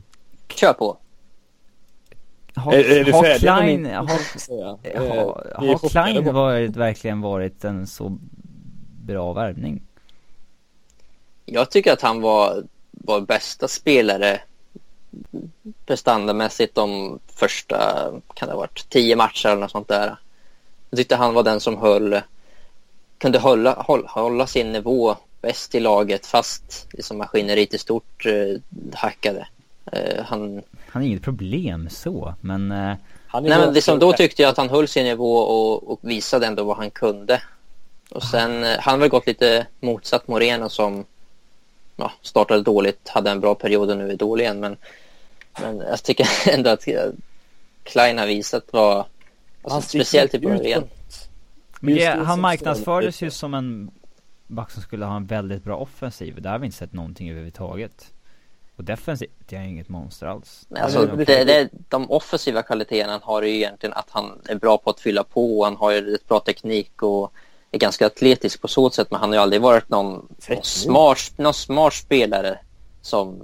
Kör 0.55 0.73
på. 0.73 0.97
Har, 2.55 2.75
Är? 2.75 3.39
Klein, 3.39 3.87
har, 3.87 4.05
har, 4.05 6.25
har 6.25 6.33
varit, 6.33 6.77
verkligen 6.77 7.21
varit 7.21 7.65
en 7.65 7.87
så 7.87 8.19
bra 9.07 9.33
värvning? 9.33 9.83
Jag 11.47 11.71
tycker 11.71 11.93
att 11.93 12.03
han 12.03 12.21
var 12.21 12.63
vår 12.91 13.21
bästa 13.21 13.69
spelare 13.69 14.41
prestandamässigt 15.87 16.75
de 16.75 17.19
första, 17.35 18.11
kan 18.35 18.49
det 18.49 18.55
ha 18.55 18.61
varit, 18.61 18.89
tio 18.89 19.17
matcher 19.17 19.49
eller 19.49 19.61
något 19.61 19.71
sånt 19.71 19.89
där. 19.89 20.17
Jag 20.91 20.97
tyckte 20.97 21.17
han 21.17 21.35
var 21.35 21.43
den 21.43 21.61
som 21.61 21.77
höll, 21.77 22.21
kunde 23.19 23.39
hålla, 23.39 23.75
hålla, 23.75 24.09
hålla 24.09 24.47
sin 24.47 24.73
nivå 24.73 25.17
bäst 25.41 25.75
i 25.75 25.81
laget 25.81 26.27
fast 26.27 26.89
liksom 26.93 27.19
maskineriet 27.19 27.75
i 27.75 27.79
stort 27.79 28.27
eh, 28.27 28.61
hackade. 28.95 29.47
Eh, 29.87 30.25
han, 30.25 30.63
Han 30.89 31.03
är 31.03 31.07
inget 31.07 31.23
problem 31.23 31.89
så, 31.91 32.35
men 32.41 32.73
eh, 32.73 32.95
Han 33.27 33.45
är 33.45 33.49
nej, 33.49 33.59
men 33.59 33.75
liksom, 33.75 33.99
då 33.99 34.13
tyckte 34.13 34.43
jag 34.43 34.51
att 34.51 34.57
han 34.57 34.71
höll 34.71 34.89
sin 34.89 35.05
nivå 35.05 35.37
och, 35.37 35.93
och 35.93 35.99
visade 36.03 36.47
ändå 36.47 36.65
vad 36.65 36.77
han 36.77 36.91
kunde. 36.91 37.43
Och 38.11 38.23
sen, 38.23 38.65
eh, 38.65 38.77
han 38.81 38.93
har 38.93 38.99
väl 38.99 39.09
gått 39.09 39.27
lite 39.27 39.67
motsatt 39.81 40.29
Moreno 40.29 40.69
som 40.69 41.05
ja, 41.97 42.13
startade 42.23 42.63
dåligt, 42.63 43.09
hade 43.09 43.31
en 43.31 43.41
bra 43.41 43.55
period 43.55 43.91
och 43.91 43.97
nu 43.97 44.11
är 44.11 44.17
dålig 44.17 44.45
igen. 44.45 44.61
Men, 44.61 44.77
men 45.61 45.79
jag 45.79 46.03
tycker 46.03 46.27
ändå 46.49 46.71
att 46.71 46.89
eh, 46.89 47.11
Klein 47.83 48.19
har 48.19 48.27
visat 48.27 48.65
vad, 48.71 49.05
alltså, 49.63 49.89
speciellt 49.89 50.35
i 50.35 50.39
början. 50.39 50.85
Men 51.81 51.95
Just 51.95 52.07
det, 52.07 52.13
han 52.13 52.27
som 52.27 52.41
marknadsfördes 52.41 53.23
ju 53.23 53.31
som 53.31 53.55
en 53.55 53.91
back 54.47 54.71
som 54.71 54.83
skulle 54.83 55.05
ha 55.05 55.17
en 55.17 55.27
väldigt 55.27 55.65
bra 55.65 55.77
offensiv. 55.77 56.43
Där 56.43 56.51
har 56.51 56.59
vi 56.59 56.67
inte 56.67 56.79
sett 56.79 56.93
någonting 56.93 57.31
överhuvudtaget. 57.31 58.13
Och 58.83 58.87
defensivt, 58.87 59.53
är 59.53 59.61
inget 59.61 59.89
monster 59.89 60.27
alls. 60.27 60.67
Nej, 60.69 60.83
Alltså, 60.83 61.07
det- 61.07 61.25
det, 61.25 61.45
det, 61.45 61.69
de 61.89 62.11
offensiva 62.11 62.63
kvaliteterna 62.63 63.13
han 63.13 63.21
har 63.23 63.43
ju 63.43 63.55
egentligen 63.57 63.93
att 63.93 64.11
han 64.11 64.41
är 64.49 64.55
bra 64.55 64.79
på 64.79 64.91
att 64.91 65.01
fylla 65.01 65.25
på 65.25 65.59
och 65.59 65.65
han 65.65 65.77
har 65.77 65.91
ju 65.93 66.15
ett 66.15 66.29
bra 66.29 66.41
teknik 66.41 67.03
och 67.03 67.33
är 67.71 67.79
ganska 67.79 68.07
atletisk 68.07 68.61
på 68.61 68.69
så 68.69 68.91
sätt 68.91 69.11
men 69.11 69.21
han 69.21 69.29
har 69.29 69.37
ju 69.37 69.43
aldrig 69.43 69.63
varit 69.63 69.89
någon, 69.89 70.29
någon, 70.49 70.63
smart, 70.63 71.19
någon 71.37 71.55
smart 71.55 71.95
spelare 71.95 72.59
som 73.03 73.43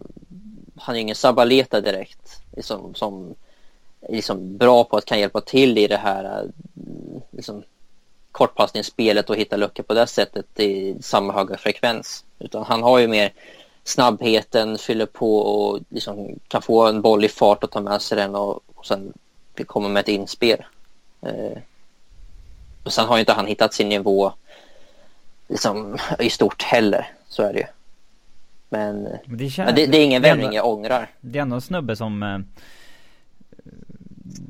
han 0.77 0.95
är 0.95 0.99
ju 0.99 1.03
ingen 1.03 1.17
Sabaleta 1.17 1.81
direkt 1.81 2.43
liksom, 2.57 2.95
som 2.95 3.35
är 4.01 4.13
liksom 4.15 4.57
bra 4.57 4.85
på 4.85 4.97
att 4.97 5.05
kan 5.05 5.21
hjälpa 5.21 5.41
till 5.41 5.79
i 5.79 5.87
det 5.87 5.97
här 5.97 6.51
liksom, 7.31 7.63
kortpassningsspelet 8.33 9.31
och 9.31 9.37
hitta 9.37 9.57
luckor 9.57 9.83
på 9.83 9.95
det 9.95 10.07
sättet 10.07 10.61
i 10.61 10.97
samma 11.01 11.33
höga 11.33 11.57
frekvens 11.59 12.25
utan 12.39 12.65
han 12.65 12.83
har 12.83 12.99
ju 12.99 13.09
mer 13.09 13.33
snabbheten, 13.89 14.79
fyller 14.79 15.07
på 15.07 15.39
och 15.39 15.81
liksom 15.89 16.39
kan 16.49 16.63
få 16.63 16.87
en 16.87 17.03
boll 17.03 17.25
i 17.25 17.29
fart 17.29 17.65
och 17.65 17.71
ta 17.71 17.81
med 17.81 18.03
sig 18.03 18.17
den 18.19 18.35
och, 18.35 18.61
och 18.75 18.87
sen 18.87 19.13
komma 19.67 19.89
med 19.89 20.01
ett 20.01 20.09
inspel. 20.09 20.65
Eh, 21.23 21.59
och 22.83 22.93
sen 22.93 23.07
har 23.07 23.17
ju 23.17 23.21
inte 23.21 23.33
han 23.33 23.47
hittat 23.47 23.75
sin 23.75 23.89
nivå 23.89 24.33
liksom, 25.49 25.99
i 26.19 26.31
stort 26.31 26.63
heller, 26.63 27.07
så 27.29 27.43
är 27.43 27.53
det 27.53 27.59
ju. 27.59 27.67
Men, 28.69 29.03
Men 29.25 29.37
det, 29.39 29.51
känns, 29.51 29.67
men 29.67 29.75
det, 29.75 29.87
det 29.87 29.99
är 29.99 30.05
ingen 30.05 30.25
ändå- 30.25 30.53
jag 30.53 30.67
ångrar. 30.67 31.11
Det 31.21 31.39
är 31.39 31.43
ändå 31.43 31.55
en 31.55 31.61
snubbe 31.61 31.97
som 31.97 32.23
eh, 32.23 32.39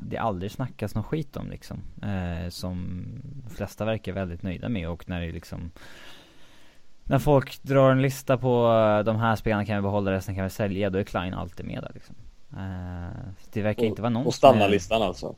det 0.09 0.17
aldrig 0.17 0.51
snackas 0.51 0.95
någon 0.95 1.03
skit 1.03 1.37
om 1.37 1.49
liksom. 1.49 1.81
Eh, 2.03 2.49
som 2.49 3.05
de 3.45 3.55
flesta 3.55 3.85
verkar 3.85 4.11
väldigt 4.11 4.43
nöjda 4.43 4.69
med 4.69 4.89
och 4.89 5.09
när 5.09 5.21
det 5.21 5.31
liksom 5.31 5.71
när 7.09 7.19
folk 7.19 7.63
drar 7.63 7.91
en 7.91 8.01
lista 8.01 8.37
på 8.37 8.71
eh, 8.71 9.03
de 9.05 9.15
här 9.15 9.35
spelarna 9.35 9.65
kan 9.65 9.75
vi 9.75 9.81
behålla, 9.81 10.11
resten 10.11 10.35
kan 10.35 10.43
vi 10.43 10.49
sälja, 10.49 10.89
då 10.89 10.99
är 10.99 11.03
Klein 11.03 11.33
alltid 11.33 11.65
med 11.65 11.83
där 11.83 11.91
liksom. 11.93 12.15
Uh, 12.53 13.31
det 13.53 13.61
verkar 13.61 13.81
och, 13.81 13.87
inte 13.87 14.01
vara 14.01 14.09
någon 14.09 14.23
På 14.23 14.31
stanna-listan 14.31 15.01
alltså? 15.01 15.35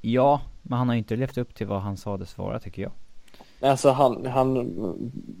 Ja, 0.00 0.40
men 0.62 0.78
han 0.78 0.88
har 0.88 0.94
ju 0.94 0.98
inte 0.98 1.16
levt 1.16 1.38
upp 1.38 1.54
till 1.54 1.66
vad 1.66 1.80
han 1.80 1.96
sades 1.96 2.38
vara 2.38 2.60
tycker 2.60 2.82
jag. 2.82 2.92
Alltså 3.60 3.90
han, 3.90 4.26
han, 4.26 4.72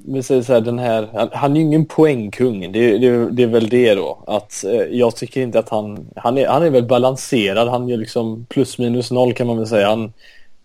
vi 0.06 0.22
säger 0.22 0.42
så 0.42 0.52
här, 0.52 0.60
den 0.60 0.78
här, 0.78 1.08
han, 1.14 1.28
han 1.32 1.52
är 1.52 1.56
ju 1.60 1.66
ingen 1.66 1.86
poängkung. 1.86 2.72
Det, 2.72 2.98
det, 2.98 3.30
det 3.30 3.42
är 3.42 3.46
väl 3.46 3.68
det 3.68 3.94
då. 3.94 4.24
Att 4.26 4.64
eh, 4.64 4.72
jag 4.72 5.16
tycker 5.16 5.40
inte 5.40 5.58
att 5.58 5.68
han, 5.68 6.08
han 6.16 6.38
är, 6.38 6.48
han 6.48 6.62
är 6.62 6.70
väl 6.70 6.86
balanserad. 6.86 7.68
Han 7.68 7.88
gör 7.88 7.96
liksom 7.96 8.46
plus 8.48 8.78
minus 8.78 9.10
noll 9.10 9.34
kan 9.34 9.46
man 9.46 9.56
väl 9.56 9.66
säga. 9.66 9.88
Han, 9.88 10.12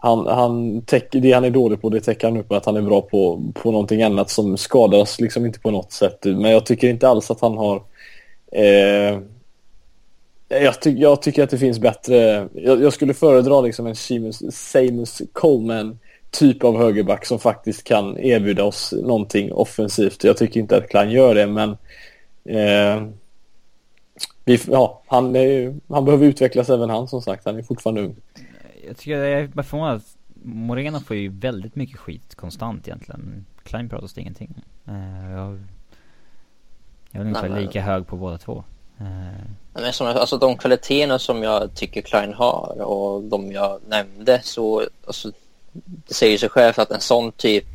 han, 0.04 0.28
han 0.28 0.82
täcker, 0.82 1.20
det 1.20 1.32
han 1.32 1.43
är 1.43 1.49
dålig 1.49 1.82
på 1.82 1.89
det 1.89 2.01
täcker 2.01 2.28
han 2.28 2.38
upp 2.38 2.49
med 2.49 2.58
att 2.58 2.66
han 2.66 2.78
är 2.78 2.82
bra 2.82 3.01
på, 3.01 3.43
på 3.54 3.72
någonting 3.72 4.04
annat 4.04 4.30
som 4.30 4.58
skadas 4.58 5.20
liksom 5.20 5.45
inte 5.45 5.60
på 5.60 5.72
något 5.72 5.91
sätt. 5.91 6.20
Men 6.24 6.51
jag 6.51 6.66
tycker 6.66 6.89
inte 6.89 7.08
alls 7.08 7.32
att 7.32 7.41
han 7.41 7.58
har 7.58 7.84
eh, 8.51 9.20
jag, 10.47 10.82
ty 10.82 10.91
jag 10.91 11.22
tycker 11.22 11.43
att 11.43 11.49
det 11.49 11.58
finns 11.58 11.80
bättre. 11.80 12.47
Jag, 12.54 12.82
jag 12.82 12.93
skulle 12.93 13.14
föredra 13.14 13.62
liksom 13.62 13.88
en 13.88 13.95
Seamus, 14.51 15.22
Coleman 15.34 15.99
typ 16.32 16.64
av 16.64 16.78
högerback 16.78 17.26
som 17.26 17.39
faktiskt 17.39 17.84
kan 17.84 18.18
erbjuda 18.18 18.64
oss 18.64 18.93
någonting 19.04 19.54
offensivt. 19.54 20.24
Jag 20.24 20.38
tycker 20.38 20.60
inte 20.60 20.78
att 20.78 20.89
Klein 20.89 21.12
gör 21.12 21.36
det, 21.36 21.47
men 21.47 21.70
eh, 22.45 23.08
vi, 24.45 24.60
ja, 24.68 25.01
han, 25.08 25.36
är, 25.36 25.76
han 25.89 26.06
behöver 26.06 26.26
utvecklas 26.26 26.70
även 26.70 26.89
han 26.89 27.08
som 27.08 27.22
sagt. 27.22 27.45
Han 27.45 27.58
är 27.58 27.64
fortfarande 27.64 28.01
ung. 28.01 28.16
Jag 28.88 28.98
tycker 28.98 29.18
jag 29.18 29.42
är 29.42 29.48
bara 29.48 29.64
förvånad 29.64 29.96
att 29.96 30.18
Moreno 30.44 31.00
får 31.00 31.16
ju 31.16 31.30
väldigt 31.30 31.76
mycket 31.76 31.98
skit 31.98 32.36
konstant 32.36 32.88
egentligen. 32.88 33.46
Klein 33.64 33.90
pratas 33.90 34.14
det 34.14 34.22
ingenting 34.22 34.56
eh, 34.86 35.32
jag, 35.32 35.64
jag 37.12 37.22
är 37.22 37.26
ungefär 37.26 37.62
lika 37.62 37.82
hög 37.82 38.08
på 38.08 38.16
båda 38.16 38.38
två. 38.38 38.64
Eh. 39.00 39.06
Men 39.74 39.94
som, 39.94 40.08
alltså 40.08 40.38
de 40.38 40.58
kvaliteterna 40.58 41.20
som 41.20 41.44
jag 41.44 41.76
tycker 41.76 42.02
Klein 42.02 42.34
har 42.34 42.82
och 42.82 43.24
de 43.24 43.52
jag 43.52 43.80
nämnde 43.88 44.42
så 44.44 44.84
alltså, 45.08 45.32
det 45.72 46.14
säger 46.14 46.38
sig 46.38 46.50
själv 46.50 46.74
att 46.78 46.92
en 46.92 47.02
sån 47.02 47.32
typ 47.32 47.66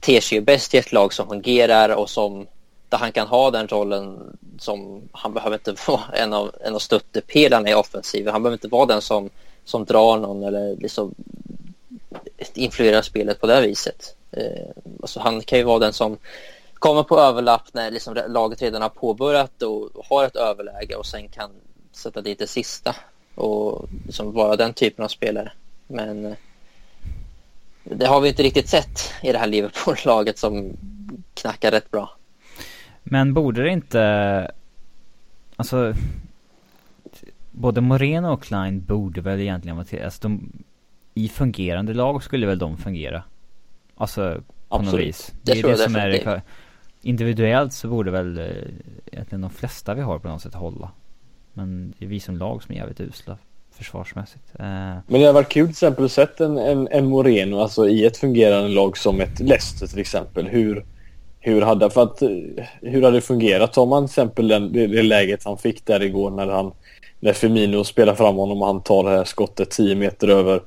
ter 0.00 0.20
sig 0.20 0.40
bäst 0.40 0.74
i 0.74 0.78
ett 0.78 0.92
lag 0.92 1.12
som 1.12 1.28
fungerar 1.28 1.94
och 1.94 2.10
som 2.10 2.46
där 2.88 2.98
han 2.98 3.12
kan 3.12 3.26
ha 3.26 3.50
den 3.50 3.68
rollen 3.68 4.36
som 4.58 5.02
han 5.12 5.34
behöver 5.34 5.56
inte 5.56 5.74
vara 5.86 6.02
en 6.12 6.32
av, 6.32 6.54
en 6.64 6.74
av 6.74 6.78
stöttepelarna 6.78 7.70
i 7.70 7.74
offensiven. 7.74 8.32
Han 8.32 8.42
behöver 8.42 8.56
inte 8.56 8.68
vara 8.68 8.86
den 8.86 9.02
som, 9.02 9.30
som 9.64 9.84
drar 9.84 10.18
någon 10.18 10.42
eller 10.42 10.76
liksom 10.76 11.14
influerar 12.54 13.02
spelet 13.02 13.40
på 13.40 13.46
det 13.46 13.60
viset. 13.60 14.16
Eh, 14.30 14.68
alltså 15.02 15.20
han 15.20 15.40
kan 15.40 15.58
ju 15.58 15.64
vara 15.64 15.78
den 15.78 15.92
som 15.92 16.18
kommer 16.74 17.02
på 17.02 17.20
överlapp 17.20 17.68
när 17.72 17.90
liksom 17.90 18.16
laget 18.28 18.62
redan 18.62 18.82
har 18.82 18.88
påbörjat 18.88 19.62
och 19.62 19.90
har 20.04 20.24
ett 20.24 20.36
överläge 20.36 20.94
och 20.94 21.06
sen 21.06 21.28
kan 21.28 21.50
sätta 21.92 22.20
dit 22.20 22.38
det 22.38 22.46
sista 22.46 22.96
och 23.34 23.88
liksom 24.06 24.32
vara 24.32 24.56
den 24.56 24.74
typen 24.74 25.04
av 25.04 25.08
spelare. 25.08 25.52
Men 25.86 26.26
eh, 26.26 26.36
det 27.84 28.06
har 28.06 28.20
vi 28.20 28.28
inte 28.28 28.42
riktigt 28.42 28.68
sett 28.68 29.12
i 29.22 29.32
det 29.32 29.38
här 29.38 29.46
Liverpool-laget 29.46 30.38
som 30.38 30.76
knackar 31.34 31.70
rätt 31.70 31.90
bra. 31.90 32.16
Men 33.02 33.34
borde 33.34 33.62
det 33.62 33.70
inte, 33.70 34.50
alltså 35.56 35.94
både 37.54 37.80
Moreno 37.80 38.32
och 38.32 38.42
Klein 38.42 38.84
borde 38.84 39.20
väl 39.20 39.40
egentligen 39.40 39.76
vara 39.76 39.86
till, 39.86 40.02
alltså 40.02 40.22
de, 40.22 40.52
i 41.14 41.28
fungerande 41.28 41.94
lag 41.94 42.22
skulle 42.22 42.46
väl 42.46 42.58
de 42.58 42.76
fungera? 42.76 43.22
Alltså 43.96 44.42
på 44.68 44.76
Absolut. 44.76 44.92
något 44.92 45.00
vis. 45.00 45.32
Det, 45.42 45.52
det 45.52 45.58
är 45.58 45.68
det 45.68 45.76
som 45.76 45.96
är 45.96 46.08
det, 46.08 46.42
individuellt 47.02 47.72
så 47.72 47.88
borde 47.88 48.10
väl 48.10 48.38
eh, 48.38 48.46
egentligen 49.12 49.40
de 49.40 49.50
flesta 49.50 49.94
vi 49.94 50.02
har 50.02 50.18
på 50.18 50.28
något 50.28 50.42
sätt 50.42 50.54
hålla. 50.54 50.90
Men 51.52 51.94
det 51.98 52.04
är 52.04 52.08
vi 52.08 52.20
som 52.20 52.36
lag 52.36 52.62
som 52.62 52.74
är 52.74 52.78
jävligt 52.78 53.00
usla 53.00 53.38
försvarsmässigt. 53.70 54.52
Eh. 54.58 54.64
Men 54.64 55.02
det 55.06 55.24
har 55.24 55.32
varit 55.32 55.48
kul 55.48 55.66
till 55.66 55.70
exempel 55.70 56.04
att 56.04 56.12
sett 56.12 56.40
en, 56.40 56.58
en, 56.58 56.88
en 56.88 57.06
Moreno 57.06 57.58
alltså 57.58 57.88
i 57.88 58.04
ett 58.04 58.16
fungerande 58.16 58.68
lag 58.68 58.98
som 58.98 59.20
ett 59.20 59.40
Leicester 59.40 59.86
till 59.86 59.98
exempel. 59.98 60.46
Hur, 60.46 60.84
hur 61.44 61.62
hade, 61.62 61.90
för 61.90 62.02
att, 62.02 62.22
eh, 62.22 62.28
hur 62.82 63.02
hade 63.02 63.16
det 63.16 63.20
fungerat? 63.20 63.72
Tar 63.72 63.86
man 63.86 64.02
till 64.02 64.10
exempel 64.10 64.48
den, 64.48 64.72
det, 64.72 64.86
det 64.86 65.02
läget 65.02 65.44
han 65.44 65.58
fick 65.58 65.86
där 65.86 66.02
igår 66.02 66.30
när 66.30 66.46
han 66.46 66.72
när 67.20 67.32
Firmino 67.32 67.84
spelar 67.84 68.14
fram 68.14 68.36
honom 68.36 68.62
och 68.62 68.66
han 68.66 68.82
tar 68.82 69.04
det 69.04 69.10
här 69.10 69.24
skottet 69.24 69.70
10 69.70 69.94
meter 69.94 70.28
över. 70.28 70.60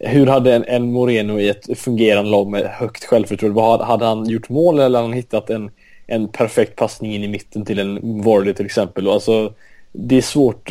Hur 0.00 0.26
hade 0.26 0.54
en, 0.54 0.64
en 0.64 0.92
Moreno 0.92 1.40
i 1.40 1.48
ett 1.48 1.78
fungerande 1.78 2.30
lag 2.30 2.48
med 2.48 2.62
högt 2.62 3.04
självförtroende, 3.04 3.62
hade, 3.62 3.84
hade 3.84 4.04
han 4.04 4.28
gjort 4.28 4.48
mål 4.48 4.74
eller 4.74 4.98
hade 4.98 5.08
han 5.08 5.12
hittat 5.12 5.50
en, 5.50 5.70
en 6.06 6.28
perfekt 6.28 6.76
passning 6.76 7.14
in 7.14 7.24
i 7.24 7.28
mitten 7.28 7.64
till 7.64 7.78
en 7.78 8.22
Vardy 8.22 8.52
till 8.52 8.66
exempel? 8.66 9.08
Alltså, 9.08 9.52
det 9.92 10.16
är 10.16 10.22
svårt 10.22 10.70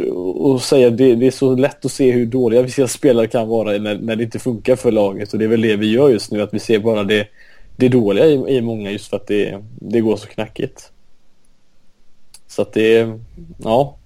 att 0.55 0.61
säga. 0.61 0.89
Det, 0.89 1.15
det, 1.15 1.27
är 1.27 1.31
så 1.31 1.55
lätt 1.55 1.85
att 1.85 1.91
se 1.91 2.11
hur 2.11 2.25
dåliga 2.25 2.61
vissa 2.61 2.87
spelare 2.87 3.27
kan 3.27 3.47
vara 3.47 3.77
när, 3.77 3.97
när 3.97 4.15
det 4.15 4.23
inte 4.23 4.39
funkar 4.39 4.75
för 4.75 4.91
laget. 4.91 5.33
Och 5.33 5.39
det 5.39 5.45
är 5.45 5.49
väl 5.49 5.61
det 5.61 5.75
vi 5.75 5.91
gör 5.91 6.09
just 6.09 6.31
nu, 6.31 6.41
att 6.41 6.53
vi 6.53 6.59
ser 6.59 6.79
bara 6.79 7.03
det, 7.03 7.27
det 7.77 7.89
dåliga 7.89 8.25
i, 8.25 8.57
i 8.57 8.61
många 8.61 8.91
just 8.91 9.09
för 9.09 9.17
att 9.17 9.27
det, 9.27 9.63
det 9.75 10.01
går 10.01 10.17
så 10.17 10.27
knackigt. 10.27 10.91
Så 12.47 12.61
att 12.61 12.73
det, 12.73 13.19
ja. 13.57 13.97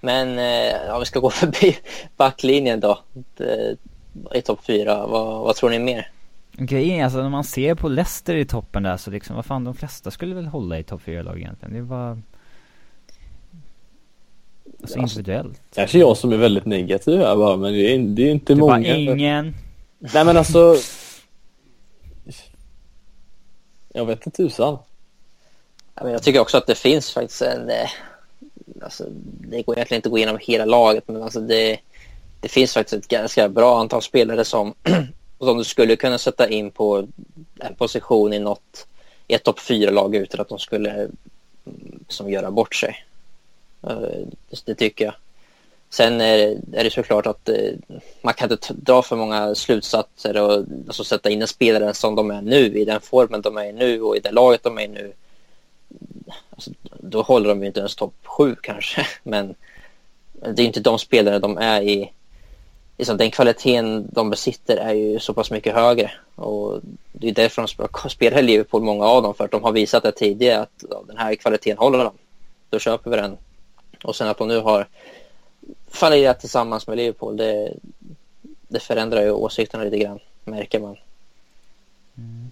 Men 0.00 0.38
eh, 0.38 0.94
om 0.94 1.00
vi 1.00 1.06
ska 1.06 1.20
gå 1.20 1.30
förbi 1.30 1.76
backlinjen 2.16 2.80
då. 2.80 2.98
I 4.34 4.42
topp 4.42 4.64
fyra, 4.66 5.06
vad, 5.06 5.44
vad 5.44 5.56
tror 5.56 5.70
ni 5.70 5.78
mer? 5.78 6.10
Grejen 6.52 7.00
är 7.00 7.04
alltså 7.04 7.22
när 7.22 7.28
man 7.28 7.44
ser 7.44 7.74
på 7.74 7.88
Leicester 7.88 8.34
i 8.34 8.44
toppen 8.44 8.82
där 8.82 8.96
så 8.96 9.10
liksom, 9.10 9.36
vad 9.36 9.44
fan 9.44 9.64
de 9.64 9.74
flesta 9.74 10.10
skulle 10.10 10.34
väl 10.34 10.46
hålla 10.46 10.78
i 10.78 10.82
topp 10.82 11.02
fyra 11.02 11.22
lag 11.22 11.38
egentligen. 11.38 11.74
Det 11.74 11.82
var 11.82 12.18
Alltså 14.82 14.98
individuellt. 14.98 15.60
Kanske 15.74 15.98
jag 15.98 16.16
som 16.16 16.32
är 16.32 16.36
väldigt 16.36 16.64
negativ 16.64 17.20
här 17.20 17.36
bara, 17.36 17.56
men 17.56 17.72
det 17.72 17.94
är, 17.94 17.98
det 17.98 18.22
är 18.22 18.30
inte 18.30 18.54
du 18.54 18.60
många. 18.60 18.72
Bara 18.72 18.94
ingen. 18.94 19.54
Nej 19.98 20.24
men 20.24 20.36
alltså. 20.36 20.76
Jag 23.96 24.04
vet 24.04 24.26
inte 24.26 24.36
tusan. 24.36 24.78
Jag 25.94 26.22
tycker 26.22 26.40
också 26.40 26.56
att 26.56 26.66
det 26.66 26.74
finns 26.74 27.12
faktiskt 27.12 27.42
en... 27.42 27.70
Eh, 27.70 27.90
alltså, 28.82 29.04
det 29.40 29.62
går 29.62 29.76
egentligen 29.76 29.98
inte 29.98 30.08
att 30.08 30.10
gå 30.10 30.18
igenom 30.18 30.38
hela 30.40 30.64
laget, 30.64 31.08
men 31.08 31.22
alltså 31.22 31.40
det, 31.40 31.78
det 32.40 32.48
finns 32.48 32.74
faktiskt 32.74 33.04
ett 33.04 33.08
ganska 33.08 33.48
bra 33.48 33.80
antal 33.80 34.02
spelare 34.02 34.44
som, 34.44 34.74
som 35.38 35.58
du 35.58 35.64
skulle 35.64 35.96
kunna 35.96 36.18
sätta 36.18 36.48
in 36.48 36.70
på 36.70 37.06
en 37.60 37.74
position 37.74 38.32
i 38.32 38.38
något 38.38 38.86
i 39.26 39.34
ett 39.34 39.42
topp 39.42 39.60
fyra 39.60 39.90
lag 39.90 40.16
utan 40.16 40.40
att 40.40 40.48
de 40.48 40.58
skulle 40.58 40.90
mm, 40.90 42.04
som 42.08 42.30
göra 42.30 42.50
bort 42.50 42.74
sig. 42.74 43.04
Eh, 43.82 44.26
det 44.64 44.74
tycker 44.74 45.04
jag. 45.04 45.14
Sen 45.94 46.20
är 46.20 46.84
det 46.84 46.92
såklart 46.92 47.26
att 47.26 47.48
eh, 47.48 47.72
man 48.22 48.34
kan 48.34 48.52
inte 48.52 48.72
dra 48.72 49.02
för 49.02 49.16
många 49.16 49.54
slutsatser 49.54 50.36
och 50.42 50.64
alltså 50.86 51.04
sätta 51.04 51.30
in 51.30 51.42
en 51.42 51.48
spelare 51.48 51.94
som 51.94 52.14
de 52.14 52.30
är 52.30 52.42
nu, 52.42 52.78
i 52.78 52.84
den 52.84 53.00
formen 53.00 53.42
de 53.42 53.56
är 53.56 53.72
nu 53.72 54.02
och 54.02 54.16
i 54.16 54.20
det 54.20 54.30
laget 54.30 54.62
de 54.62 54.78
är 54.78 54.88
nu. 54.88 55.12
Alltså, 56.50 56.70
då 56.82 57.22
håller 57.22 57.48
de 57.48 57.60
ju 57.60 57.66
inte 57.66 57.80
ens 57.80 57.96
topp 57.96 58.14
sju 58.24 58.56
kanske, 58.62 59.06
men 59.22 59.54
det 60.32 60.62
är 60.62 60.66
inte 60.66 60.80
de 60.80 60.98
spelare 60.98 61.38
de 61.38 61.58
är 61.58 61.82
i. 61.82 62.12
Liksom, 62.98 63.16
den 63.16 63.30
kvaliteten 63.30 64.08
de 64.12 64.30
besitter 64.30 64.76
är 64.76 64.94
ju 64.94 65.18
så 65.18 65.34
pass 65.34 65.50
mycket 65.50 65.74
högre 65.74 66.12
och 66.34 66.80
det 67.12 67.28
är 67.28 67.32
därför 67.32 67.68
de 68.02 68.08
spelar 68.10 68.38
i 68.38 68.42
Liverpool, 68.42 68.82
många 68.82 69.04
av 69.04 69.22
dem, 69.22 69.34
för 69.34 69.44
att 69.44 69.50
de 69.50 69.62
har 69.64 69.72
visat 69.72 70.02
det 70.02 70.12
tidigare 70.12 70.60
att 70.60 70.84
ja, 70.90 71.02
den 71.06 71.16
här 71.16 71.34
kvaliteten 71.34 71.78
håller 71.78 71.98
de. 71.98 72.12
Då 72.70 72.78
köper 72.78 73.10
vi 73.10 73.16
den 73.16 73.36
och 74.04 74.16
sen 74.16 74.28
att 74.28 74.38
de 74.38 74.48
nu 74.48 74.60
har 74.60 74.86
fallerat 75.88 76.40
tillsammans 76.40 76.86
med 76.86 76.96
Liverpool, 76.96 77.36
det, 77.36 77.74
det 78.68 78.80
förändrar 78.80 79.22
ju 79.22 79.30
åsikterna 79.30 79.84
lite 79.84 79.98
grann, 79.98 80.18
märker 80.44 80.80
man. 80.80 80.96
Mm. 82.16 82.50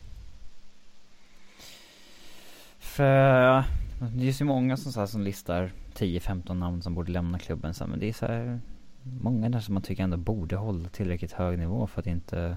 För 2.78 3.64
alltså, 4.02 4.16
det 4.16 4.28
är 4.28 4.32
så 4.32 4.44
många 4.44 4.76
som, 4.76 4.92
så 4.92 5.00
här, 5.00 5.06
som 5.06 5.22
listar 5.22 5.72
10-15 5.94 6.54
namn 6.54 6.82
som 6.82 6.94
borde 6.94 7.12
lämna 7.12 7.38
klubben 7.38 7.74
så 7.74 7.86
men 7.86 8.00
det 8.00 8.08
är 8.08 8.12
så 8.12 8.26
här 8.26 8.60
många 9.02 9.48
där 9.48 9.60
som 9.60 9.74
man 9.74 9.82
tycker 9.82 10.02
ändå 10.02 10.16
borde 10.16 10.56
hålla 10.56 10.88
tillräckligt 10.88 11.32
hög 11.32 11.58
nivå 11.58 11.86
för 11.86 12.00
att 12.00 12.06
inte, 12.06 12.56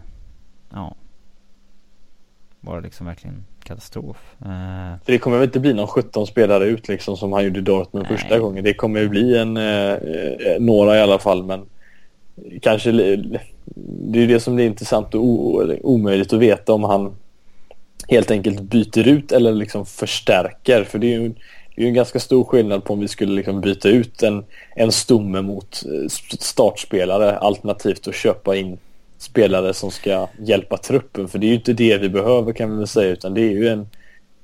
ja, 0.70 0.96
vara 2.66 2.80
liksom 2.80 3.06
verkligen 3.06 3.46
katastrof. 3.64 4.18
Uh, 4.46 4.96
det 5.06 5.18
kommer 5.18 5.38
väl 5.38 5.46
inte 5.46 5.60
bli 5.60 5.74
någon 5.74 5.88
17 5.88 6.28
spelare 6.28 6.66
ut 6.66 6.88
liksom 6.88 7.18
som 7.18 7.34
han 7.34 7.44
gjorde 7.44 7.60
i 7.60 7.62
Dortmund 7.62 8.06
nej. 8.10 8.18
första 8.18 8.40
gången. 8.40 8.64
Det 8.64 8.74
kommer 8.74 9.00
ju 9.00 9.10
bli 9.10 9.38
en, 9.38 9.58
eh, 9.58 9.98
några 10.60 10.98
i 10.98 11.02
alla 11.02 11.20
fall 11.20 11.44
men 11.44 11.66
kanske 12.62 12.92
det 14.12 14.24
är 14.24 14.28
det 14.28 14.40
som 14.40 14.60
är 14.60 14.64
intressant 14.64 15.16
och 15.16 15.24
omöjligt 15.84 16.34
att 16.34 16.40
veta 16.40 16.74
om 16.74 16.84
han 16.84 17.16
helt 18.08 18.32
enkelt 18.32 18.62
byter 18.62 19.08
ut 19.08 19.32
eller 19.32 19.54
liksom 19.54 19.86
förstärker. 19.86 20.84
För 20.84 21.00
det 21.00 21.14
är 21.14 21.20
ju 21.20 21.34
det 21.76 21.84
är 21.84 21.88
en 21.88 21.94
ganska 21.94 22.20
stor 22.20 22.44
skillnad 22.44 22.84
på 22.84 22.94
om 22.94 23.00
vi 23.00 23.08
skulle 23.08 23.34
liksom 23.34 23.62
byta 23.62 23.90
ut 23.90 24.24
en, 24.24 24.46
en 24.76 24.92
stomme 24.92 25.42
mot 25.42 25.84
eh, 25.86 26.08
startspelare 26.40 27.38
alternativt 27.38 28.08
att 28.08 28.16
köpa 28.16 28.56
in 28.56 28.78
spelare 29.18 29.74
som 29.74 29.92
ska 29.92 30.28
hjälpa 30.40 30.78
truppen. 30.78 31.28
För 31.28 31.40
det 31.40 31.46
är 31.46 31.50
ju 31.50 31.56
inte 31.56 31.74
det 31.74 31.98
vi 31.98 32.10
behöver 32.10 32.54
kan 32.54 32.72
vi 32.72 32.78
väl 32.78 32.88
säga 32.88 33.12
utan 33.12 33.34
det 33.34 33.42
är 33.42 33.52
ju 33.52 33.68
en, 33.68 33.88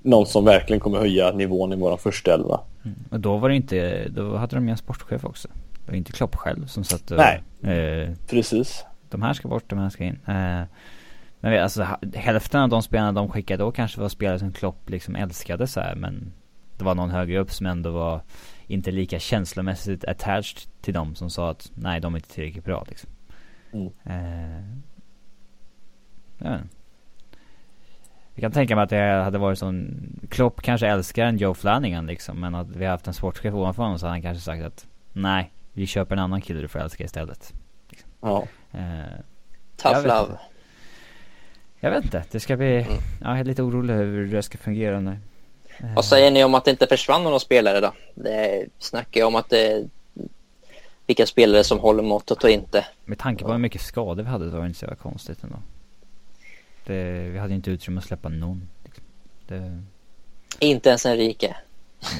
någon 0.01 0.25
som 0.25 0.45
verkligen 0.45 0.79
kommer 0.79 0.99
höja 0.99 1.31
nivån 1.31 1.73
i 1.73 1.75
våra 1.75 1.97
första 1.97 2.33
elva. 2.33 2.59
Mm. 2.85 2.97
Och 3.11 3.19
då 3.19 3.37
var 3.37 3.49
det 3.49 3.55
inte, 3.55 4.07
då 4.09 4.35
hade 4.35 4.55
de 4.55 4.65
ju 4.67 4.71
en 4.71 4.77
sportchef 4.77 5.25
också. 5.25 5.47
Det 5.85 5.91
var 5.91 5.97
inte 5.97 6.11
Klopp 6.11 6.35
själv 6.35 6.67
som 6.67 6.83
satt 6.83 7.11
och, 7.11 7.17
Nej, 7.17 7.43
eh, 7.75 8.09
precis. 8.29 8.85
de 9.09 9.21
här 9.21 9.33
ska 9.33 9.47
bort, 9.47 9.69
de 9.69 9.79
här 9.79 9.89
ska 9.89 10.03
in. 10.03 10.19
Eh, 10.27 10.61
men 11.39 11.63
alltså 11.63 11.87
hälften 12.13 12.61
av 12.61 12.69
de 12.69 12.81
spelarna 12.81 13.11
de 13.11 13.29
skickade 13.29 13.63
då 13.63 13.71
kanske 13.71 14.01
var 14.01 14.09
spelare 14.09 14.39
som 14.39 14.51
Klopp 14.51 14.89
liksom 14.89 15.15
älskade 15.15 15.67
så 15.67 15.79
här, 15.79 15.95
men 15.95 16.31
det 16.77 16.83
var 16.83 16.95
någon 16.95 17.09
högre 17.09 17.39
upp 17.39 17.51
som 17.51 17.65
ändå 17.65 17.91
var 17.91 18.21
inte 18.67 18.91
lika 18.91 19.19
känslomässigt 19.19 20.05
attached 20.05 20.59
till 20.81 20.93
dem 20.93 21.15
som 21.15 21.29
sa 21.29 21.49
att 21.49 21.71
nej 21.75 21.99
de 21.99 22.13
är 22.13 22.17
inte 22.17 22.29
tillräckligt 22.29 22.65
bra 22.65 22.85
liksom. 22.89 23.09
Mm. 23.73 23.91
Eh, 24.05 24.63
ja. 26.37 26.57
Jag 28.33 28.41
kan 28.41 28.51
tänka 28.51 28.75
mig 28.75 28.83
att 28.83 28.89
det 28.89 29.21
hade 29.23 29.37
varit 29.37 29.59
sån, 29.59 29.97
Klopp 30.29 30.61
kanske 30.61 30.87
älskar 30.87 31.25
en 31.25 31.37
Joe 31.37 31.53
Flanagan 31.53 32.07
liksom, 32.07 32.39
men 32.39 32.55
att 32.55 32.67
vi 32.69 32.85
har 32.85 32.91
haft 32.91 33.07
en 33.07 33.13
sportchef 33.13 33.53
ovanför 33.53 33.83
honom 33.83 33.99
så 33.99 34.05
hade 34.05 34.13
han 34.13 34.21
kanske 34.21 34.43
sagt 34.43 34.63
att 34.63 34.87
nej, 35.13 35.51
vi 35.73 35.85
köper 35.85 36.15
en 36.15 36.21
annan 36.21 36.41
kille 36.41 36.61
du 36.61 36.67
får 36.67 36.79
älska 36.79 37.03
istället. 37.03 37.53
Liksom. 37.89 38.09
Ja. 38.21 38.47
Eh, 38.71 38.79
Tough 39.77 40.07
love. 40.07 40.21
inte. 40.21 40.39
Jag 41.79 41.91
vet 41.91 42.03
inte, 42.03 42.23
det 42.31 42.39
ska 42.39 42.57
bli, 42.57 42.75
Mm. 42.75 42.87
ja, 43.21 43.29
jag 43.29 43.39
är 43.39 43.43
lite 43.43 43.61
orolig 43.63 43.93
över 43.93 44.05
hur 44.05 44.31
det 44.31 44.43
ska 44.43 44.57
fungera 44.57 44.99
nu. 44.99 45.17
Vad 45.95 46.05
säger 46.05 46.31
ni 46.31 46.43
om 46.43 46.55
att 46.55 46.65
det 46.65 46.71
inte 46.71 46.87
försvann 46.87 47.23
några 47.23 47.39
spelare 47.39 47.79
då? 47.79 47.93
Det 48.15 48.65
snackar 48.79 49.21
ju 49.21 49.27
om 49.27 49.35
att 49.35 49.49
det 49.49 49.89
vilka 51.11 51.25
spelare 51.25 51.63
som 51.63 51.79
håller 51.79 52.03
måttet 52.03 52.43
och 52.43 52.49
inte. 52.49 52.85
Med 53.05 53.19
tanke 53.19 53.43
på 53.43 53.51
hur 53.51 53.57
mycket 53.57 53.81
skador 53.81 54.23
vi 54.23 54.29
hade 54.29 54.45
så 54.45 54.51
var 54.55 54.61
det 54.61 54.67
inte 54.67 54.79
så 54.79 54.85
jävla 54.85 54.95
konstigt 54.95 55.43
ändå. 55.43 55.55
Det, 56.85 57.03
vi 57.29 57.39
hade 57.39 57.53
inte 57.53 57.71
utrymme 57.71 57.99
att 57.99 58.05
släppa 58.05 58.29
någon. 58.29 58.67
Liksom. 58.83 59.03
Det, 59.47 59.81
Inte 60.59 60.89
ens 60.89 61.05
Enrique. 61.05 61.55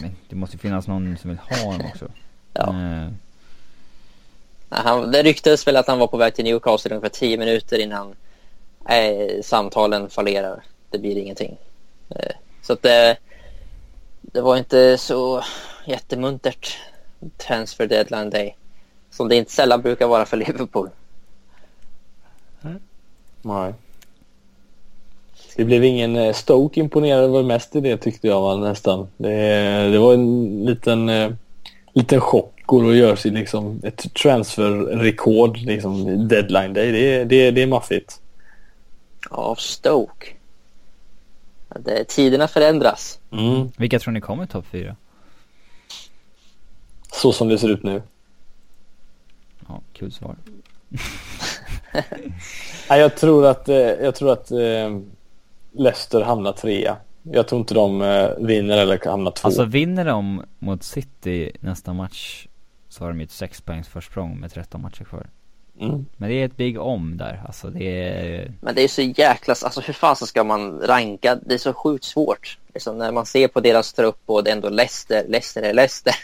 men 0.01 0.15
det 0.29 0.35
måste 0.35 0.57
finnas 0.57 0.87
någon 0.87 1.17
som 1.17 1.29
vill 1.29 1.39
ha 1.39 1.71
honom 1.71 1.87
också. 1.87 2.07
Ja. 2.53 2.67
Eh, 2.69 2.73
Nej, 4.69 4.81
Han, 4.83 5.11
det 5.11 5.23
ryktades 5.23 5.67
väl 5.67 5.77
att 5.77 5.87
han 5.87 5.99
var 5.99 6.07
på 6.07 6.17
väg 6.17 6.35
till 6.35 6.43
Newcastle 6.45 6.91
ungefär 6.95 7.09
10 7.09 7.37
minuter 7.37 7.79
innan 7.79 8.15
eh, 8.89 9.41
samtalen 9.43 10.09
fallerar. 10.09 10.63
Det 10.89 10.99
blir 10.99 11.17
ingenting. 11.17 11.57
Eh, 12.09 12.31
så 12.61 12.73
att 12.73 12.81
det, 12.81 13.17
det 14.21 14.41
var 14.41 14.57
inte 14.57 14.97
så 14.97 15.43
jättemuntert 15.85 16.77
transfer 17.37 17.87
deadline 17.87 18.29
day. 18.29 18.55
Som 19.12 19.28
det 19.28 19.36
inte 19.36 19.51
sällan 19.51 19.82
brukar 19.82 20.07
vara 20.07 20.26
för 20.26 20.38
Liverpool. 20.38 20.89
Nej. 23.41 23.74
Det 25.55 25.66
blev 25.66 25.84
ingen 25.84 26.16
eh, 26.16 26.34
Stoke 26.34 26.80
imponerad 26.80 27.30
var 27.30 27.43
mest 27.43 27.76
i 27.76 27.82
det 27.82 27.97
tyckte 27.97 28.28
jag 28.28 28.41
var 28.41 28.57
nästan. 28.57 29.07
Det, 29.18 29.38
det 29.91 29.99
var 29.99 30.14
en 30.14 30.66
liten, 30.66 31.09
eh, 31.09 31.32
liten 31.93 32.22
chock 32.22 32.53
och 32.66 32.95
gör 32.95 33.16
sig 33.16 33.32
liksom 33.32 33.82
ett 33.84 34.14
transferrekord 34.14 35.57
liksom 35.57 36.28
deadline 36.28 36.74
day. 36.74 36.91
Det, 36.91 37.24
det, 37.24 37.51
det 37.51 37.62
är 37.62 37.68
maffigt. 37.68 38.22
Av 39.30 39.55
Stoke. 39.55 40.28
Ja, 41.70 41.80
Det, 41.80 42.03
tiderna 42.03 42.47
förändras. 42.47 43.20
Mm. 43.32 43.72
vilka 43.78 43.99
tror 43.99 44.14
ni 44.14 44.22
kommer 44.22 44.45
topp 44.45 44.66
fyra? 44.72 44.95
Så 47.14 47.34
som 47.34 47.49
det 47.49 47.57
ser 47.57 47.70
ut 47.70 47.84
nu. 47.84 48.01
Ja, 49.68 49.82
kul 49.93 50.12
svar. 50.12 50.36
Nej, 52.89 52.99
jag 52.99 53.18
tror 53.18 53.45
att, 53.45 53.70
eh, 53.70 53.76
jag 53.78 54.16
tror 54.16 54.32
att 54.32 54.51
eh, 54.51 54.99
Leicester 55.72 56.22
hamnar 56.22 56.51
trea. 56.51 56.97
Jag 57.24 57.47
tror 57.47 57.59
inte 57.59 57.74
de 57.74 58.01
eh, 58.01 58.30
vinner 58.39 58.78
eller 58.78 59.09
hamnar 59.09 59.32
två. 59.32 59.47
Alltså 59.47 59.66
vinner 59.66 60.05
de 60.05 60.43
mot 60.59 60.84
City 60.84 61.51
nästa 61.59 61.93
match 61.93 62.47
så 62.89 63.03
har 63.03 63.09
de 63.09 63.20
ju 63.20 63.24
ett 63.24 63.32
6 63.32 63.62
poängs 63.62 63.88
försprång 63.88 64.39
med 64.39 64.51
13 64.51 64.82
matcher 64.82 65.03
kvar. 65.03 65.28
mm. 65.82 66.05
Men 66.18 66.30
det 66.30 66.36
är 66.36 66.45
ett 66.45 66.57
big 66.57 66.80
om 66.80 67.18
där. 67.18 67.41
Alltså 67.47 67.70
det 67.70 67.84
är... 68.09 68.51
Men 68.62 68.76
det 68.76 68.82
är 68.82 68.88
så 68.88 69.01
jäkla, 69.01 69.55
alltså 69.64 69.82
hur 69.82 69.93
fasen 69.93 70.28
ska 70.28 70.43
man 70.43 70.80
ranka? 70.80 71.36
Det 71.36 71.53
är 71.53 71.57
så 71.57 71.74
sjukt 71.74 72.03
svårt. 72.03 72.57
Liksom 72.74 72.97
när 72.97 73.12
man 73.12 73.26
ser 73.26 73.47
på 73.47 73.59
deras 73.59 73.93
trupp 73.93 74.22
och 74.26 74.43
det 74.43 74.49
är 74.51 74.55
ändå 74.55 74.70
Leicester, 74.70 75.26
Leicester 75.28 75.62
är 75.62 75.74
Leicester. 75.74 76.16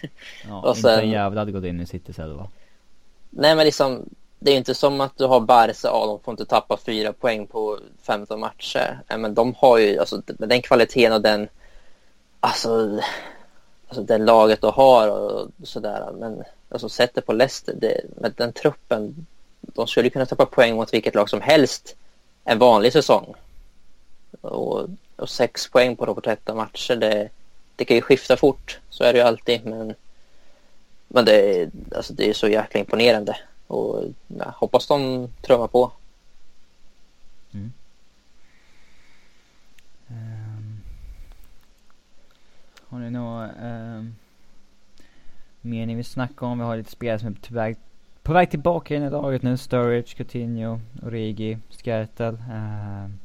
Ja, 0.48 0.62
Och 0.64 0.70
inte 0.70 0.82
sen- 0.82 1.00
en 1.00 1.10
jävla 1.10 1.42
hade 1.42 1.52
gått 1.52 1.66
in 1.66 1.82
i 1.82 1.86
Citys 1.86 2.20
elva. 2.20 2.48
Nej 3.30 3.56
men 3.56 3.66
liksom, 3.66 4.10
det 4.40 4.52
är 4.52 4.58
inte 4.58 4.76
som 4.76 5.02
att 5.02 5.18
du 5.18 5.26
har 5.26 5.40
Barca, 5.40 5.88
ja, 5.88 6.06
de 6.06 6.20
får 6.20 6.32
inte 6.32 6.46
tappa 6.46 6.78
fyra 6.78 7.14
poäng 7.14 7.48
på 7.48 7.80
15 8.02 8.40
matcher. 8.40 9.02
Nej, 9.10 9.20
men 9.20 9.34
de 9.34 9.56
har 9.58 9.78
ju, 9.78 10.00
alltså 10.00 10.22
med 10.28 10.50
den 10.50 10.62
kvaliteten 10.62 11.14
och 11.14 11.22
den, 11.22 11.48
alltså, 12.40 13.00
alltså 13.88 14.04
den 14.04 14.26
laget 14.26 14.62
de 14.62 14.72
har 14.74 15.10
och 15.10 15.50
sådär. 15.64 16.12
Men 16.14 16.44
alltså 16.70 16.90
sättet 16.90 17.26
på 17.26 17.34
Leicester, 17.34 17.74
det, 17.74 18.02
med 18.22 18.34
den 18.38 18.54
truppen, 18.54 19.26
de 19.62 19.88
skulle 19.88 20.10
kunna 20.10 20.26
tappa 20.26 20.46
poäng 20.46 20.76
mot 20.76 20.94
vilket 20.94 21.16
lag 21.16 21.30
som 21.30 21.42
helst 21.42 21.96
en 22.44 22.60
vanlig 22.60 22.94
säsong. 22.94 23.34
Och, 24.42 24.88
och 25.16 25.30
sex 25.30 25.70
poäng 25.70 25.96
på, 25.96 26.16
på 26.16 26.22
13 26.22 26.58
matcher, 26.58 26.96
det, 26.96 27.30
det 27.76 27.86
kan 27.86 27.98
ju 27.98 28.02
skifta 28.02 28.38
fort. 28.38 28.80
Så 28.90 29.04
är 29.04 29.14
det 29.14 29.20
ju 29.20 29.26
alltid. 29.26 29.66
Men, 29.66 29.96
men 31.08 31.26
det, 31.26 31.62
är- 31.62 31.70
alltså, 31.96 32.14
det 32.14 32.30
är 32.30 32.34
så 32.34 32.48
jäkla 32.48 32.80
imponerande. 32.80 33.38
Och 33.68 34.04
ja, 34.28 34.54
hoppas 34.56 34.88
de 34.88 35.28
trummar 35.42 35.68
på. 35.68 35.92
Ehm, 40.10 40.80
har 42.90 43.00
ni 43.00 43.10
något 43.10 43.50
um, 43.62 44.16
mer 45.62 45.86
ni 45.86 45.96
vill 45.96 46.06
snacka 46.06 46.46
om? 46.46 46.60
Vi 46.60 46.66
har 46.66 46.78
lite 46.78 46.92
spelare 46.92 47.20
som 47.20 47.28
är 47.28 47.32
på 47.48 47.54
väg, 47.54 47.78
på 48.24 48.34
väg 48.34 48.52
tillbaka 48.52 48.96
in 48.96 49.04
i 49.04 49.10
laget 49.10 49.42
nu. 49.44 49.58
Sturridge, 49.58 50.16
Coutinho, 50.16 50.80
Origi, 51.04 51.58
Skertel. 51.70 52.38
ehm, 52.52 53.20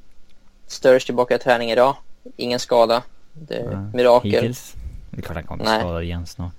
Sturridge 0.66 1.06
tillbaka 1.06 1.34
i 1.34 1.38
träning 1.38 1.70
idag. 1.70 1.96
Ingen 2.36 2.58
skada. 2.58 3.02
Det 3.32 3.56
är 3.56 3.72
Ja, 3.72 3.80
mirakel. 3.80 4.30
Hittills. 4.32 4.74
Det 5.10 5.18
är 5.18 5.22
klart 5.22 5.34
han 5.36 5.44
kommer 5.44 5.64
Nej. 5.64 5.80
skadad 5.80 6.02
igen 6.02 6.26
snart. 6.26 6.52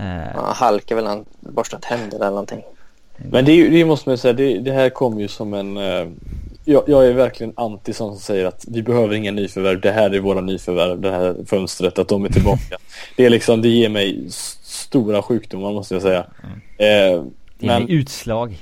Eh, 0.00 0.34
Han 0.42 0.54
halkar 0.54 0.96
väl 0.96 1.06
han 1.06 1.24
borstat 1.40 1.84
händer 1.84 2.16
eller 2.16 2.30
någonting. 2.30 2.62
Men 3.30 3.44
det, 3.44 3.52
är 3.52 3.70
det 3.70 3.84
måste 3.84 4.08
man 4.08 4.12
ju 4.12 4.16
säga, 4.18 4.32
det, 4.32 4.58
det 4.58 4.72
här 4.72 4.90
kommer 4.90 5.20
ju 5.20 5.28
som 5.28 5.54
en... 5.54 5.76
Eh, 5.76 6.06
jag, 6.64 6.84
jag 6.86 7.06
är 7.06 7.12
verkligen 7.12 7.52
anti 7.56 7.92
som 7.92 8.16
säger 8.16 8.44
att 8.46 8.64
vi 8.68 8.82
behöver 8.82 9.14
inga 9.14 9.30
nyförvärv. 9.32 9.80
Det 9.80 9.90
här 9.92 10.14
är 10.14 10.20
våra 10.20 10.40
nyförvärv, 10.40 11.00
det 11.00 11.10
här 11.10 11.36
fönstret, 11.46 11.98
att 11.98 12.08
de 12.08 12.24
är 12.24 12.28
tillbaka. 12.28 12.76
det 13.16 13.24
är 13.26 13.30
liksom, 13.30 13.62
det 13.62 13.68
ger 13.68 13.88
mig 13.88 14.26
stora 14.62 15.22
sjukdomar 15.22 15.72
måste 15.72 15.94
jag 15.94 16.02
säga. 16.02 16.18
Eh, 16.76 17.24
det 17.58 17.66
är 17.66 17.80
men 17.80 17.88
utslag. 17.88 18.58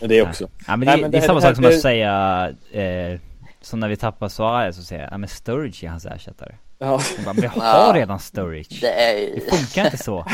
det 0.00 0.22
också. 0.22 0.48
Ja, 0.66 0.76
men 0.76 0.80
det, 0.80 0.86
Nej, 0.86 1.00
men 1.00 1.10
det 1.10 1.16
är 1.16 1.20
det- 1.20 1.26
samma 1.26 1.40
det 1.40 1.46
här- 1.46 1.54
sak 1.54 1.64
som 1.64 1.74
att 1.74 1.80
säga, 1.80 2.48
eh, 2.72 3.18
som 3.60 3.80
när 3.80 3.88
vi 3.88 3.96
tappar 3.96 4.28
Suarez 4.28 4.78
och 4.78 4.84
säger 4.84 5.08
ja 5.10 5.18
men 5.18 5.28
Sturridge 5.28 5.86
är 5.86 5.90
hans 5.90 6.06
ersättare. 6.06 6.54
Ja. 6.82 7.00
Bara, 7.24 7.34
men 7.34 7.42
jag 7.42 7.50
har 7.50 7.94
redan 7.94 8.20
Sturridge. 8.20 8.78
Det 8.80 8.92
är. 8.92 9.34
Det 9.34 9.40
funkar 9.40 9.84
inte 9.84 9.98
så. 9.98 10.26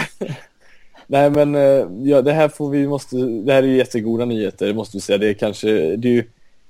Nej 1.06 1.30
men 1.30 1.54
eh, 1.54 1.86
ja, 2.02 2.22
det 2.22 2.32
här 2.32 2.48
får 2.48 2.70
vi 2.70 2.86
måste, 2.86 3.16
det 3.16 3.52
här 3.52 3.62
är 3.62 3.66
ju 3.66 3.76
jättegoda 3.76 4.24
nyheter 4.24 4.74
måste 4.74 4.96
vi 4.96 5.00
säga. 5.00 5.18
Det 5.18 5.28
är 5.28 5.34
kanske, 5.34 5.96
det 5.96 6.08
är 6.08 6.12
ju 6.12 6.24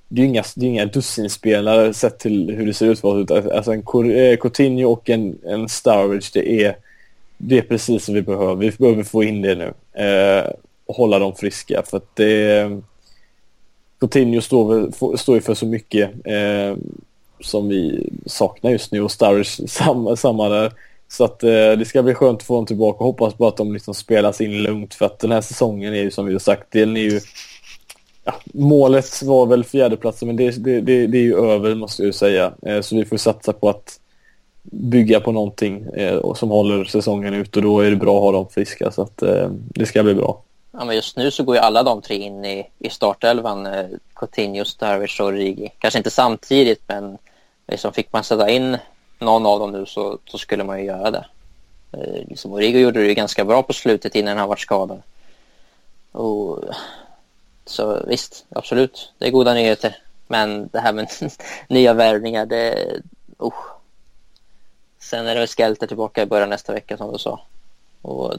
det 0.07 0.21
är 0.21 0.25
inga, 0.25 0.43
det 0.55 0.65
är 0.65 0.69
inga 0.69 0.85
dussinspelare 0.85 1.93
sett 1.93 2.19
till 2.19 2.55
hur 2.55 2.65
det 2.65 2.73
ser 2.73 2.91
ut. 2.91 3.31
Alltså 3.31 3.71
en 3.71 4.11
eh, 4.11 4.37
Coutinho 4.37 4.91
och 4.91 5.09
en, 5.09 5.37
en 5.45 5.69
Sturridge, 5.69 6.29
det 6.33 6.63
är, 6.63 6.75
det 7.37 7.57
är 7.57 7.61
precis 7.61 8.07
vad 8.07 8.15
vi 8.15 8.21
behöver. 8.21 8.55
Vi 8.55 8.71
behöver 8.71 9.03
få 9.03 9.23
in 9.23 9.41
det 9.41 9.55
nu. 9.55 9.73
Eh, 10.03 10.51
och 10.85 10.95
hålla 10.95 11.19
dem 11.19 11.35
friska 11.35 11.83
för 11.85 11.97
att 11.97 12.15
det 12.15 12.81
Coutinho 13.99 14.41
står, 14.41 15.17
står 15.17 15.35
ju 15.35 15.41
för 15.41 15.53
så 15.53 15.65
mycket 15.65 16.11
eh, 16.25 16.77
som 17.39 17.67
vi 17.67 18.09
saknar 18.25 18.71
just 18.71 18.91
nu 18.91 19.01
och 19.01 19.11
Sturridge 19.11 19.67
samma, 19.67 20.15
samma 20.15 20.49
där. 20.49 20.73
Så 21.07 21.23
att 21.23 21.43
eh, 21.43 21.49
det 21.49 21.87
ska 21.87 22.03
bli 22.03 22.13
skönt 22.13 22.37
att 22.37 22.43
få 22.43 22.55
dem 22.55 22.65
tillbaka 22.65 22.99
och 22.99 23.05
hoppas 23.05 23.37
bara 23.37 23.49
att 23.49 23.57
de 23.57 23.73
liksom 23.73 23.93
spelas 23.93 24.41
in 24.41 24.63
lugnt 24.63 24.93
för 24.93 25.05
att 25.05 25.19
den 25.19 25.31
här 25.31 25.41
säsongen 25.41 25.93
är 25.93 26.01
ju 26.01 26.11
som 26.11 26.25
vi 26.25 26.31
har 26.31 26.39
sagt, 26.39 26.67
den 26.71 26.97
är 26.97 27.01
ju 27.01 27.19
ja, 28.23 28.33
målet 28.53 29.23
var 29.23 29.45
väl 29.45 29.63
fjärdeplatsen 29.63 30.27
men 30.27 30.35
det, 30.35 30.63
det, 30.63 30.81
det, 30.81 31.07
det 31.07 31.17
är 31.17 31.23
ju 31.23 31.37
över 31.37 31.75
måste 31.75 32.01
jag 32.01 32.07
ju 32.07 32.13
säga. 32.13 32.53
Eh, 32.65 32.81
så 32.81 32.95
vi 32.95 33.05
får 33.05 33.17
satsa 33.17 33.53
på 33.53 33.69
att 33.69 33.99
bygga 34.71 35.19
på 35.19 35.31
någonting 35.31 35.85
eh, 35.95 36.33
som 36.33 36.49
håller 36.49 36.85
säsongen 36.85 37.33
ut 37.33 37.57
och 37.57 37.61
då 37.61 37.79
är 37.79 37.89
det 37.89 37.95
bra 37.95 38.15
att 38.15 38.23
ha 38.23 38.31
dem 38.31 38.47
friska 38.49 38.91
så 38.91 39.01
att 39.01 39.21
eh, 39.21 39.49
det 39.51 39.85
ska 39.85 40.03
bli 40.03 40.13
bra. 40.13 40.43
Ja, 40.79 40.85
men 40.85 40.95
just 40.95 41.17
nu 41.17 41.31
så 41.31 41.43
går 41.43 41.55
ju 41.55 41.61
alla 41.61 41.83
de 41.83 42.01
tre 42.01 42.15
in 42.15 42.45
i, 42.45 42.69
i 42.79 42.89
startelvan. 42.89 43.65
Eh, 43.65 43.85
Coutinho, 44.13 44.65
Sturridge 44.65 45.23
och 45.23 45.31
Rigi. 45.31 45.71
Kanske 45.79 45.97
inte 45.97 46.09
samtidigt 46.11 46.81
men 46.87 47.17
liksom 47.67 47.93
fick 47.93 48.13
man 48.13 48.23
sätta 48.23 48.49
in 48.49 48.77
någon 49.19 49.45
av 49.45 49.59
dem 49.59 49.71
nu 49.71 49.85
så, 49.85 50.19
så 50.25 50.37
skulle 50.37 50.63
man 50.63 50.79
ju 50.79 50.85
göra 50.85 51.11
det. 51.11 51.25
Eh, 51.91 52.27
liksom 52.27 52.53
Origi 52.53 52.79
gjorde 52.79 52.99
det 52.99 53.07
ju 53.07 53.13
ganska 53.13 53.45
bra 53.45 53.63
på 53.63 53.73
slutet 53.73 54.15
innan 54.15 54.37
han 54.37 54.49
var 54.49 54.55
skadad. 54.55 55.01
Och, 56.11 56.63
så 57.65 58.03
visst, 58.07 58.45
absolut. 58.49 59.13
Det 59.17 59.27
är 59.27 59.31
goda 59.31 59.53
nyheter. 59.53 59.97
Men 60.27 60.67
det 60.67 60.79
här 60.79 60.93
med 60.93 61.09
nya 61.67 61.93
värvningar, 61.93 62.45
det... 62.45 62.91
Uh, 63.43 63.53
Sen 64.99 65.27
är 65.27 65.33
det 65.33 65.39
väl 65.39 65.47
Skelter 65.47 65.87
tillbaka 65.87 66.21
i 66.21 66.25
början 66.25 66.49
nästa 66.49 66.73
vecka 66.73 66.97
som 66.97 67.11
du 67.11 67.17
sa. 67.17 67.41
Och 68.01 68.33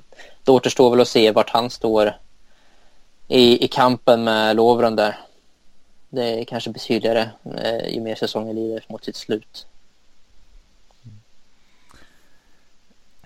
det 0.45 0.51
återstår 0.51 0.91
väl 0.91 1.01
att 1.01 1.09
se 1.09 1.31
vart 1.31 1.51
han 1.51 1.71
står 1.71 2.15
i, 3.29 3.65
i 3.65 3.69
kampen 3.69 4.25
med 4.25 4.57
Lovren 4.57 4.97
där. 4.97 5.19
Det 6.11 6.45
kanske 6.45 6.71
blir 6.71 6.81
tydligare 6.81 7.31
eh, 7.45 7.95
ju 7.95 8.01
mer 8.01 8.15
säsongen 8.15 8.57
lider 8.57 8.85
mot 8.89 9.05
sitt 9.05 9.17
slut. 9.17 9.67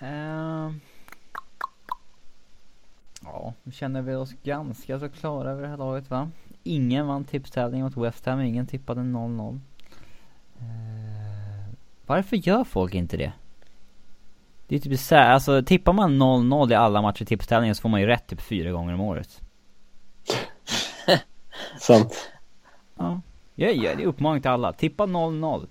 Uh, 0.01 0.71
ja, 3.23 3.53
nu 3.63 3.71
känner 3.71 4.01
vi 4.01 4.15
oss 4.15 4.33
ganska 4.43 4.99
så 4.99 5.09
klara 5.09 5.51
över 5.51 5.61
det 5.61 5.67
här 5.67 5.77
laget 5.77 6.09
va? 6.09 6.29
Ingen 6.63 7.07
vann 7.07 7.23
tipstävlingen 7.23 7.85
mot 7.85 7.97
West 7.97 8.25
Ham, 8.25 8.41
ingen 8.41 8.67
tippade 8.67 9.01
0-0. 9.01 9.49
Uh, 9.49 9.59
ehm. 10.59 11.75
varför 12.05 12.35
gör 12.35 12.63
folk 12.63 12.93
inte 12.93 13.17
det? 13.17 13.33
Det 14.67 14.75
är 14.75 14.79
typ 14.79 14.99
såhär, 14.99 15.29
alltså 15.29 15.63
tippar 15.63 15.93
man 15.93 16.21
0-0 16.21 16.71
i 16.71 16.75
alla 16.75 17.01
matcher 17.01 17.21
i 17.21 17.25
tipstävlingen 17.25 17.75
så 17.75 17.81
får 17.81 17.89
man 17.89 18.01
ju 18.01 18.07
rätt 18.07 18.27
typ 18.27 18.41
fyra 18.41 18.71
gånger 18.71 18.93
om 18.93 19.01
året. 19.01 19.42
Sant. 21.79 22.29
Ja. 22.97 23.21
Jag 23.55 23.75
gör 23.75 23.95
det 23.95 24.05
uppmaning 24.05 24.41
till 24.41 24.51
alla. 24.51 24.73
Tippa 24.73 25.05
0-0. 25.05 25.67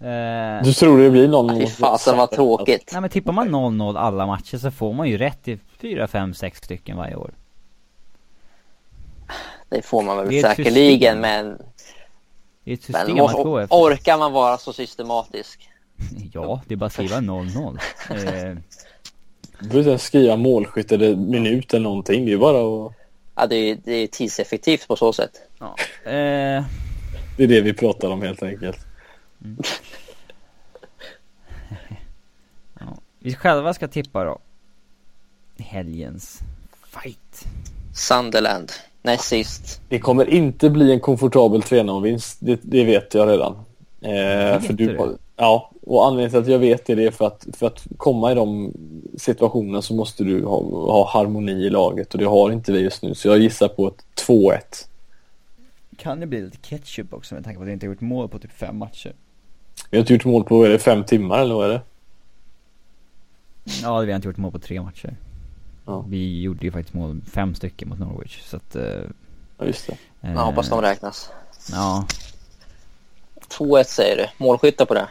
Eh, 0.00 0.64
du 0.64 0.72
tror 0.72 0.98
det 0.98 1.10
blir 1.10 1.28
0-0? 1.28 1.60
Fy 1.60 1.66
fasen 1.66 2.16
vad 2.16 2.30
tråkigt. 2.30 2.90
Nej 2.92 3.00
men 3.00 3.10
tippar 3.10 3.32
man 3.32 3.54
0-0 3.54 3.98
alla 3.98 4.26
matcher 4.26 4.58
så 4.58 4.70
får 4.70 4.92
man 4.92 5.08
ju 5.08 5.18
rätt 5.18 5.48
i 5.48 5.58
4, 5.78 6.08
5, 6.08 6.34
6 6.34 6.58
stycken 6.58 6.96
varje 6.96 7.16
år. 7.16 7.30
Det 9.68 9.82
får 9.82 10.02
man 10.02 10.16
väl 10.16 10.42
säkerligen 10.42 11.20
men... 11.20 11.58
Det 12.64 12.70
är 12.70 12.74
ett 12.74 12.82
system 12.82 13.16
men, 13.16 13.24
att 13.24 13.32
gå 13.32 13.58
efter. 13.58 13.76
Orkar 13.76 14.18
man 14.18 14.32
vara 14.32 14.58
så 14.58 14.72
systematisk? 14.72 15.68
Ja, 16.32 16.60
det 16.66 16.74
är 16.74 16.76
bara 16.76 16.86
att 16.86 16.92
skriva 16.92 17.16
0-0. 17.16 17.78
eh. 18.10 18.56
Du 19.60 19.68
behöver 19.68 19.92
inte 19.92 20.04
skriva 20.04 20.36
målskytt 20.36 20.92
eller 20.92 21.16
minut 21.16 21.74
eller 21.74 21.82
någonting. 21.82 22.26
Det 22.26 22.32
är 22.32 22.38
bara 22.38 22.86
att... 22.86 22.92
Ja, 23.36 23.46
det 23.46 23.56
är, 23.56 23.78
det 23.84 23.92
är 23.92 24.06
tidseffektivt 24.06 24.88
på 24.88 24.96
så 24.96 25.12
sätt. 25.12 25.40
Ja. 25.58 25.74
Eh... 26.04 26.64
Det 27.36 27.44
är 27.44 27.48
det 27.48 27.60
vi 27.60 27.72
pratar 27.72 28.10
om 28.10 28.22
helt 28.22 28.42
enkelt. 28.42 28.78
Mm. 29.44 29.58
ja. 32.80 32.98
Vi 33.18 33.34
själva 33.34 33.74
ska 33.74 33.88
tippa 33.88 34.24
då. 34.24 34.38
Helgens 35.58 36.40
fight. 37.02 37.46
Sunderland. 37.94 38.72
Näst 39.02 39.24
sist. 39.24 39.80
Det 39.88 39.98
kommer 39.98 40.30
inte 40.30 40.70
bli 40.70 40.92
en 40.92 41.00
komfortabel 41.00 41.60
3-0-vinst. 41.60 42.36
Det, 42.40 42.60
det, 42.62 42.84
vet 42.84 43.14
jag 43.14 43.28
redan. 43.28 43.52
Eh, 44.00 44.60
för 44.60 44.72
du, 44.72 44.86
det? 44.86 45.16
Ja, 45.36 45.70
och 45.82 46.06
anledningen 46.06 46.30
till 46.30 46.40
att 46.40 46.48
jag 46.48 46.58
vet 46.58 46.86
det 46.86 47.04
är 47.04 47.10
för 47.10 47.26
att, 47.26 47.46
för 47.52 47.66
att 47.66 47.86
komma 47.96 48.32
i 48.32 48.34
de 48.34 48.72
situationerna 49.18 49.82
så 49.82 49.94
måste 49.94 50.24
du 50.24 50.44
ha, 50.44 50.60
ha 50.92 51.10
harmoni 51.10 51.52
i 51.52 51.70
laget 51.70 52.12
och 52.14 52.18
det 52.18 52.26
har 52.26 52.50
inte 52.50 52.72
vi 52.72 52.78
just 52.78 53.02
nu. 53.02 53.14
Så 53.14 53.28
jag 53.28 53.38
gissar 53.38 53.68
på 53.68 53.88
ett 53.88 54.04
2-1. 54.26 54.60
Kan 55.96 56.20
det 56.20 56.26
bli 56.26 56.42
lite 56.42 56.56
ketchup 56.56 57.12
också 57.12 57.34
med 57.34 57.44
tanke 57.44 57.56
på 57.56 57.62
att 57.62 57.68
vi 57.68 57.72
inte 57.72 57.86
har 57.86 57.92
gjort 57.92 58.00
mål 58.00 58.28
på 58.28 58.38
typ 58.38 58.52
fem 58.52 58.78
matcher? 58.78 59.12
Vi 59.90 59.96
har 59.96 60.00
inte 60.00 60.12
gjort 60.12 60.24
mål 60.24 60.44
på, 60.44 60.64
är 60.64 60.68
det 60.68 60.78
fem 60.78 61.04
timmar 61.04 61.38
eller 61.38 61.54
vad 61.54 61.70
är 61.70 61.72
det? 61.72 61.80
Ja, 63.82 64.00
vi 64.00 64.12
har 64.12 64.16
inte 64.16 64.28
gjort 64.28 64.36
mål 64.36 64.52
på 64.52 64.58
tre 64.58 64.82
matcher. 64.82 65.16
Ja. 65.86 66.04
Vi 66.08 66.40
gjorde 66.40 66.64
ju 66.64 66.72
faktiskt 66.72 66.94
mål, 66.94 67.20
fem 67.32 67.54
stycken 67.54 67.88
mot 67.88 67.98
Norwich, 67.98 68.42
så 68.42 68.56
att... 68.56 68.76
Uh, 68.76 68.82
ja, 69.58 69.64
just 69.64 69.86
det. 69.86 69.96
Eh, 70.22 70.32
jag 70.34 70.40
hoppas 70.40 70.68
de 70.68 70.82
räknas. 70.82 71.30
Ja. 71.72 72.06
2-1 73.48 73.84
säger 73.84 74.16
du. 74.16 74.44
Målskyttar 74.44 74.84
på 74.86 74.94
det? 74.94 75.08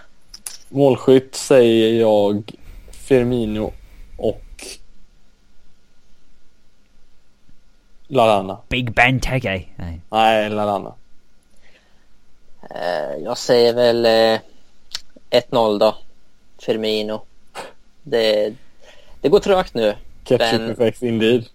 Målskytt 0.69 1.35
säger 1.35 1.99
jag 1.99 2.51
Firmino 2.91 3.73
och 4.17 4.41
Lalana. 8.07 8.57
Big 8.67 8.93
Ben 8.93 9.19
Tege. 9.19 9.65
Nej. 9.75 10.01
Nej, 10.09 10.49
Lalana. 10.49 10.93
Uh, 12.63 13.23
jag 13.23 13.37
säger 13.37 13.73
väl 13.73 14.05
uh, 14.05 14.39
eh, 15.29 15.41
1-0 15.49 15.79
då. 15.79 15.95
Firmino. 16.59 17.21
Det, 18.03 18.53
det 19.21 19.29
går 19.29 19.39
trögt 19.39 19.73
nu. 19.73 19.95
Ketchup 20.23 20.59
men... 20.59 20.71
effect 20.71 21.03
indeed. 21.03 21.45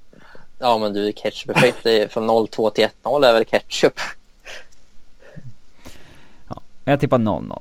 Ja 0.58 0.78
men 0.78 0.92
du, 0.92 1.12
ketchup 1.12 1.56
effect 1.56 2.12
från 2.12 2.30
0-2 2.30 2.70
till 2.70 2.88
1-0 3.02 3.26
är 3.26 3.32
väl 3.32 3.44
ketchup. 3.44 4.00
Ja, 6.48 6.62
jag 6.84 7.00
tippar 7.00 7.18
0-0. 7.18 7.60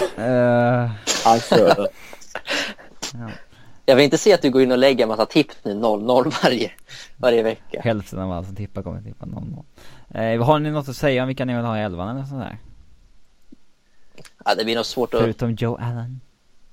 uh... 0.18 0.90
Det. 1.50 1.88
ja. 3.12 3.30
Jag 3.86 3.96
vill 3.96 4.04
inte 4.04 4.18
se 4.18 4.32
att 4.32 4.42
du 4.42 4.50
går 4.50 4.62
in 4.62 4.72
och 4.72 4.78
lägger 4.78 5.02
en 5.02 5.08
massa 5.08 5.26
tips 5.26 5.56
nu 5.62 5.74
0-0 5.74 6.42
varje, 6.42 6.70
varje 7.16 7.42
vecka. 7.42 7.80
Hälften 7.84 8.18
av 8.18 8.32
alla 8.32 8.44
som 8.44 8.56
tippar 8.56 8.82
kommer 8.82 9.02
tippa 9.02 9.26
0-0. 9.26 9.64
Eh, 10.14 10.44
har 10.44 10.58
ni 10.58 10.70
något 10.70 10.88
att 10.88 10.96
säga 10.96 11.22
om 11.22 11.28
vilka 11.28 11.44
ni 11.44 11.56
vill 11.56 11.64
ha 11.64 11.78
i 11.78 11.82
elvan 11.82 12.16
eller 12.16 12.26
sådär? 12.26 12.58
Ja, 14.44 14.54
det 14.54 14.64
blir 14.64 14.76
nog 14.76 14.86
svårt 14.86 15.14
att... 15.14 15.20
Förutom 15.20 15.54
Joe 15.54 15.76
Allen. 15.76 16.20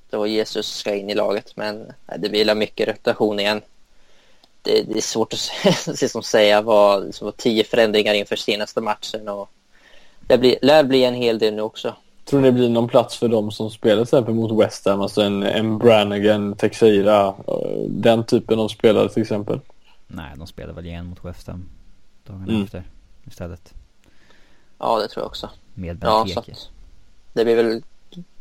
Då 0.10 0.28
Jesus 0.28 0.68
ska 0.68 0.96
in 0.96 1.10
i 1.10 1.16
laget, 1.16 1.56
men 1.56 1.92
det 2.18 2.30
blir 2.30 2.56
mycket 2.56 2.88
rotation 2.88 3.40
igen. 3.40 3.62
Det, 4.62 4.82
det 4.82 4.98
är 4.98 5.02
svårt 5.02 5.34
att 5.34 5.40
se, 5.98 6.10
som 6.10 6.24
säga 6.24 6.62
vad, 6.62 7.16
som 7.16 7.26
var 7.26 7.32
tio 7.32 7.64
förändringar 7.64 8.14
inför 8.14 8.36
senaste 8.36 8.82
matchen 8.82 9.28
och 9.28 9.50
det 10.28 10.38
blir, 10.38 10.58
lär 10.62 10.84
bli 10.84 11.04
en 11.04 11.14
hel 11.14 11.40
del 11.40 11.54
nu 11.56 11.62
också. 11.62 11.96
Tror 12.30 12.42
ni 12.42 12.48
det 12.48 12.52
blir 12.52 12.70
någon 12.70 12.88
plats 12.88 13.18
för 13.18 13.28
dem 13.28 13.52
som 13.52 13.70
spelar 13.70 13.96
till 13.96 14.04
exempel 14.04 14.34
mot 14.34 14.66
West 14.66 14.86
Ham, 14.86 15.02
alltså 15.02 15.22
en, 15.22 15.44
en 15.44 15.78
Brannigan, 15.78 16.56
Texeira, 16.56 17.28
eh, 17.28 17.90
den 17.90 18.24
typen 18.24 18.60
av 18.60 18.68
spelare 18.68 19.10
till 19.10 19.22
exempel? 19.22 19.60
Nej, 20.08 20.32
de 20.38 20.48
spelar 20.48 20.74
väl 20.74 20.86
igen 20.86 21.06
mot 21.06 21.26
West 21.26 21.48
Ham 21.48 21.70
dagen 22.24 22.50
mm. 22.50 22.64
efter 22.64 22.84
istället. 23.28 23.74
Ja, 24.78 25.00
det 25.00 25.08
tror 25.08 25.22
jag 25.22 25.28
också. 25.28 25.50
Med 25.74 25.98
Benteke. 25.98 26.42
Ja, 26.46 26.56
det 27.34 27.44
blir 27.44 27.56
väl 27.56 27.82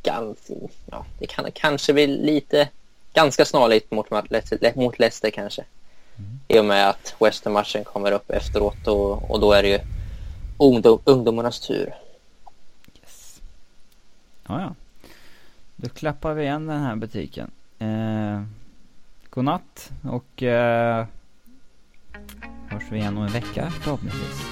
ganska, 0.03 0.55
ja, 0.91 1.05
det 1.19 1.27
kan 1.27 1.53
kanske 1.53 1.93
bli 1.93 2.07
lite, 2.07 2.69
ganska 3.13 3.45
snarlikt 3.45 3.91
mot, 3.91 4.11
mot 4.75 4.99
Leicester 4.99 5.31
kanske. 5.31 5.65
Mm. 6.19 6.41
I 6.49 6.59
och 6.59 6.65
med 6.65 6.89
att 6.89 7.15
West 7.21 7.45
Ham-matchen 7.45 7.85
kommer 7.85 8.13
upp 8.13 8.31
efteråt 8.31 8.87
och, 8.87 9.31
och 9.31 9.41
då 9.41 9.53
är 9.53 9.63
det 9.63 9.69
ju 9.69 9.79
ungdom, 10.59 10.99
ungdomarnas 11.05 11.61
tur. 11.61 11.95
Ja, 14.49 14.61
ja. 14.61 14.75
Då 15.77 15.89
klappar 15.89 16.35
vi 16.35 16.43
igen 16.43 16.67
den 16.67 16.83
här 16.83 16.97
butiken. 16.97 17.51
Eh, 17.79 18.43
godnatt 19.31 19.93
och 20.03 20.43
eh, 20.43 21.07
hörs 22.69 22.85
vi 22.91 22.99
igen 22.99 23.17
om 23.17 23.23
en 23.23 23.33
vecka 23.33 23.71
förhoppningsvis. 23.71 24.47